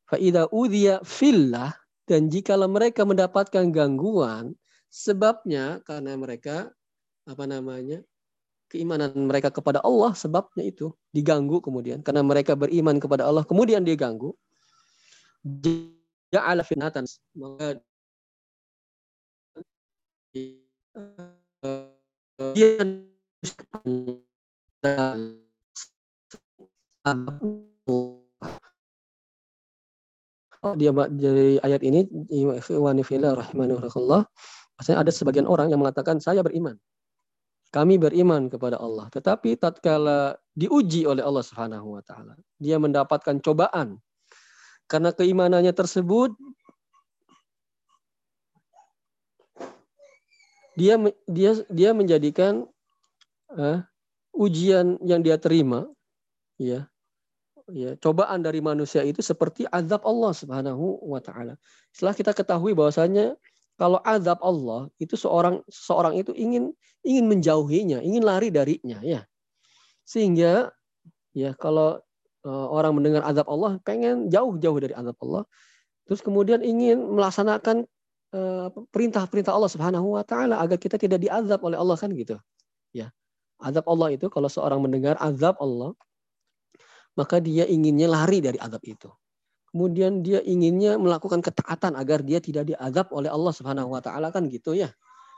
Faida 0.05 0.45
udhiya 0.51 1.01
fillah 1.01 1.73
dan 2.05 2.27
jikalau 2.27 2.67
mereka 2.67 3.07
mendapatkan 3.07 3.71
gangguan, 3.71 4.53
sebabnya 4.91 5.79
karena 5.87 6.19
mereka 6.19 6.69
apa 7.23 7.47
namanya 7.47 8.03
keimanan 8.71 9.11
mereka 9.15 9.51
kepada 9.51 9.83
Allah 9.83 10.15
sebabnya 10.15 10.63
itu 10.63 10.95
diganggu 11.11 11.59
kemudian 11.59 11.99
karena 11.99 12.23
mereka 12.23 12.55
beriman 12.55 13.03
kepada 13.03 13.27
Allah 13.27 13.43
kemudian 13.43 13.83
diganggu 13.83 14.31
ja'ala 16.31 16.63
finatan 16.63 17.03
maka 17.35 17.79
dia 22.55 22.79
Oh, 30.61 30.77
dia 30.77 30.93
dari 30.93 31.57
ayat 31.57 31.81
ini 31.81 32.05
rahimahullah 33.33 34.21
maksudnya 34.77 34.99
ada 35.01 35.09
sebagian 35.09 35.49
orang 35.49 35.73
yang 35.73 35.81
mengatakan 35.81 36.21
saya 36.21 36.45
beriman. 36.45 36.77
Kami 37.73 37.97
beriman 37.97 38.45
kepada 38.45 38.77
Allah. 38.77 39.09
Tetapi 39.09 39.57
tatkala 39.57 40.37
diuji 40.53 41.09
oleh 41.09 41.25
Allah 41.25 41.41
Subhanahu 41.41 41.97
wa 41.97 42.03
taala 42.05 42.37
dia 42.61 42.77
mendapatkan 42.77 43.41
cobaan. 43.41 43.97
Karena 44.85 45.09
keimanannya 45.09 45.73
tersebut 45.73 46.29
dia 50.77 51.01
dia 51.25 51.51
dia 51.73 51.89
menjadikan 51.97 52.69
uh, 53.57 53.79
ujian 54.35 54.99
yang 55.03 55.19
dia 55.23 55.35
terima 55.35 55.87
ya 56.55 56.87
ya 57.71 57.95
cobaan 57.99 58.43
dari 58.43 58.59
manusia 58.59 59.03
itu 59.03 59.23
seperti 59.23 59.67
azab 59.71 60.03
Allah 60.03 60.31
Subhanahu 60.35 61.07
wa 61.07 61.19
taala. 61.23 61.55
Setelah 61.95 62.15
kita 62.15 62.31
ketahui 62.35 62.75
bahwasanya 62.75 63.35
kalau 63.79 63.99
azab 64.03 64.39
Allah 64.43 64.91
itu 64.99 65.15
seorang 65.15 65.63
seorang 65.71 66.19
itu 66.19 66.35
ingin 66.35 66.75
ingin 67.01 67.25
menjauhinya, 67.25 67.99
ingin 68.03 68.23
lari 68.23 68.51
darinya 68.51 68.99
ya. 69.01 69.23
Sehingga 70.03 70.69
ya 71.31 71.55
kalau 71.55 72.03
uh, 72.43 72.67
orang 72.69 72.99
mendengar 72.99 73.23
azab 73.23 73.47
Allah 73.47 73.79
pengen 73.87 74.27
jauh-jauh 74.27 74.79
dari 74.83 74.93
azab 74.95 75.15
Allah. 75.23 75.43
Terus 76.09 76.19
kemudian 76.19 76.59
ingin 76.59 76.99
melaksanakan 77.15 77.87
Eh, 78.31 78.67
perintah-perintah 78.95 79.51
Allah 79.51 79.67
Subhanahu 79.67 80.15
wa 80.15 80.23
taala 80.23 80.55
agar 80.63 80.79
kita 80.79 80.95
tidak 80.95 81.19
diazab 81.19 81.59
oleh 81.67 81.75
Allah 81.75 81.99
kan 81.99 82.07
gitu. 82.15 82.39
Ya. 82.95 83.11
Azab 83.61 83.85
Allah 83.87 84.17
itu 84.17 84.27
kalau 84.27 84.49
seorang 84.49 84.81
mendengar 84.81 85.15
azab 85.21 85.57
Allah 85.61 85.93
maka 87.13 87.37
dia 87.43 87.67
inginnya 87.67 88.07
lari 88.07 88.39
dari 88.39 88.57
azab 88.57 88.81
itu. 88.87 89.11
Kemudian 89.71 90.19
dia 90.19 90.43
inginnya 90.43 90.99
melakukan 90.99 91.39
ketaatan 91.39 91.95
agar 91.95 92.25
dia 92.27 92.43
tidak 92.43 92.67
diazab 92.67 93.07
oleh 93.15 93.31
Allah 93.31 93.53
Subhanahu 93.55 93.95
wa 93.95 94.03
taala 94.03 94.27
kan 94.33 94.51
gitu 94.51 94.75
ya. 94.75 94.91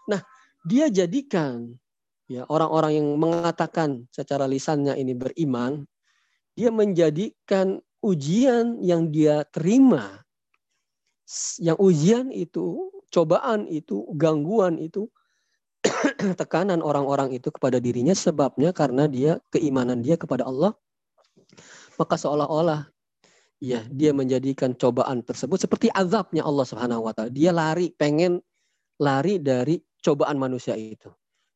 Nah, 0.10 0.22
dia 0.66 0.90
jadikan 0.90 1.70
ya 2.26 2.48
orang-orang 2.50 2.98
yang 2.98 3.08
mengatakan 3.22 4.10
secara 4.10 4.50
lisannya 4.50 4.98
ini 4.98 5.14
beriman, 5.14 5.86
dia 6.58 6.74
menjadikan 6.74 7.78
ujian 8.02 8.82
yang 8.82 9.14
dia 9.14 9.46
terima 9.54 10.24
yang 11.60 11.78
ujian 11.80 12.30
itu, 12.30 12.92
cobaan 13.10 13.66
itu, 13.72 14.06
gangguan 14.20 14.78
itu, 14.78 15.08
tekanan 16.40 16.80
orang-orang 16.80 17.36
itu 17.36 17.52
kepada 17.52 17.78
dirinya 17.78 18.16
sebabnya 18.16 18.72
karena 18.72 19.06
dia 19.12 19.40
keimanan 19.52 20.00
dia 20.00 20.16
kepada 20.16 20.48
Allah 20.48 20.72
maka 22.00 22.16
seolah-olah 22.18 22.90
ya 23.64 23.86
dia 23.88 24.12
menjadikan 24.12 24.76
cobaan 24.76 25.24
tersebut 25.24 25.56
seperti 25.56 25.88
azabnya 25.94 26.44
Allah 26.44 26.66
Subhanahu 26.68 27.08
wa 27.08 27.14
taala. 27.16 27.32
Dia 27.32 27.56
lari 27.56 27.94
pengen 27.96 28.44
lari 29.00 29.40
dari 29.40 29.80
cobaan 30.04 30.36
manusia 30.36 30.76
itu. 30.76 31.08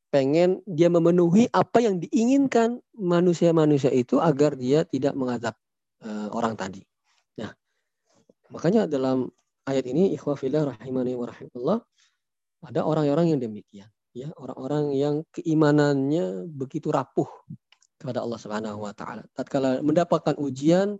Pengen 0.07 0.63
dia 0.63 0.87
memenuhi 0.87 1.51
apa 1.51 1.83
yang 1.83 1.99
diinginkan 1.99 2.79
manusia-manusia 2.95 3.91
itu 3.91 4.23
agar 4.23 4.55
dia 4.55 4.87
tidak 4.87 5.19
mengazab 5.19 5.51
uh, 5.99 6.31
orang 6.31 6.55
tadi. 6.55 6.79
Nah, 7.35 7.51
makanya 8.47 8.87
dalam 8.87 9.27
ayat 9.67 9.83
ini 9.83 10.15
ikhwafillah 10.15 10.63
rahimani 10.63 11.11
wa 11.11 11.27
ada 12.63 12.81
orang-orang 12.87 13.35
yang 13.35 13.39
demikian 13.43 13.91
ya 14.23 14.29
orang-orang 14.37 14.95
yang 14.97 15.15
keimanannya 15.35 16.49
begitu 16.49 16.89
rapuh 16.89 17.27
kepada 17.97 18.25
Allah 18.25 18.39
Subhanahu 18.39 18.81
wa 18.81 18.93
taala. 18.93 19.25
Tatkala 19.33 19.81
mendapatkan 19.85 20.37
ujian 20.41 20.97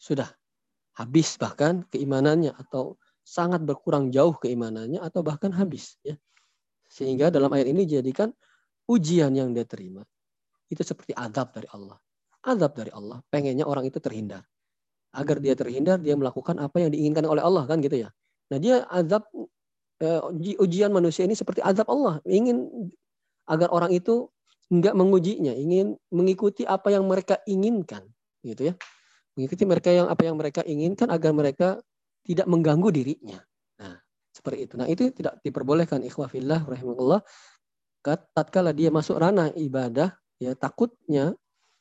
sudah 0.00 0.28
habis 0.96 1.36
bahkan 1.40 1.84
keimanannya 1.88 2.52
atau 2.56 3.00
sangat 3.24 3.62
berkurang 3.64 4.12
jauh 4.12 4.36
keimanannya 4.36 5.00
atau 5.00 5.24
bahkan 5.24 5.52
habis 5.52 5.96
ya. 6.04 6.16
Sehingga 6.90 7.30
dalam 7.30 7.52
ayat 7.54 7.70
ini 7.70 7.86
dijadikan 7.86 8.34
ujian 8.90 9.30
yang 9.32 9.54
dia 9.54 9.64
terima 9.64 10.02
itu 10.66 10.82
seperti 10.82 11.14
azab 11.14 11.54
dari 11.54 11.68
Allah. 11.70 11.98
Azab 12.40 12.72
dari 12.72 12.90
Allah, 12.90 13.20
pengennya 13.28 13.68
orang 13.68 13.84
itu 13.86 14.00
terhindar 14.00 14.42
agar 15.10 15.42
dia 15.42 15.54
terhindar 15.58 15.98
dia 15.98 16.14
melakukan 16.14 16.58
apa 16.62 16.78
yang 16.78 16.90
diinginkan 16.94 17.26
oleh 17.26 17.42
Allah 17.42 17.66
kan 17.66 17.82
gitu 17.82 18.06
ya. 18.06 18.10
Nah 18.50 18.58
dia 18.62 18.86
azab 18.90 19.26
ujian 20.56 20.90
manusia 20.90 21.28
ini 21.28 21.36
seperti 21.36 21.60
azab 21.60 21.88
Allah 21.92 22.24
ingin 22.24 22.68
agar 23.44 23.68
orang 23.68 23.92
itu 23.92 24.32
enggak 24.70 24.94
mengujinya, 24.94 25.52
ingin 25.52 25.98
mengikuti 26.14 26.62
apa 26.62 26.94
yang 26.94 27.04
mereka 27.04 27.42
inginkan 27.44 28.06
gitu 28.46 28.70
ya. 28.70 28.74
Mengikuti 29.34 29.62
mereka 29.66 29.90
yang 29.90 30.06
apa 30.06 30.22
yang 30.24 30.38
mereka 30.38 30.62
inginkan 30.62 31.10
agar 31.10 31.34
mereka 31.34 31.68
tidak 32.22 32.46
mengganggu 32.46 32.88
dirinya. 32.94 33.38
Nah, 33.82 33.98
seperti 34.30 34.70
itu. 34.70 34.74
Nah, 34.78 34.86
itu 34.86 35.10
tidak 35.10 35.42
diperbolehkan 35.42 36.06
ikhwah 36.06 36.30
fillah 36.30 36.62
rahimahullah 36.62 37.20
tatkala 38.32 38.72
dia 38.72 38.88
masuk 38.88 39.20
ranah 39.20 39.52
ibadah 39.58 40.16
ya 40.40 40.56
takutnya 40.56 41.36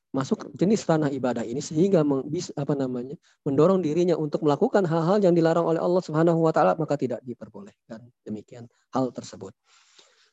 masuk 0.09 0.49
jenis 0.57 0.81
ranah 0.89 1.13
ibadah 1.13 1.45
ini 1.45 1.61
sehingga 1.61 2.01
bisa 2.25 2.49
apa 2.57 2.73
namanya 2.73 3.13
mendorong 3.45 3.85
dirinya 3.85 4.17
untuk 4.17 4.41
melakukan 4.41 4.81
hal-hal 4.89 5.21
yang 5.21 5.37
dilarang 5.37 5.69
oleh 5.69 5.77
Allah 5.77 6.01
Subhanahu 6.01 6.41
wa 6.41 6.49
taala 6.49 6.73
maka 6.73 6.97
tidak 6.97 7.21
diperbolehkan 7.21 8.09
demikian 8.25 8.65
hal 8.89 9.13
tersebut. 9.13 9.53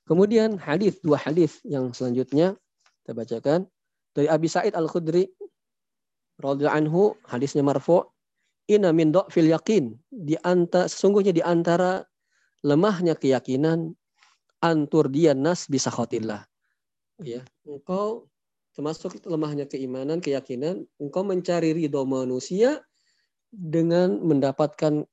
Kemudian 0.08 0.56
hadis 0.56 0.96
dua 1.04 1.20
hadis 1.20 1.60
yang 1.66 1.92
selanjutnya 1.92 2.56
kita 3.04 3.12
bacakan 3.12 3.68
dari 4.16 4.32
Abi 4.32 4.48
Said 4.48 4.72
Al-Khudri 4.72 5.28
radhiyallahu 6.40 6.78
anhu 6.80 7.02
hadisnya 7.28 7.60
marfu 7.60 8.00
Inna 8.66 8.90
min 8.90 9.14
fil 9.30 9.46
yakin. 9.46 9.94
Di 10.10 10.34
antara, 10.42 10.90
sesungguhnya 10.90 11.30
di 11.30 11.38
antara 11.38 12.02
lemahnya 12.66 13.14
keyakinan 13.14 13.94
antur 14.58 15.06
dia 15.06 15.38
nas 15.38 15.70
bisa 15.70 15.86
khotillah. 15.86 16.42
Ya, 17.22 17.46
engkau 17.62 18.26
termasuk 18.76 19.24
lemahnya 19.24 19.64
keimanan, 19.64 20.20
keyakinan, 20.20 20.84
engkau 21.00 21.24
mencari 21.24 21.72
ridho 21.72 22.04
manusia 22.04 22.84
dengan 23.48 24.20
mendapatkan 24.20 25.08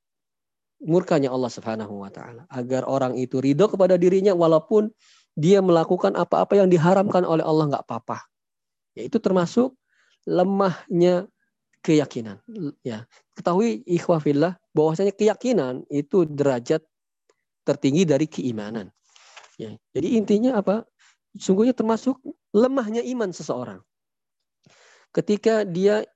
murkanya 0.84 1.32
Allah 1.32 1.48
Subhanahu 1.48 2.04
wa 2.04 2.12
taala. 2.12 2.44
Agar 2.52 2.84
orang 2.84 3.16
itu 3.16 3.40
ridho 3.40 3.64
kepada 3.72 3.96
dirinya 3.96 4.36
walaupun 4.36 4.92
dia 5.32 5.64
melakukan 5.64 6.12
apa-apa 6.12 6.60
yang 6.60 6.68
diharamkan 6.68 7.24
oleh 7.24 7.40
Allah 7.40 7.72
nggak 7.72 7.84
apa-apa. 7.88 8.28
Yaitu 9.00 9.16
termasuk 9.16 9.72
lemahnya 10.28 11.24
keyakinan. 11.80 12.44
Ya, 12.84 13.08
ketahui 13.32 13.80
ikhwafillah 13.88 14.60
bahwasanya 14.76 15.16
keyakinan 15.16 15.88
itu 15.88 16.28
derajat 16.28 16.84
tertinggi 17.64 18.04
dari 18.04 18.28
keimanan. 18.28 18.92
Ya, 19.56 19.72
jadi 19.96 20.20
intinya 20.20 20.60
apa? 20.60 20.84
Sungguhnya 21.34 21.74
termasuk 21.74 22.18
lemahnya 22.54 23.02
iman 23.02 23.30
seseorang. 23.34 23.82
Ketika 25.10 25.66
dia 25.66 26.06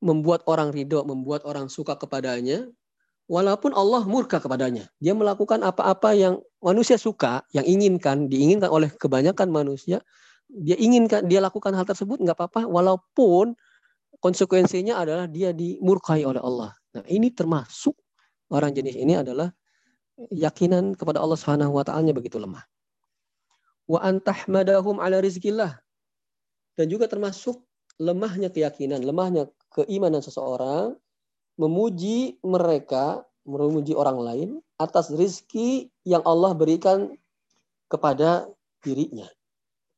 membuat 0.00 0.44
orang 0.44 0.72
ridho, 0.72 1.04
membuat 1.04 1.44
orang 1.48 1.72
suka 1.72 1.96
kepadanya, 1.96 2.68
walaupun 3.26 3.74
Allah 3.74 4.06
murka 4.06 4.38
kepadanya. 4.38 4.86
Dia 5.02 5.12
melakukan 5.12 5.60
apa-apa 5.62 6.14
yang 6.14 6.34
manusia 6.62 6.96
suka, 6.96 7.42
yang 7.52 7.66
inginkan, 7.66 8.30
diinginkan 8.30 8.70
oleh 8.70 8.90
kebanyakan 8.92 9.48
manusia, 9.50 10.00
dia 10.46 10.78
inginkan, 10.78 11.26
dia 11.26 11.42
lakukan 11.42 11.74
hal 11.74 11.84
tersebut 11.84 12.22
nggak 12.22 12.38
apa-apa, 12.38 12.70
walaupun 12.70 13.58
konsekuensinya 14.22 15.00
adalah 15.02 15.26
dia 15.26 15.50
dimurkai 15.50 16.22
oleh 16.22 16.40
Allah. 16.40 16.70
Nah, 16.96 17.04
ini 17.10 17.34
termasuk 17.34 17.92
orang 18.48 18.72
jenis 18.72 18.96
ini 18.96 19.18
adalah 19.18 19.50
yakinan 20.32 20.96
kepada 20.96 21.20
Allah 21.20 21.36
Subhanahu 21.36 21.76
wa 21.76 21.84
taala 21.84 22.08
begitu 22.14 22.40
lemah. 22.40 22.62
Wa 23.86 24.02
antahmadahum 24.02 24.98
ala 24.98 25.22
rizkillah. 25.22 25.78
Dan 26.76 26.86
juga 26.92 27.08
termasuk 27.08 27.62
lemahnya 27.96 28.52
keyakinan, 28.52 29.00
lemahnya 29.00 29.48
keimanan 29.72 30.20
seseorang 30.20 30.92
memuji 31.56 32.36
mereka, 32.44 33.24
memuji 33.48 33.96
orang 33.96 34.18
lain 34.20 34.48
atas 34.76 35.08
rizki 35.08 35.88
yang 36.04 36.20
Allah 36.28 36.52
berikan 36.52 37.16
kepada 37.88 38.44
dirinya. 38.84 39.24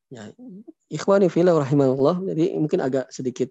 Ya, 0.09 0.30
ikhwani 0.89 1.28
fillah 1.28 1.59
rahimahullah. 1.59 2.32
Jadi 2.32 2.55
mungkin 2.57 2.80
agak 2.80 3.11
sedikit 3.11 3.51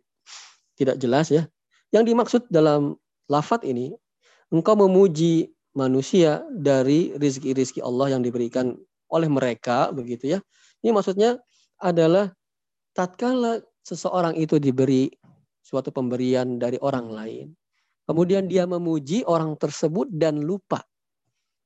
tidak 0.79 0.97
jelas 0.97 1.29
ya. 1.29 1.45
Yang 1.91 2.03
dimaksud 2.13 2.41
dalam 2.49 2.95
lafat 3.27 3.67
ini, 3.67 3.93
engkau 4.49 4.79
memuji 4.79 5.51
manusia 5.77 6.41
dari 6.49 7.13
rizki-rizki 7.19 7.83
Allah 7.83 8.17
yang 8.17 8.25
diberikan 8.25 8.73
oleh 9.07 9.29
mereka, 9.31 9.91
begitu 9.95 10.37
ya. 10.37 10.39
Ini 10.83 10.91
maksudnya 10.93 11.39
adalah 11.79 12.31
tatkala 12.93 13.61
seseorang 13.85 14.35
itu 14.35 14.59
diberi 14.59 15.09
suatu 15.63 15.91
pemberian 15.91 16.59
dari 16.59 16.79
orang 16.79 17.11
lain, 17.11 17.47
kemudian 18.07 18.47
dia 18.47 18.63
memuji 18.63 19.27
orang 19.27 19.55
tersebut 19.59 20.07
dan 20.15 20.39
lupa 20.39 20.83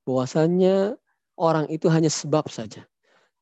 bahwasanya 0.06 0.98
orang 1.38 1.70
itu 1.70 1.86
hanya 1.90 2.10
sebab 2.10 2.50
saja. 2.50 2.86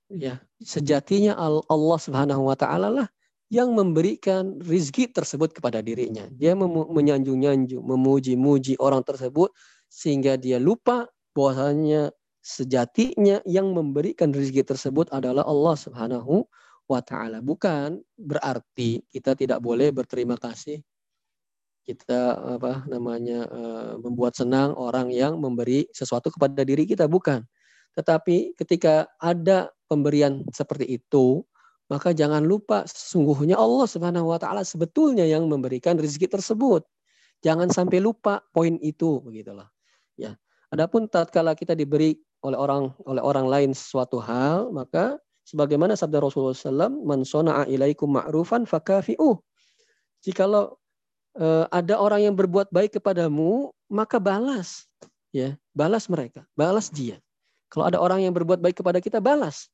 Ya, 0.10 0.42
sejatinya 0.60 1.38
Allah 1.70 2.00
Subhanahu 2.02 2.50
wa 2.50 2.58
taala 2.58 2.90
lah 2.90 3.08
yang 3.50 3.74
memberikan 3.74 4.58
rizki 4.62 5.10
tersebut 5.10 5.54
kepada 5.54 5.82
dirinya. 5.82 6.26
Dia 6.34 6.54
menyanjung-nyanjung, 6.58 7.82
memuji-muji 7.82 8.78
orang 8.82 9.02
tersebut 9.02 9.54
sehingga 9.90 10.38
dia 10.38 10.62
lupa 10.62 11.10
bahwasanya 11.34 12.14
sejatinya 12.50 13.46
yang 13.46 13.70
memberikan 13.78 14.34
rizki 14.34 14.66
tersebut 14.66 15.14
adalah 15.14 15.46
Allah 15.46 15.76
Subhanahu 15.78 16.50
wa 16.90 17.02
taala. 17.06 17.46
Bukan 17.46 18.02
berarti 18.18 19.06
kita 19.14 19.38
tidak 19.38 19.62
boleh 19.62 19.94
berterima 19.94 20.34
kasih 20.42 20.82
kita 21.90 22.38
apa 22.62 22.86
namanya 22.86 23.50
eh, 23.50 23.94
membuat 23.98 24.38
senang 24.38 24.78
orang 24.78 25.10
yang 25.10 25.42
memberi 25.42 25.90
sesuatu 25.90 26.30
kepada 26.30 26.62
diri 26.62 26.86
kita 26.86 27.10
bukan. 27.10 27.42
Tetapi 27.98 28.54
ketika 28.54 29.10
ada 29.18 29.74
pemberian 29.90 30.46
seperti 30.54 31.02
itu, 31.02 31.42
maka 31.90 32.14
jangan 32.14 32.46
lupa 32.46 32.86
sesungguhnya 32.86 33.58
Allah 33.58 33.90
Subhanahu 33.90 34.30
wa 34.30 34.38
taala 34.38 34.62
sebetulnya 34.62 35.26
yang 35.26 35.50
memberikan 35.50 35.98
rezeki 35.98 36.30
tersebut. 36.30 36.86
Jangan 37.42 37.74
sampai 37.74 37.98
lupa 37.98 38.46
poin 38.54 38.78
itu 38.86 39.26
begitulah. 39.26 39.66
Ya. 40.14 40.38
Adapun 40.70 41.10
tatkala 41.10 41.58
kita 41.58 41.74
diberi 41.74 42.14
oleh 42.46 42.58
orang 42.58 42.92
oleh 43.04 43.22
orang 43.24 43.48
lain 43.48 43.72
sesuatu 43.76 44.20
hal, 44.20 44.72
maka 44.72 45.20
sebagaimana 45.44 45.98
sabda 45.98 46.24
Rasulullah 46.24 46.56
SAW, 46.56 46.92
"Man 47.04 47.28
sona'a 47.28 47.68
ilaikum 47.68 48.12
ma'rufan 48.16 48.64
fakafi'uh." 48.64 49.40
Jikalau 50.24 50.76
uh, 51.40 51.66
ada 51.72 51.96
orang 52.00 52.32
yang 52.32 52.36
berbuat 52.36 52.72
baik 52.72 53.00
kepadamu, 53.00 53.72
maka 53.92 54.20
balas. 54.20 54.88
Ya, 55.30 55.60
balas 55.78 56.10
mereka, 56.10 56.44
balas 56.58 56.90
dia. 56.90 57.22
Kalau 57.70 57.86
ada 57.86 58.02
orang 58.02 58.26
yang 58.26 58.34
berbuat 58.34 58.58
baik 58.60 58.82
kepada 58.82 58.98
kita, 58.98 59.22
balas 59.22 59.70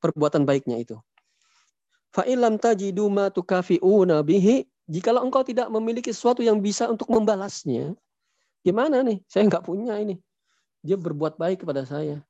perbuatan 0.00 0.44
baiknya 0.44 0.80
itu. 0.80 0.96
Fa'ilam 2.14 2.56
tajidu 2.56 3.08
ma 3.12 3.28
tukafi'una 3.28 4.22
bihi. 4.24 4.64
Jikalau 4.86 5.26
engkau 5.26 5.42
tidak 5.42 5.66
memiliki 5.66 6.14
sesuatu 6.14 6.46
yang 6.46 6.62
bisa 6.62 6.86
untuk 6.86 7.10
membalasnya, 7.10 7.98
gimana 8.62 9.02
nih? 9.02 9.18
Saya 9.26 9.50
nggak 9.50 9.66
punya 9.66 9.98
ini. 9.98 10.14
Dia 10.86 10.94
berbuat 10.94 11.34
baik 11.34 11.66
kepada 11.66 11.82
saya. 11.82 12.22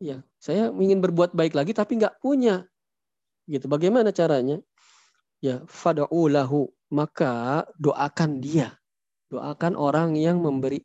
Ya, 0.00 0.24
saya 0.40 0.72
ingin 0.72 1.04
berbuat 1.04 1.36
baik 1.36 1.52
lagi 1.52 1.76
tapi 1.76 2.00
nggak 2.00 2.24
punya. 2.24 2.64
Gitu. 3.44 3.68
Bagaimana 3.68 4.08
caranya? 4.10 4.64
Ya, 5.44 5.60
fada'ulahu. 5.68 6.72
Maka 6.88 7.68
doakan 7.76 8.40
dia. 8.40 8.80
Doakan 9.28 9.76
orang 9.76 10.16
yang 10.16 10.40
memberi 10.40 10.80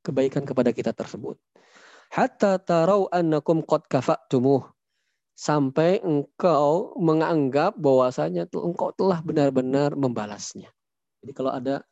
kebaikan 0.00 0.48
kepada 0.48 0.72
kita 0.72 0.96
tersebut. 0.96 1.36
Hatta 2.08 2.56
tarau 2.62 3.10
annakum 3.12 3.60
qad 3.66 3.84
kafatumuh 3.90 4.64
sampai 5.36 6.00
engkau 6.00 6.96
menganggap 6.96 7.76
bahwasanya 7.76 8.48
engkau 8.48 8.94
telah 8.96 9.20
benar-benar 9.20 9.92
membalasnya. 9.92 10.72
Jadi 11.20 11.32
kalau 11.36 11.52
ada 11.52 11.84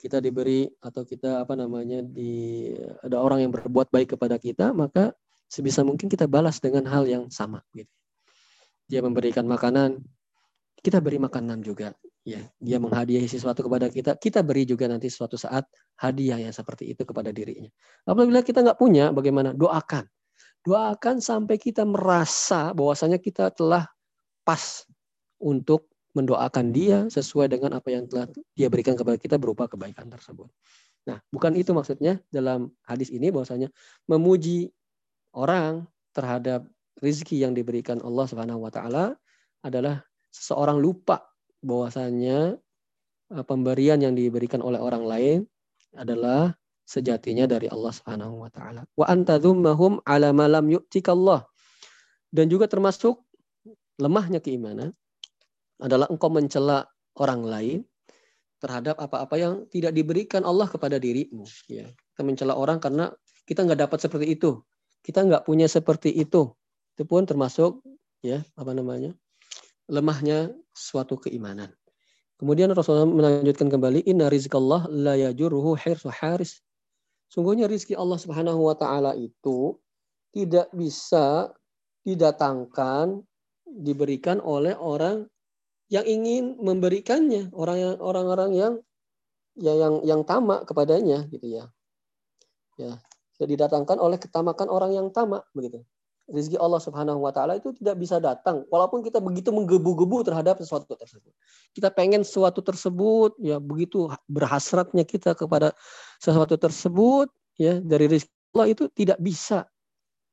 kita 0.00 0.16
diberi 0.24 0.64
atau 0.80 1.04
kita 1.04 1.44
apa 1.44 1.52
namanya 1.52 2.00
di 2.00 2.72
ada 3.04 3.20
orang 3.20 3.44
yang 3.44 3.52
berbuat 3.52 3.92
baik 3.92 4.16
kepada 4.16 4.40
kita, 4.40 4.72
maka 4.72 5.12
sebisa 5.44 5.84
mungkin 5.84 6.08
kita 6.08 6.24
balas 6.24 6.56
dengan 6.58 6.88
hal 6.88 7.04
yang 7.04 7.28
sama 7.28 7.60
gitu. 7.76 7.92
Dia 8.88 9.04
memberikan 9.04 9.44
makanan, 9.44 10.00
kita 10.80 11.04
beri 11.04 11.20
makanan 11.20 11.60
juga 11.60 11.92
ya. 12.24 12.40
Dia 12.56 12.80
menghadiahi 12.80 13.28
sesuatu 13.28 13.60
kepada 13.60 13.92
kita, 13.92 14.16
kita 14.16 14.40
beri 14.40 14.64
juga 14.64 14.88
nanti 14.88 15.12
suatu 15.12 15.36
saat 15.36 15.68
hadiah 16.00 16.40
yang 16.40 16.54
seperti 16.56 16.96
itu 16.96 17.04
kepada 17.04 17.28
dirinya. 17.28 17.68
Apabila 18.08 18.40
kita 18.40 18.64
nggak 18.64 18.80
punya, 18.80 19.12
bagaimana? 19.12 19.52
Doakan 19.52 20.08
Doakan 20.60 21.24
sampai 21.24 21.56
kita 21.56 21.88
merasa 21.88 22.76
bahwasanya 22.76 23.16
kita 23.16 23.48
telah 23.56 23.88
pas 24.44 24.84
untuk 25.40 25.88
mendoakan 26.16 26.74
dia 26.74 27.06
sesuai 27.06 27.50
dengan 27.50 27.78
apa 27.78 27.88
yang 27.94 28.10
telah 28.10 28.26
dia 28.58 28.66
berikan 28.66 28.98
kepada 28.98 29.14
kita 29.14 29.38
berupa 29.38 29.70
kebaikan 29.70 30.10
tersebut. 30.10 30.50
Nah, 31.06 31.22
bukan 31.30 31.54
itu 31.56 31.70
maksudnya 31.72 32.18
dalam 32.28 32.74
hadis 32.84 33.08
ini 33.14 33.30
bahwasanya 33.30 33.70
memuji 34.10 34.74
orang 35.32 35.86
terhadap 36.10 36.66
rizki 36.98 37.40
yang 37.40 37.54
diberikan 37.54 38.02
Allah 38.02 38.26
Subhanahu 38.26 38.66
wa 38.66 38.72
taala 38.74 39.14
adalah 39.62 40.02
seseorang 40.34 40.82
lupa 40.82 41.30
bahwasanya 41.62 42.58
eh, 43.32 43.44
pemberian 43.46 44.02
yang 44.02 44.12
diberikan 44.12 44.60
oleh 44.60 44.82
orang 44.82 45.04
lain 45.06 45.38
adalah 45.94 46.54
sejatinya 46.90 47.46
dari 47.46 47.70
Allah 47.70 47.92
Subhanahu 47.94 48.42
wa 48.42 48.50
taala. 48.50 48.82
Wa 48.98 49.06
antadzummahum 49.08 50.02
ala 50.02 50.34
ma 50.34 50.50
lam 50.50 50.66
yu'tikallah. 50.66 51.46
Dan 52.30 52.46
juga 52.46 52.70
termasuk 52.70 53.22
lemahnya 53.98 54.38
keimanan 54.38 54.94
adalah 55.80 56.06
engkau 56.12 56.28
mencela 56.32 56.86
orang 57.18 57.42
lain 57.44 57.78
terhadap 58.60 59.00
apa-apa 59.00 59.34
yang 59.40 59.54
tidak 59.72 59.96
diberikan 59.96 60.44
Allah 60.44 60.68
kepada 60.68 61.00
dirimu. 61.00 61.48
Ya. 61.66 61.88
Kita 62.12 62.22
mencela 62.22 62.54
orang 62.56 62.78
karena 62.78 63.08
kita 63.48 63.64
nggak 63.64 63.88
dapat 63.88 63.98
seperti 64.04 64.36
itu. 64.36 64.60
Kita 65.00 65.24
nggak 65.24 65.48
punya 65.48 65.64
seperti 65.64 66.12
itu. 66.12 66.52
Itu 66.96 67.02
pun 67.08 67.24
termasuk 67.24 67.80
ya 68.20 68.44
apa 68.60 68.76
namanya 68.76 69.16
lemahnya 69.88 70.52
suatu 70.76 71.16
keimanan. 71.16 71.72
Kemudian 72.36 72.72
Rasulullah 72.72 73.08
melanjutkan 73.08 73.68
kembali 73.72 74.04
inna 74.04 74.28
rizqallah 74.28 74.88
la 74.88 75.16
yajuruhu 75.16 75.76
hirsu 75.76 76.08
haris 76.08 76.60
Sungguhnya 77.30 77.70
rizki 77.70 77.94
Allah 77.94 78.18
Subhanahu 78.18 78.66
wa 78.66 78.74
taala 78.74 79.14
itu 79.14 79.78
tidak 80.34 80.66
bisa 80.74 81.54
didatangkan 82.02 83.22
diberikan 83.70 84.42
oleh 84.42 84.74
orang 84.74 85.30
yang 85.90 86.06
ingin 86.06 86.56
memberikannya, 86.62 87.50
orang 87.50 87.76
yang 87.78 87.94
orang-orang 87.98 88.50
yang 88.54 88.72
ya 89.58 89.74
yang 89.74 89.94
yang 90.06 90.20
tamak 90.22 90.64
kepadanya 90.64 91.26
gitu 91.28 91.46
ya. 91.50 91.64
Ya, 92.78 92.96
didatangkan 93.44 94.00
oleh 94.00 94.16
ketamakan 94.16 94.70
orang 94.70 94.94
yang 94.96 95.06
tamak 95.10 95.44
begitu. 95.52 95.82
Rizki 96.30 96.54
Allah 96.54 96.78
Subhanahu 96.78 97.26
wa 97.26 97.34
taala 97.34 97.58
itu 97.58 97.74
tidak 97.74 97.98
bisa 97.98 98.22
datang 98.22 98.62
walaupun 98.70 99.02
kita 99.02 99.18
begitu 99.18 99.50
menggebu-gebu 99.50 100.22
terhadap 100.22 100.62
sesuatu 100.62 100.94
tersebut. 100.94 101.34
Kita 101.74 101.90
pengen 101.90 102.22
sesuatu 102.22 102.62
tersebut 102.62 103.34
ya 103.42 103.58
begitu 103.58 104.06
berhasratnya 104.30 105.02
kita 105.02 105.34
kepada 105.34 105.74
sesuatu 106.22 106.54
tersebut 106.54 107.26
ya 107.58 107.82
dari 107.82 108.06
rizki 108.06 108.30
Allah 108.54 108.70
itu 108.70 108.86
tidak 108.94 109.18
bisa 109.18 109.66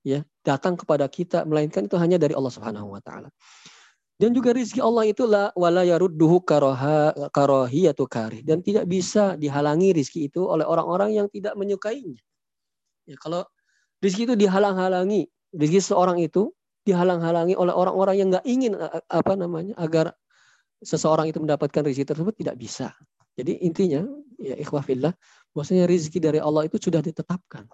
ya 0.05 0.22
datang 0.45 0.78
kepada 0.78 1.10
kita 1.10 1.43
melainkan 1.49 1.89
itu 1.89 1.97
hanya 1.97 2.22
dari 2.22 2.38
Allah 2.38 2.53
Subhanahu 2.53 2.93
wa 2.93 3.01
taala. 3.01 3.34
Dan 4.18 4.34
juga 4.34 4.49
rizki 4.49 4.82
Allah 4.82 5.05
itu 5.05 5.30
la 5.30 5.53
wala 5.53 5.86
yarudduhu 5.86 6.41
karohiyatu 7.30 8.09
kari 8.09 8.41
dan 8.41 8.65
tidak 8.65 8.89
bisa 8.89 9.38
dihalangi 9.38 9.93
rizki 9.93 10.26
itu 10.26 10.41
oleh 10.41 10.65
orang-orang 10.65 11.13
yang 11.13 11.28
tidak 11.30 11.53
menyukainya. 11.53 12.18
Ya, 13.05 13.13
kalau 13.22 13.45
rizki 14.01 14.26
itu 14.26 14.34
dihalang-halangi, 14.34 15.30
rizki 15.53 15.78
seorang 15.78 16.18
itu 16.18 16.49
dihalang-halangi 16.89 17.53
oleh 17.53 17.70
orang-orang 17.70 18.15
yang 18.18 18.28
nggak 18.34 18.45
ingin 18.49 18.74
apa 19.05 19.34
namanya 19.38 19.78
agar 19.78 20.18
seseorang 20.82 21.30
itu 21.30 21.38
mendapatkan 21.38 21.86
rizki 21.86 22.01
tersebut 22.01 22.34
tidak 22.34 22.57
bisa. 22.57 22.97
Jadi 23.38 23.61
intinya 23.61 24.01
ya 24.41 24.57
ikhwah 24.57 24.82
fillah 24.82 25.13
bahwasanya 25.53 25.86
rizki 25.86 26.18
dari 26.18 26.41
Allah 26.41 26.65
itu 26.65 26.82
sudah 26.82 27.05
ditetapkan. 27.05 27.70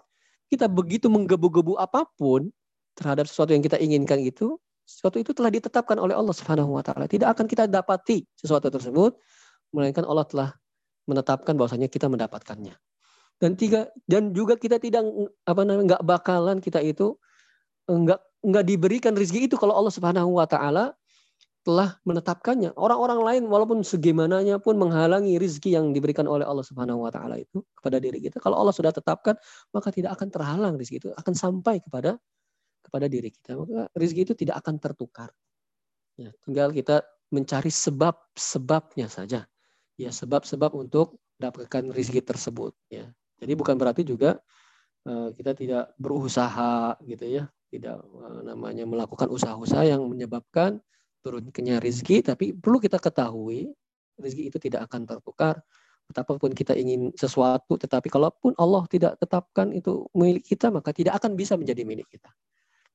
Kita 0.52 0.68
begitu 0.68 1.08
menggebu-gebu 1.08 1.80
apa 1.80 2.04
pun 2.20 2.52
terhadap 3.00 3.24
sesuatu 3.32 3.56
yang 3.56 3.64
kita 3.64 3.80
inginkan 3.80 4.20
itu 4.20 4.60
sesuatu 4.84 5.16
itu 5.16 5.32
telah 5.32 5.48
ditetapkan 5.48 5.96
oleh 5.96 6.12
Allah 6.12 6.36
Subhanahu 6.36 6.76
wa 6.76 6.84
taala. 6.84 7.08
Tidak 7.08 7.24
akan 7.24 7.48
kita 7.48 7.64
dapati 7.68 8.24
sesuatu 8.36 8.68
tersebut 8.68 9.16
melainkan 9.72 10.04
Allah 10.04 10.28
telah 10.28 10.50
menetapkan 11.08 11.56
bahwasanya 11.56 11.88
kita 11.88 12.06
mendapatkannya. 12.08 12.76
Dan 13.40 13.58
tiga 13.58 13.90
dan 14.06 14.30
juga 14.30 14.54
kita 14.54 14.78
tidak 14.78 15.04
apa 15.44 15.60
namanya 15.66 15.98
nggak 15.98 16.02
bakalan 16.06 16.56
kita 16.62 16.78
itu 16.84 17.18
enggak 17.90 18.22
enggak 18.44 18.64
diberikan 18.64 19.12
rezeki 19.16 19.50
itu 19.50 19.56
kalau 19.58 19.74
Allah 19.74 19.90
Subhanahu 19.90 20.38
wa 20.38 20.46
taala 20.46 20.94
telah 21.64 21.96
menetapkannya. 22.04 22.76
Orang-orang 22.76 23.20
lain 23.24 23.42
walaupun 23.48 23.80
segimananya 23.80 24.60
pun 24.60 24.76
menghalangi 24.76 25.40
rezeki 25.40 25.80
yang 25.80 25.96
diberikan 25.96 26.28
oleh 26.28 26.44
Allah 26.44 26.62
Subhanahu 26.62 27.08
wa 27.08 27.10
taala 27.10 27.40
itu 27.40 27.64
kepada 27.72 27.96
diri 27.96 28.20
kita. 28.20 28.36
Kalau 28.38 28.60
Allah 28.60 28.76
sudah 28.76 28.92
tetapkan, 28.92 29.34
maka 29.72 29.88
tidak 29.88 30.12
akan 30.14 30.28
terhalang 30.28 30.76
rezeki 30.76 30.96
itu 31.00 31.08
akan 31.16 31.32
sampai 31.32 31.80
kepada 31.80 32.20
kepada 32.84 33.08
diri 33.08 33.32
kita, 33.32 33.56
maka 33.56 33.88
rezeki 33.96 34.20
itu 34.30 34.34
tidak 34.36 34.60
akan 34.60 34.76
tertukar. 34.76 35.32
Ya, 36.14 36.30
tinggal 36.44 36.70
kita 36.70 37.02
mencari 37.32 37.72
sebab-sebabnya 37.72 39.10
saja. 39.10 39.48
Ya, 39.98 40.10
sebab-sebab 40.12 40.76
untuk 40.76 41.18
dapatkan 41.40 41.90
rezeki 41.90 42.22
tersebut. 42.22 42.76
Ya, 42.92 43.10
jadi 43.40 43.52
bukan 43.58 43.74
berarti 43.74 44.06
juga 44.06 44.38
uh, 45.08 45.32
kita 45.34 45.56
tidak 45.56 45.90
berusaha 45.98 46.94
gitu 47.02 47.24
ya, 47.26 47.44
tidak 47.72 47.98
uh, 47.98 48.40
namanya 48.46 48.86
melakukan 48.86 49.26
usaha-usaha 49.32 49.82
yang 49.88 50.06
menyebabkan 50.06 50.78
turunnya 51.24 51.80
rezeki, 51.80 52.20
tapi 52.20 52.52
perlu 52.52 52.78
kita 52.78 53.00
ketahui 53.00 53.72
rezeki 54.20 54.52
itu 54.52 54.58
tidak 54.60 54.86
akan 54.86 55.08
tertukar. 55.08 55.58
Betapapun 56.04 56.52
kita 56.52 56.76
ingin 56.76 57.16
sesuatu, 57.16 57.80
tetapi 57.80 58.12
kalaupun 58.12 58.52
Allah 58.60 58.84
tidak 58.92 59.16
tetapkan 59.16 59.72
itu 59.72 60.04
milik 60.12 60.44
kita, 60.44 60.68
maka 60.68 60.92
tidak 60.92 61.16
akan 61.16 61.32
bisa 61.32 61.56
menjadi 61.56 61.80
milik 61.80 62.04
kita. 62.12 62.28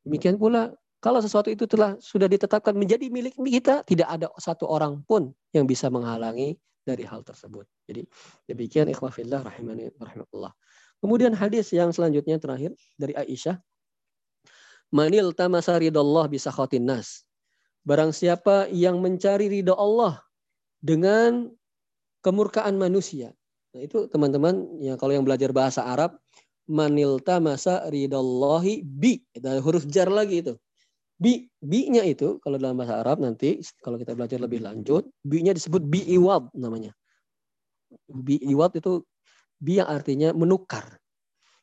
Demikian 0.08 0.40
pula 0.40 0.72
kalau 1.00 1.24
sesuatu 1.24 1.48
itu 1.48 1.64
telah 1.64 1.96
sudah 2.04 2.28
ditetapkan 2.28 2.76
menjadi 2.76 3.08
milik 3.08 3.40
kita, 3.40 3.88
tidak 3.88 4.08
ada 4.12 4.28
satu 4.36 4.68
orang 4.68 5.00
pun 5.08 5.32
yang 5.56 5.64
bisa 5.64 5.88
menghalangi 5.88 6.60
dari 6.84 7.08
hal 7.08 7.24
tersebut. 7.24 7.64
Jadi 7.88 8.04
demikian 8.50 8.92
ikhwah 8.92 9.12
fillah 9.14 9.40
rahimani 9.40 9.96
rahmatullah. 9.96 10.52
Kemudian 11.00 11.32
hadis 11.32 11.72
yang 11.72 11.96
selanjutnya 11.96 12.36
terakhir 12.36 12.76
dari 13.00 13.16
Aisyah. 13.16 13.56
Manil 14.92 15.32
tamasa 15.32 15.80
ridallah 15.80 16.28
bisa 16.28 16.52
khotin 16.52 16.84
nas. 16.84 17.24
Barang 17.88 18.12
siapa 18.12 18.68
yang 18.68 19.00
mencari 19.00 19.48
ridho 19.48 19.78
Allah 19.80 20.20
dengan 20.84 21.48
kemurkaan 22.20 22.76
manusia. 22.76 23.32
Nah 23.72 23.86
itu 23.86 24.10
teman-teman 24.12 24.66
ya 24.84 25.00
kalau 25.00 25.16
yang 25.16 25.24
belajar 25.24 25.54
bahasa 25.56 25.86
Arab 25.86 26.18
manilta 26.70 27.42
masa 27.42 27.90
ridallahi 27.90 28.86
bi. 28.86 29.18
Ada 29.34 29.58
huruf 29.60 29.90
jar 29.90 30.08
lagi 30.08 30.46
itu. 30.46 30.54
Bi, 31.20 31.52
bi-nya 31.60 32.08
itu 32.08 32.40
kalau 32.40 32.56
dalam 32.56 32.80
bahasa 32.80 33.04
Arab 33.04 33.20
nanti 33.20 33.60
kalau 33.84 34.00
kita 34.00 34.16
belajar 34.16 34.40
lebih 34.40 34.64
lanjut, 34.64 35.04
bi-nya 35.26 35.52
disebut 35.52 35.84
bi 35.84 36.06
iwad 36.16 36.48
namanya. 36.56 36.96
Bi 38.08 38.40
iwad 38.40 38.80
itu 38.80 39.04
bi 39.60 39.84
yang 39.84 39.92
artinya 39.92 40.32
menukar. 40.32 40.96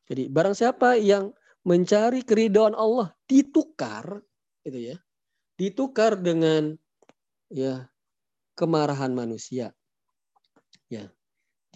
Jadi 0.04 0.28
barang 0.28 0.52
siapa 0.52 1.00
yang 1.00 1.32
mencari 1.64 2.20
keridhaan 2.20 2.76
Allah 2.76 3.16
ditukar 3.24 4.20
itu 4.66 4.92
ya. 4.92 4.96
Ditukar 5.56 6.20
dengan 6.20 6.76
ya 7.48 7.88
kemarahan 8.52 9.16
manusia. 9.16 9.72
Ya 10.92 11.15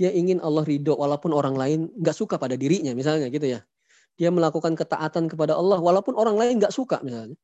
dia 0.00 0.08
ingin 0.08 0.40
Allah 0.40 0.64
ridho 0.64 0.96
walaupun 0.96 1.36
orang 1.36 1.60
lain 1.60 1.92
nggak 2.00 2.16
suka 2.16 2.40
pada 2.40 2.56
dirinya 2.56 2.96
misalnya 2.96 3.28
gitu 3.28 3.44
ya. 3.44 3.60
Dia 4.16 4.32
melakukan 4.32 4.72
ketaatan 4.72 5.28
kepada 5.28 5.60
Allah 5.60 5.76
walaupun 5.76 6.16
orang 6.16 6.40
lain 6.40 6.56
nggak 6.56 6.72
suka 6.72 7.04
misalnya. 7.04 7.36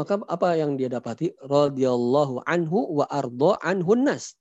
Maka 0.00 0.16
apa 0.24 0.56
yang 0.56 0.80
dia 0.80 0.88
dapati? 0.88 1.36
Radhiyallahu 1.44 2.48
anhu 2.48 2.96
wa 2.96 3.04
ardo 3.04 3.52
anhu 3.60 3.92
nas. 4.00 4.32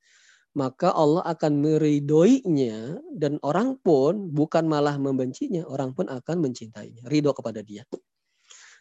Maka 0.55 0.95
Allah 0.95 1.19
akan 1.27 1.59
meridoinya 1.59 2.95
dan 3.11 3.43
orang 3.43 3.75
pun 3.83 4.31
bukan 4.31 4.63
malah 4.63 4.95
membencinya 4.95 5.67
orang 5.67 5.91
pun 5.91 6.07
akan 6.07 6.39
mencintainya 6.39 7.03
ridho 7.11 7.35
kepada 7.35 7.59
dia. 7.59 7.83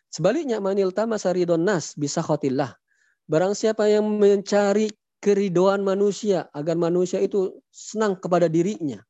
Sebaliknya 0.06 0.62
manil 0.62 0.94
tamasa 0.94 1.34
ridon 1.34 1.66
nas 1.66 1.98
bisa 1.98 2.22
khotillah. 2.22 2.78
Barang 3.26 3.58
siapa 3.58 3.90
yang 3.90 4.06
mencari 4.06 4.88
keridoan 5.18 5.82
manusia 5.82 6.46
agar 6.54 6.78
manusia 6.78 7.18
itu 7.18 7.58
senang 7.70 8.18
kepada 8.18 8.46
dirinya. 8.46 9.02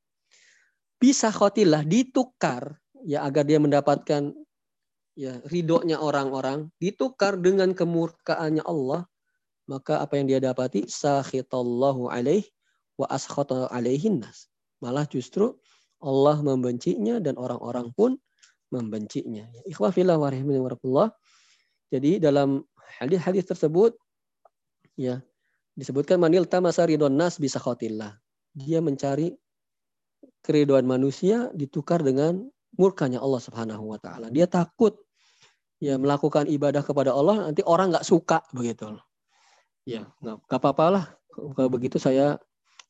Bisa 0.99 1.31
khotilah 1.31 1.87
ditukar 1.87 2.75
ya 3.07 3.23
agar 3.23 3.47
dia 3.47 3.63
mendapatkan 3.63 4.35
ya 5.15 5.39
ridhonya 5.47 6.03
orang-orang 6.03 6.73
ditukar 6.83 7.39
dengan 7.39 7.71
kemurkaannya 7.77 8.67
Allah 8.67 9.07
maka 9.69 10.01
apa 10.01 10.17
yang 10.17 10.27
dia 10.33 10.41
dapati? 10.41 10.89
Sakhitallahu 10.89 12.09
alaih 12.09 12.43
wa 12.97 13.05
askhata 13.13 13.69
alaihin 13.69 14.25
nas. 14.25 14.49
Malah 14.81 15.05
justru 15.05 15.61
Allah 16.01 16.41
membencinya 16.41 17.21
dan 17.21 17.37
orang-orang 17.37 17.93
pun 17.93 18.17
membencinya. 18.73 19.45
Ikhwah 19.69 19.93
fillah 19.93 20.17
wa 20.17 20.33
jadi 21.89 22.21
dalam 22.21 22.65
hadis-hadis 23.01 23.49
tersebut 23.49 23.97
ya 24.97 25.25
disebutkan 25.79 26.19
manil 26.19 26.43
tamasa 26.51 26.83
ridon 26.83 27.15
nas 27.15 27.39
bisa 27.39 27.63
khotillah. 27.63 28.19
Dia 28.51 28.83
mencari 28.83 29.31
keriduan 30.43 30.83
manusia 30.83 31.55
ditukar 31.55 32.03
dengan 32.03 32.43
murkanya 32.75 33.23
Allah 33.23 33.39
Subhanahu 33.39 33.95
wa 33.95 33.99
taala. 34.03 34.27
Dia 34.35 34.51
takut 34.51 34.99
ya 35.79 35.95
melakukan 35.95 36.51
ibadah 36.51 36.83
kepada 36.83 37.15
Allah 37.15 37.47
nanti 37.47 37.63
orang 37.63 37.95
nggak 37.95 38.03
suka 38.03 38.43
begitu. 38.51 38.99
Ya, 39.87 40.11
nggak 40.21 40.59
apa-apa 40.59 40.87
lah 40.91 41.05
kalau 41.55 41.71
begitu 41.71 42.03
saya 42.03 42.37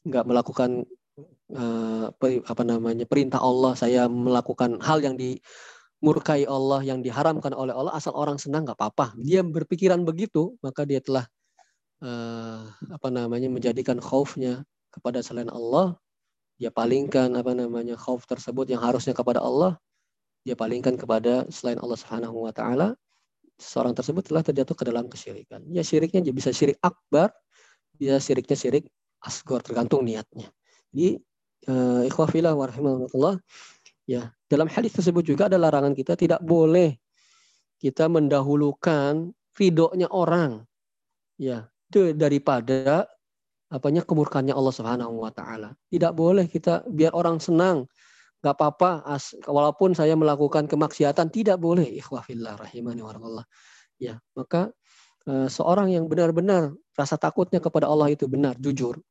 nggak 0.09 0.25
melakukan 0.25 0.89
uh, 1.53 2.09
apa 2.49 2.63
namanya 2.65 3.05
perintah 3.05 3.45
Allah, 3.45 3.77
saya 3.77 4.09
melakukan 4.09 4.81
hal 4.81 5.05
yang 5.05 5.21
dimurkai 5.21 6.49
Allah 6.49 6.81
yang 6.81 7.05
diharamkan 7.05 7.53
oleh 7.53 7.77
Allah 7.77 7.93
asal 7.93 8.17
orang 8.17 8.41
senang 8.41 8.65
nggak 8.65 8.81
apa-apa. 8.81 9.13
Dia 9.21 9.45
berpikiran 9.45 10.03
begitu, 10.09 10.57
maka 10.65 10.89
dia 10.89 11.05
telah 11.05 11.29
uh, 12.03 12.67
apa 12.93 13.09
namanya 13.09 13.49
menjadikan 13.51 13.99
khaufnya 13.99 14.65
kepada 14.93 15.23
selain 15.23 15.51
Allah 15.53 15.99
dia 16.59 16.75
palingkan 16.75 17.39
apa 17.39 17.55
namanya 17.55 17.95
khauf 17.95 18.27
tersebut 18.27 18.67
yang 18.71 18.83
harusnya 18.83 19.15
kepada 19.15 19.39
Allah 19.39 19.79
dia 20.43 20.59
palingkan 20.59 20.99
kepada 20.99 21.47
selain 21.53 21.79
Allah 21.79 21.99
Subhanahu 21.99 22.49
wa 22.49 22.53
taala 22.55 22.99
seorang 23.59 23.93
tersebut 23.93 24.23
telah 24.23 24.43
terjatuh 24.47 24.75
ke 24.79 24.87
dalam 24.87 25.11
kesyirikan. 25.11 25.67
Ya 25.67 25.83
syiriknya 25.83 26.23
bisa 26.31 26.55
syirik 26.55 26.79
akbar, 26.79 27.35
bisa 27.99 28.23
syiriknya 28.23 28.55
syirik 28.55 28.87
asgor 29.19 29.61
tergantung 29.67 30.07
niatnya. 30.07 30.47
Jadi 30.95 31.19
uh, 31.67 32.07
ikhwah 32.07 32.31
fillah 32.31 32.55
warahmatullah 32.55 33.43
ya 34.09 34.31
dalam 34.49 34.71
hadis 34.71 34.95
tersebut 34.95 35.27
juga 35.27 35.51
ada 35.51 35.61
larangan 35.61 35.93
kita 35.93 36.17
tidak 36.17 36.41
boleh 36.41 36.97
kita 37.83 38.09
mendahulukan 38.09 39.35
ridhonya 39.59 40.09
orang 40.09 40.65
ya 41.37 41.69
itu 41.89 42.13
daripada 42.13 43.09
apanya 43.73 44.05
kemurkannya 44.05 44.53
Allah 44.53 44.75
Subhanahu 44.77 45.25
wa 45.25 45.33
taala. 45.33 45.73
Tidak 45.89 46.13
boleh 46.13 46.45
kita 46.49 46.85
biar 46.89 47.17
orang 47.17 47.41
senang. 47.41 47.89
Gak 48.39 48.55
apa-apa 48.55 49.03
walaupun 49.51 49.99
saya 49.99 50.15
melakukan 50.15 50.71
kemaksiatan 50.71 51.27
tidak 51.35 51.59
boleh 51.59 51.83
ikhwah 51.99 52.23
fillah 52.23 52.55
rahimani 52.55 53.03
wa 53.03 53.43
Ya, 53.99 54.23
maka 54.39 54.71
uh, 55.27 55.51
seorang 55.51 55.91
yang 55.91 56.07
benar-benar 56.07 56.71
rasa 56.95 57.19
takutnya 57.19 57.59
kepada 57.59 57.91
Allah 57.91 58.15
itu 58.15 58.31
benar, 58.31 58.55
jujur. 58.63 59.03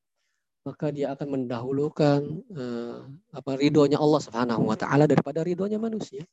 maka 0.68 0.92
dia 0.92 1.16
akan 1.16 1.28
mendahulukan 1.40 2.20
uh, 2.52 3.08
apa 3.32 3.56
ridhonya 3.56 3.96
Allah 4.04 4.20
Subhanahu 4.20 4.68
wa 4.68 4.76
taala 4.76 5.08
daripada 5.08 5.40
ridhonya 5.40 5.80
manusia. 5.80 6.28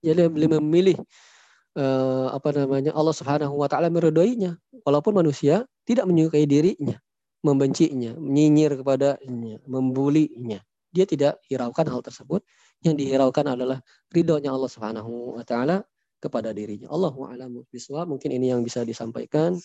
Jadi 0.00 0.24
beliau 0.32 0.56
memilih 0.56 0.96
uh, 1.76 2.32
apa 2.32 2.48
namanya 2.56 2.96
Allah 2.96 3.12
Subhanahu 3.12 3.54
wa 3.54 3.68
taala 3.68 3.92
meridhoinya 3.92 4.56
walaupun 4.82 5.12
manusia 5.14 5.68
tidak 5.86 6.08
menyukai 6.08 6.48
dirinya, 6.48 6.98
membencinya, 7.44 8.16
menyinyir 8.18 8.80
kepadanya, 8.80 9.62
membulinya. 9.68 10.58
Dia 10.90 11.04
tidak 11.04 11.44
hiraukan 11.46 11.86
hal 11.92 12.00
tersebut. 12.00 12.40
Yang 12.80 13.04
dihiraukan 13.04 13.56
adalah 13.56 13.78
ridhonya 14.10 14.50
Allah 14.50 14.70
Subhanahu 14.72 15.36
wa 15.36 15.44
taala 15.44 15.84
kepada 16.16 16.50
dirinya. 16.56 16.88
Allahu 16.88 17.28
a'lamu 17.28 17.68
Mungkin 18.08 18.30
ini 18.32 18.50
yang 18.50 18.64
bisa 18.64 18.82
disampaikan. 18.82 19.60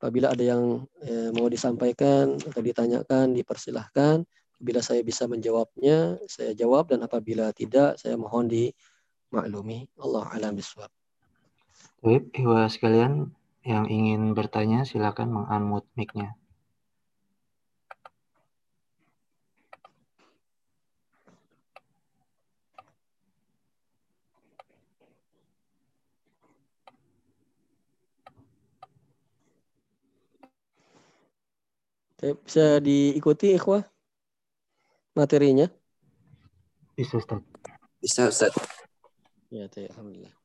Apabila 0.00 0.32
ada 0.32 0.44
yang 0.44 0.84
eh, 1.04 1.30
mau 1.32 1.48
disampaikan 1.48 2.36
atau 2.40 2.60
ditanyakan, 2.60 3.36
dipersilahkan. 3.36 4.24
Bila 4.60 4.80
saya 4.80 5.04
bisa 5.04 5.28
menjawabnya, 5.28 6.16
saya 6.24 6.56
jawab 6.56 6.88
dan 6.92 7.04
apabila 7.04 7.52
tidak, 7.52 8.00
saya 8.00 8.16
mohon 8.16 8.48
dimaklumi. 8.48 9.84
Allah 10.00 10.24
alam 10.32 10.56
biswab. 10.56 10.88
Baik, 12.04 12.36
Iwa 12.36 12.68
sekalian 12.68 13.32
yang 13.64 13.88
ingin 13.88 14.36
bertanya 14.36 14.84
silakan 14.84 15.32
mengunmute 15.32 15.88
mic-nya. 15.96 16.36
Bisa 32.20 32.84
diikuti 32.84 33.56
ikhwah 33.56 33.88
materinya? 35.16 35.72
Bisa 36.92 37.16
Ustaz. 37.16 37.40
Bisa 37.96 38.28
Ustaz. 38.28 38.52
Ya, 39.48 39.72
alhamdulillah. 39.72 40.43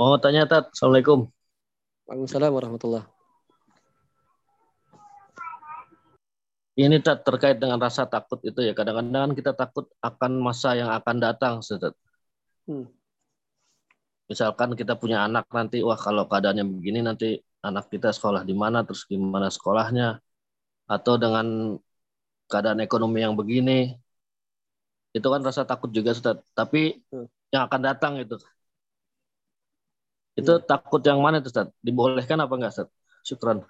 Mau 0.00 0.16
tanya 0.16 0.48
Tat, 0.48 0.72
Assalamualaikum. 0.72 1.28
Waalaikumsalam 2.08 2.56
warahmatullah. 2.56 3.04
Ini 6.72 7.04
Tat 7.04 7.20
terkait 7.20 7.60
dengan 7.60 7.76
rasa 7.76 8.08
takut 8.08 8.40
itu 8.40 8.64
ya. 8.64 8.72
Kadang-kadang 8.72 9.36
kita 9.36 9.52
takut 9.52 9.92
akan 10.00 10.40
masa 10.40 10.72
yang 10.72 10.88
akan 10.88 11.16
datang, 11.20 11.60
Ustaz. 11.60 11.92
Hmm. 12.64 12.88
Misalkan 14.24 14.72
kita 14.72 14.96
punya 14.96 15.20
anak 15.28 15.44
nanti, 15.52 15.84
wah 15.84 16.00
kalau 16.00 16.24
keadaannya 16.24 16.64
begini 16.64 17.04
nanti 17.04 17.36
anak 17.60 17.92
kita 17.92 18.08
sekolah 18.16 18.40
di 18.48 18.56
mana, 18.56 18.80
terus 18.88 19.04
gimana 19.04 19.52
sekolahnya, 19.52 20.16
atau 20.88 21.20
dengan 21.20 21.76
keadaan 22.48 22.80
ekonomi 22.80 23.20
yang 23.20 23.36
begini, 23.36 24.00
itu 25.12 25.28
kan 25.28 25.44
rasa 25.44 25.68
takut 25.68 25.92
juga, 25.92 26.16
Ustaz. 26.16 26.40
Tapi 26.56 27.04
hmm. 27.12 27.52
yang 27.52 27.68
akan 27.68 27.80
datang 27.84 28.16
itu, 28.16 28.40
itu 30.38 30.52
hmm. 30.56 30.64
takut 30.66 31.02
yang 31.02 31.18
mana 31.22 31.42
itu, 31.42 31.50
Ustaz? 31.50 31.70
Dibolehkan 31.82 32.38
apa 32.42 32.52
enggak, 32.54 32.72
Ustaz? 32.74 32.88
Syukran. 33.26 33.66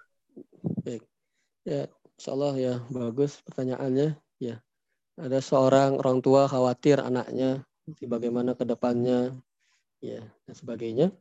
Baik. 0.84 1.02
Ya, 1.64 1.88
insya 2.16 2.30
Allah 2.32 2.54
ya 2.56 2.74
bagus 2.88 3.40
pertanyaannya. 3.44 4.16
Ya, 4.40 4.64
ada 5.20 5.38
seorang 5.44 6.00
orang 6.00 6.24
tua 6.24 6.48
khawatir 6.48 7.00
anaknya 7.00 7.64
bagaimana 8.08 8.56
ke 8.56 8.64
depannya, 8.64 9.36
ya 10.00 10.24
dan 10.48 10.54
sebagainya 10.56 11.12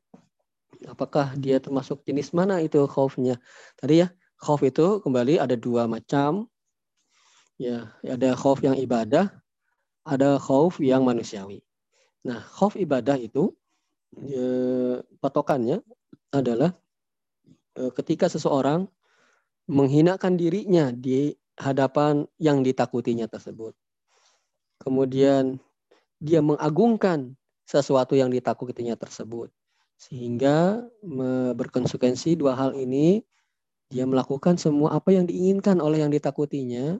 apakah 0.87 1.35
dia 1.35 1.59
termasuk 1.59 2.05
jenis 2.07 2.31
mana 2.31 2.61
itu 2.63 2.79
khaufnya? 2.87 3.41
Tadi 3.75 4.05
ya, 4.05 4.07
khauf 4.39 4.63
itu 4.63 5.03
kembali 5.03 5.41
ada 5.41 5.59
dua 5.59 5.89
macam. 5.89 6.47
Ya, 7.59 7.91
ada 8.05 8.37
khauf 8.39 8.63
yang 8.63 8.79
ibadah, 8.79 9.27
ada 10.07 10.39
khauf 10.39 10.79
yang 10.79 11.03
manusiawi. 11.03 11.59
Nah, 12.23 12.39
khauf 12.39 12.79
ibadah 12.79 13.19
itu 13.19 13.51
ya, 14.17 14.49
patokannya 15.21 15.83
adalah 16.33 16.73
e, 17.77 17.93
ketika 17.93 18.29
seseorang 18.29 18.89
menghinakan 19.69 20.33
dirinya 20.37 20.89
di 20.89 21.33
hadapan 21.59 22.25
yang 22.41 22.65
ditakutinya 22.65 23.29
tersebut. 23.29 23.75
Kemudian 24.79 25.59
dia 26.17 26.39
mengagungkan 26.39 27.35
sesuatu 27.67 28.17
yang 28.17 28.33
ditakutinya 28.33 28.97
tersebut. 28.97 29.53
Sehingga 29.99 30.87
berkonsekuensi 31.59 32.39
dua 32.39 32.55
hal 32.55 32.71
ini 32.71 33.19
dia 33.91 34.07
melakukan 34.07 34.55
semua 34.55 34.95
apa 34.95 35.11
yang 35.11 35.27
diinginkan 35.27 35.83
oleh 35.83 36.01
yang 36.01 36.13
ditakutinya 36.13 36.97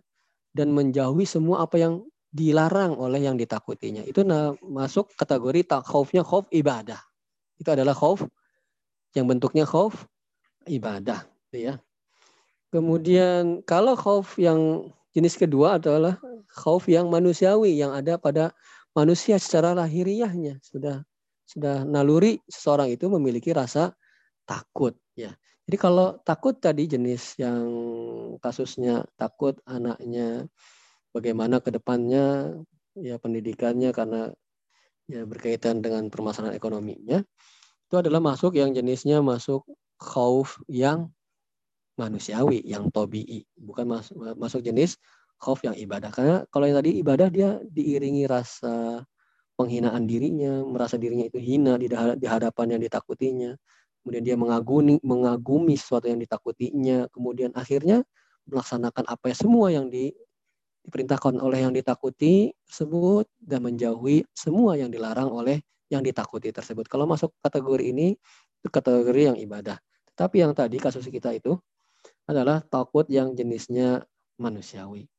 dan 0.51 0.73
menjauhi 0.75 1.23
semua 1.23 1.63
apa 1.63 1.79
yang 1.79 2.03
dilarang 2.29 2.93
oleh 2.93 3.25
yang 3.25 3.35
ditakutinya. 3.35 4.05
Itu 4.05 4.21
masuk 4.61 5.13
kategori 5.17 5.65
tak 5.65 5.85
khaufnya 5.85 6.21
khauf 6.21 6.45
ibadah. 6.53 7.01
Itu 7.57 7.73
adalah 7.73 7.97
khauf 7.97 8.23
yang 9.17 9.25
bentuknya 9.25 9.65
khauf 9.65 10.05
ibadah, 10.69 11.25
gitu 11.49 11.73
ya. 11.73 11.73
Kemudian 12.69 13.65
kalau 13.65 13.97
khauf 13.97 14.37
yang 14.37 14.93
jenis 15.17 15.33
kedua 15.33 15.81
adalah 15.81 16.21
khauf 16.53 16.85
yang 16.85 17.09
manusiawi 17.09 17.81
yang 17.81 17.89
ada 17.97 18.21
pada 18.21 18.53
manusia 18.93 19.41
secara 19.41 19.73
lahiriahnya 19.73 20.61
sudah 20.61 21.01
sudah 21.49 21.81
naluri 21.81 22.37
seseorang 22.45 22.93
itu 22.93 23.09
memiliki 23.09 23.49
rasa 23.49 23.89
takut 24.45 24.93
ya. 25.17 25.33
Jadi 25.65 25.77
kalau 25.81 26.21
takut 26.21 26.57
tadi 26.61 26.85
jenis 26.85 27.37
yang 27.41 27.65
kasusnya 28.37 29.05
takut 29.17 29.57
anaknya 29.65 30.45
bagaimana 31.15 31.61
ke 31.63 31.73
depannya 31.73 32.57
ya 32.97 33.15
pendidikannya 33.21 33.89
karena 33.95 34.33
ya 35.09 35.25
berkaitan 35.25 35.81
dengan 35.81 36.07
permasalahan 36.13 36.53
ekonominya 36.53 37.25
itu 37.89 37.95
adalah 37.97 38.21
masuk 38.21 38.57
yang 38.57 38.73
jenisnya 38.73 39.23
masuk 39.23 39.65
khauf 39.97 40.61
yang 40.69 41.09
manusiawi 41.97 42.63
yang 42.63 42.87
tobi'i 42.93 43.43
bukan 43.57 43.89
masuk, 43.89 44.15
masuk 44.37 44.61
jenis 44.63 44.95
khauf 45.41 45.59
yang 45.65 45.73
ibadah 45.75 46.13
karena 46.13 46.45
kalau 46.53 46.69
yang 46.69 46.77
tadi 46.79 47.01
ibadah 47.01 47.27
dia 47.31 47.59
diiringi 47.67 48.29
rasa 48.29 49.03
penghinaan 49.59 50.07
dirinya, 50.07 50.63
merasa 50.63 50.95
dirinya 50.95 51.27
itu 51.27 51.35
hina 51.35 51.75
di 52.15 52.27
hadapan 52.31 52.79
yang 52.79 52.81
ditakutinya. 52.87 53.51
Kemudian 53.99 54.23
dia 54.23 54.35
mengagumi, 54.39 55.03
mengagumi 55.03 55.75
sesuatu 55.75 56.07
yang 56.07 56.23
ditakutinya. 56.23 57.11
Kemudian 57.11 57.51
akhirnya 57.51 58.07
melaksanakan 58.47 59.03
apa 59.11 59.25
ya 59.27 59.35
semua 59.35 59.67
yang 59.67 59.91
di, 59.91 60.15
diperintahkan 60.85 61.37
oleh 61.39 61.65
yang 61.67 61.73
ditakuti 61.75 62.53
tersebut 62.65 63.27
dan 63.39 63.65
menjauhi 63.65 64.23
semua 64.31 64.79
yang 64.79 64.89
dilarang 64.89 65.29
oleh 65.29 65.59
yang 65.89 66.05
ditakuti 66.05 66.53
tersebut. 66.53 66.85
Kalau 66.85 67.09
masuk 67.09 67.33
kategori 67.41 67.91
ini 67.91 68.13
itu 68.61 68.67
kategori 68.69 69.33
yang 69.33 69.37
ibadah. 69.37 69.77
Tetapi 70.13 70.35
yang 70.43 70.51
tadi 70.53 70.77
kasus 70.77 71.07
kita 71.07 71.33
itu 71.33 71.57
adalah 72.29 72.61
takut 72.61 73.09
yang 73.09 73.33
jenisnya 73.33 74.05
manusiawi. 74.37 75.09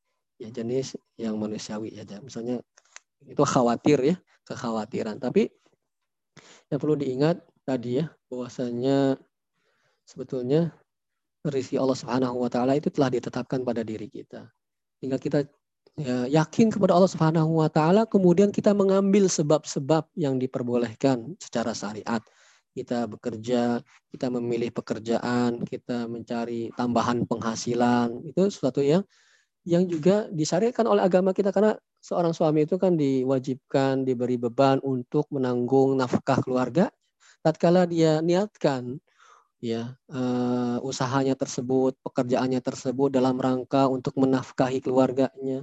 Ya 0.41 0.49
jenis 0.49 0.97
yang 1.19 1.37
manusiawi 1.37 1.93
aja. 1.99 2.17
Misalnya 2.23 2.63
itu 3.25 3.43
khawatir 3.43 3.99
ya 4.01 4.15
kekhawatiran. 4.47 5.21
Tapi 5.21 5.51
yang 6.71 6.79
perlu 6.79 6.95
diingat 6.97 7.43
tadi 7.67 8.01
ya 8.01 8.09
bahwasanya 8.31 9.19
sebetulnya 10.07 10.71
rizki 11.45 11.75
Allah 11.77 11.97
Subhanahu 11.97 12.41
wa 12.41 12.49
taala 12.49 12.77
itu 12.77 12.93
telah 12.93 13.09
ditetapkan 13.09 13.65
pada 13.65 13.81
diri 13.81 14.07
kita. 14.07 14.49
Tinggal 15.01 15.17
kita 15.17 15.39
ya, 15.97 16.29
yakin 16.29 16.69
kepada 16.69 16.93
Allah 16.93 17.09
Subhanahu 17.09 17.57
wa 17.57 17.69
taala 17.73 18.05
kemudian 18.05 18.53
kita 18.53 18.71
mengambil 18.77 19.25
sebab-sebab 19.25 20.05
yang 20.13 20.37
diperbolehkan 20.37 21.35
secara 21.41 21.73
syariat. 21.73 22.21
Kita 22.71 23.03
bekerja, 23.03 23.83
kita 24.13 24.31
memilih 24.31 24.71
pekerjaan, 24.71 25.59
kita 25.67 26.07
mencari 26.07 26.71
tambahan 26.79 27.27
penghasilan. 27.27 28.23
Itu 28.23 28.47
sesuatu 28.47 28.79
yang 28.79 29.03
yang 29.67 29.85
juga 29.85 30.25
disyariatkan 30.31 30.87
oleh 30.87 31.03
agama 31.05 31.35
kita 31.35 31.53
karena 31.53 31.77
seorang 32.01 32.33
suami 32.33 32.65
itu 32.65 32.81
kan 32.81 32.97
diwajibkan 32.97 34.01
diberi 34.07 34.41
beban 34.41 34.81
untuk 34.81 35.29
menanggung 35.29 35.93
nafkah 35.93 36.41
keluarga 36.41 36.89
tatkala 37.45 37.85
dia 37.85 38.25
niatkan 38.25 38.97
ya 39.61 39.93
uh, 40.09 40.77
usahanya 40.81 41.37
tersebut 41.37 41.93
pekerjaannya 42.01 42.59
tersebut 42.59 43.13
dalam 43.13 43.37
rangka 43.37 43.85
untuk 43.85 44.17
menafkahi 44.17 44.81
keluarganya 44.81 45.61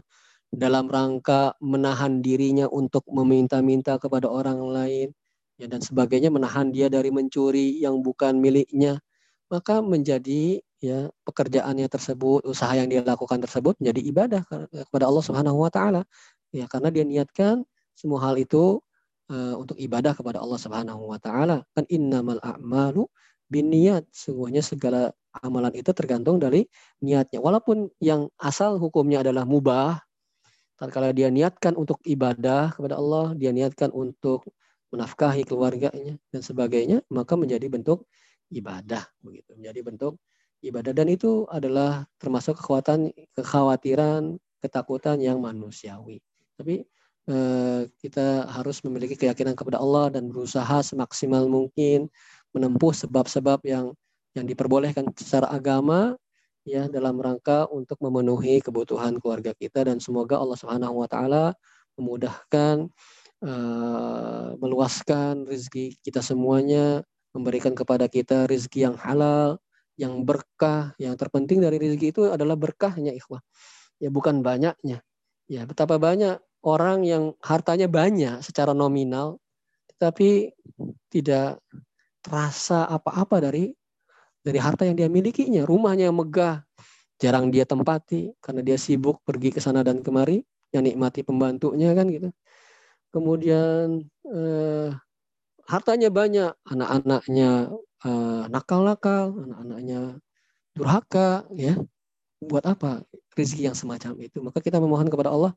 dalam 0.55 0.87
rangka 0.89 1.59
menahan 1.61 2.23
dirinya 2.25 2.71
untuk 2.71 3.05
meminta-minta 3.11 3.99
kepada 3.99 4.31
orang 4.31 4.63
lain 4.63 5.09
ya 5.59 5.67
dan 5.67 5.83
sebagainya 5.83 6.31
menahan 6.31 6.71
dia 6.71 6.87
dari 6.87 7.11
mencuri 7.11 7.83
yang 7.83 8.01
bukan 8.01 8.39
miliknya 8.39 9.03
maka 9.51 9.81
menjadi 9.81 10.61
ya 10.79 11.11
pekerjaannya 11.27 11.89
tersebut, 11.91 12.47
usaha 12.47 12.71
yang 12.77 12.87
dia 12.87 13.03
lakukan 13.03 13.43
tersebut 13.43 13.81
menjadi 13.83 14.01
ibadah 14.05 14.43
kepada 14.89 15.05
Allah 15.09 15.25
Subhanahu 15.25 15.59
wa 15.65 15.71
taala. 15.73 16.03
Ya, 16.55 16.65
karena 16.71 16.89
dia 16.89 17.05
niatkan 17.05 17.67
semua 17.93 18.23
hal 18.25 18.39
itu 18.41 18.81
uh, 19.29 19.55
untuk 19.59 19.77
ibadah 19.77 20.15
kepada 20.15 20.39
Allah 20.41 20.59
Subhanahu 20.61 21.03
wa 21.11 21.19
taala. 21.19 21.67
Kan 21.75 21.85
innamal 21.91 22.39
a'malu 22.41 23.09
binniat. 23.49 24.05
Semuanya 24.13 24.61
segala 24.65 25.13
amalan 25.43 25.75
itu 25.77 25.91
tergantung 25.93 26.41
dari 26.41 26.69
niatnya. 27.03 27.41
Walaupun 27.43 27.91
yang 28.01 28.29
asal 28.41 28.77
hukumnya 28.81 29.25
adalah 29.25 29.45
mubah, 29.49 30.01
tatkala 30.79 31.11
dia 31.11 31.29
niatkan 31.29 31.75
untuk 31.75 31.99
ibadah 32.07 32.73
kepada 32.73 32.97
Allah, 32.97 33.35
dia 33.35 33.51
niatkan 33.51 33.91
untuk 33.91 34.47
menafkahi 34.89 35.45
keluarganya 35.45 36.17
dan 36.33 36.41
sebagainya, 36.41 37.05
maka 37.13 37.37
menjadi 37.37 37.67
bentuk 37.69 38.09
ibadah 38.49 39.05
begitu. 39.21 39.53
Menjadi 39.59 39.81
bentuk 39.85 40.15
ibadah 40.65 40.93
dan 40.97 41.09
itu 41.13 41.45
adalah 41.53 42.09
termasuk 42.17 42.57
kekuatan 42.57 43.13
kekhawatiran, 43.37 44.41
ketakutan 44.65 45.21
yang 45.21 45.39
manusiawi. 45.39 46.25
Tapi 46.57 46.89
eh, 47.29 47.83
kita 48.01 48.49
harus 48.49 48.81
memiliki 48.83 49.15
keyakinan 49.15 49.55
kepada 49.55 49.79
Allah 49.79 50.09
dan 50.09 50.33
berusaha 50.33 50.81
semaksimal 50.81 51.47
mungkin 51.47 52.09
menempuh 52.53 52.93
sebab-sebab 52.95 53.65
yang 53.65 53.93
yang 54.37 54.45
diperbolehkan 54.45 55.09
secara 55.17 55.51
agama 55.51 56.15
ya 56.63 56.87
dalam 56.87 57.17
rangka 57.19 57.67
untuk 57.73 57.97
memenuhi 58.05 58.61
kebutuhan 58.61 59.17
keluarga 59.19 59.57
kita. 59.57 59.89
Dan 59.89 59.99
semoga 59.99 60.37
Allah 60.39 60.57
Subhanahu 60.59 61.01
wa 61.01 61.09
taala 61.09 61.57
memudahkan 61.97 62.87
uh, 63.43 64.49
meluaskan 64.61 65.49
rezeki 65.49 65.99
kita 66.05 66.21
semuanya 66.21 67.03
memberikan 67.33 67.75
kepada 67.75 68.07
kita 68.07 68.47
rezeki 68.47 68.93
yang 68.93 68.97
halal 69.01 69.59
yang 69.99 70.23
berkah. 70.23 70.95
Yang 71.01 71.27
terpenting 71.27 71.65
dari 71.65 71.81
rezeki 71.81 72.07
itu 72.15 72.23
adalah 72.31 72.55
berkahnya 72.55 73.17
ikhwah. 73.17 73.41
Ya 73.99 74.13
bukan 74.13 74.45
banyaknya. 74.45 75.03
Ya 75.49 75.63
betapa 75.65 75.97
banyak 75.97 76.39
orang 76.63 77.07
yang 77.07 77.33
hartanya 77.41 77.89
banyak 77.89 78.45
secara 78.45 78.77
nominal 78.77 79.41
tetapi 79.99 80.55
tidak 81.11 81.59
terasa 82.23 82.85
apa-apa 82.89 83.43
dari 83.43 83.73
dari 84.43 84.59
harta 84.59 84.87
yang 84.87 84.97
dia 84.97 85.09
milikinya. 85.11 85.63
Rumahnya 85.67 86.11
yang 86.11 86.17
megah, 86.19 86.65
jarang 87.21 87.51
dia 87.51 87.67
tempati 87.69 88.33
karena 88.41 88.63
dia 88.65 88.79
sibuk 88.81 89.21
pergi 89.27 89.51
ke 89.55 89.61
sana 89.61 89.83
dan 89.83 90.01
kemari, 90.01 90.43
yang 90.73 90.85
nikmati 90.87 91.25
pembantunya 91.27 91.93
kan 91.93 92.07
gitu. 92.09 92.29
Kemudian 93.13 94.05
eh, 94.29 94.89
hartanya 95.69 96.09
banyak, 96.13 96.53
anak-anaknya 96.65 97.51
eh, 98.05 98.43
nakal-nakal, 98.49 99.35
anak-anaknya 99.37 100.01
durhaka, 100.77 101.45
ya. 101.57 101.77
Buat 102.39 102.71
apa 102.71 103.03
rezeki 103.35 103.67
yang 103.67 103.75
semacam 103.75 104.15
itu? 104.23 104.39
Maka 104.39 104.63
kita 104.63 104.79
memohon 104.79 105.11
kepada 105.11 105.35
Allah 105.35 105.53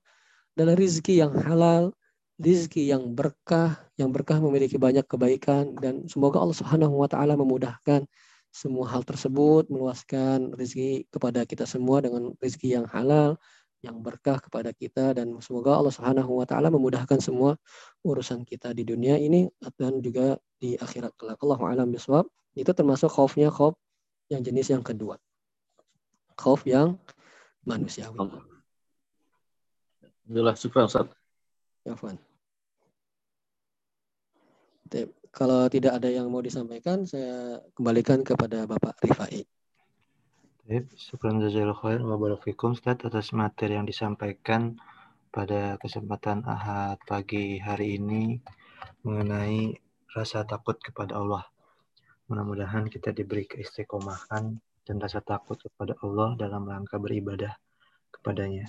adalah 0.57 0.73
rezeki 0.73 1.21
yang 1.21 1.31
halal, 1.37 1.93
rezeki 2.41 2.89
yang 2.89 3.13
berkah, 3.13 3.77
yang 3.95 4.09
berkah 4.09 4.41
memiliki 4.41 4.81
banyak 4.81 5.05
kebaikan 5.05 5.77
dan 5.77 6.09
semoga 6.09 6.41
Allah 6.41 6.57
Subhanahu 6.57 6.97
wa 6.97 7.05
taala 7.05 7.37
memudahkan 7.37 8.09
semua 8.51 8.89
hal 8.89 9.05
tersebut, 9.05 9.69
meluaskan 9.71 10.51
rezeki 10.57 11.07
kepada 11.07 11.45
kita 11.47 11.63
semua 11.63 12.03
dengan 12.03 12.35
rezeki 12.41 12.81
yang 12.81 12.85
halal, 12.89 13.39
yang 13.81 14.01
berkah 14.01 14.37
kepada 14.41 14.73
kita 14.73 15.17
dan 15.17 15.37
semoga 15.41 15.77
Allah 15.77 15.93
Subhanahu 15.93 16.41
wa 16.41 16.45
taala 16.45 16.73
memudahkan 16.73 17.21
semua 17.21 17.57
urusan 18.01 18.43
kita 18.43 18.73
di 18.73 18.85
dunia 18.85 19.15
ini 19.21 19.49
dan 19.77 20.01
juga 20.01 20.35
di 20.57 20.77
akhirat 20.77 21.13
kelak. 21.17 21.39
Allahu 21.41 21.65
alam 21.65 21.89
bisawab. 21.93 22.29
Itu 22.57 22.75
termasuk 22.75 23.07
khaufnya 23.07 23.47
khauf 23.47 23.77
yang 24.27 24.43
jenis 24.43 24.69
yang 24.69 24.83
kedua. 24.83 25.15
Khauf 26.35 26.67
yang 26.67 26.99
manusiawi. 27.63 28.17
Alhamdulillah, 30.25 30.55
syukur 30.59 30.85
Ustaz. 30.85 31.07
Ya, 31.81 31.95
kalau 35.31 35.71
tidak 35.71 35.95
ada 35.95 36.11
yang 36.11 36.27
mau 36.27 36.43
disampaikan, 36.43 37.07
saya 37.07 37.63
kembalikan 37.71 38.19
kepada 38.21 38.67
Bapak 38.67 38.99
Rifai. 38.99 39.47
Syukran 40.95 41.39
jazakallahu 41.43 41.83
khair 41.83 41.99
wa 42.03 42.15
Ustaz 42.71 42.99
atas 43.03 43.35
materi 43.35 43.75
yang 43.75 43.87
disampaikan 43.87 44.79
pada 45.31 45.79
kesempatan 45.79 46.43
Ahad 46.43 46.99
pagi 47.07 47.59
hari 47.59 47.95
ini 47.95 48.39
mengenai 49.07 49.75
rasa 50.11 50.43
takut 50.43 50.75
kepada 50.79 51.15
Allah. 51.15 51.47
Mudah-mudahan 52.27 52.91
kita 52.91 53.15
diberi 53.15 53.47
keistiqomahan 53.47 54.59
dan 54.83 54.95
rasa 54.99 55.23
takut 55.23 55.59
kepada 55.59 55.95
Allah 56.03 56.35
dalam 56.35 56.67
rangka 56.67 56.99
beribadah 56.99 57.55
kepadanya. 58.11 58.67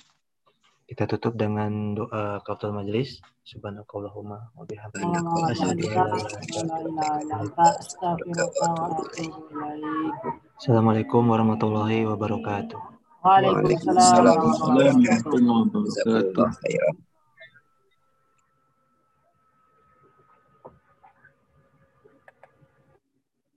Kita 0.92 1.08
tutup 1.08 1.40
dengan 1.40 1.96
doa 1.96 2.44
kafatul 2.44 2.76
majelis. 2.76 3.16
Subhanakallahumma 3.48 4.52
wa 4.52 4.64
bihamdika 4.68 5.24
Assalamualaikum 10.60 11.24
warahmatullahi 11.32 12.04
wabarakatuh. 12.04 12.76
Waalaikumsalam 13.24 14.36
warahmatullahi 14.36 15.00
wabarakatuh. 16.04 17.08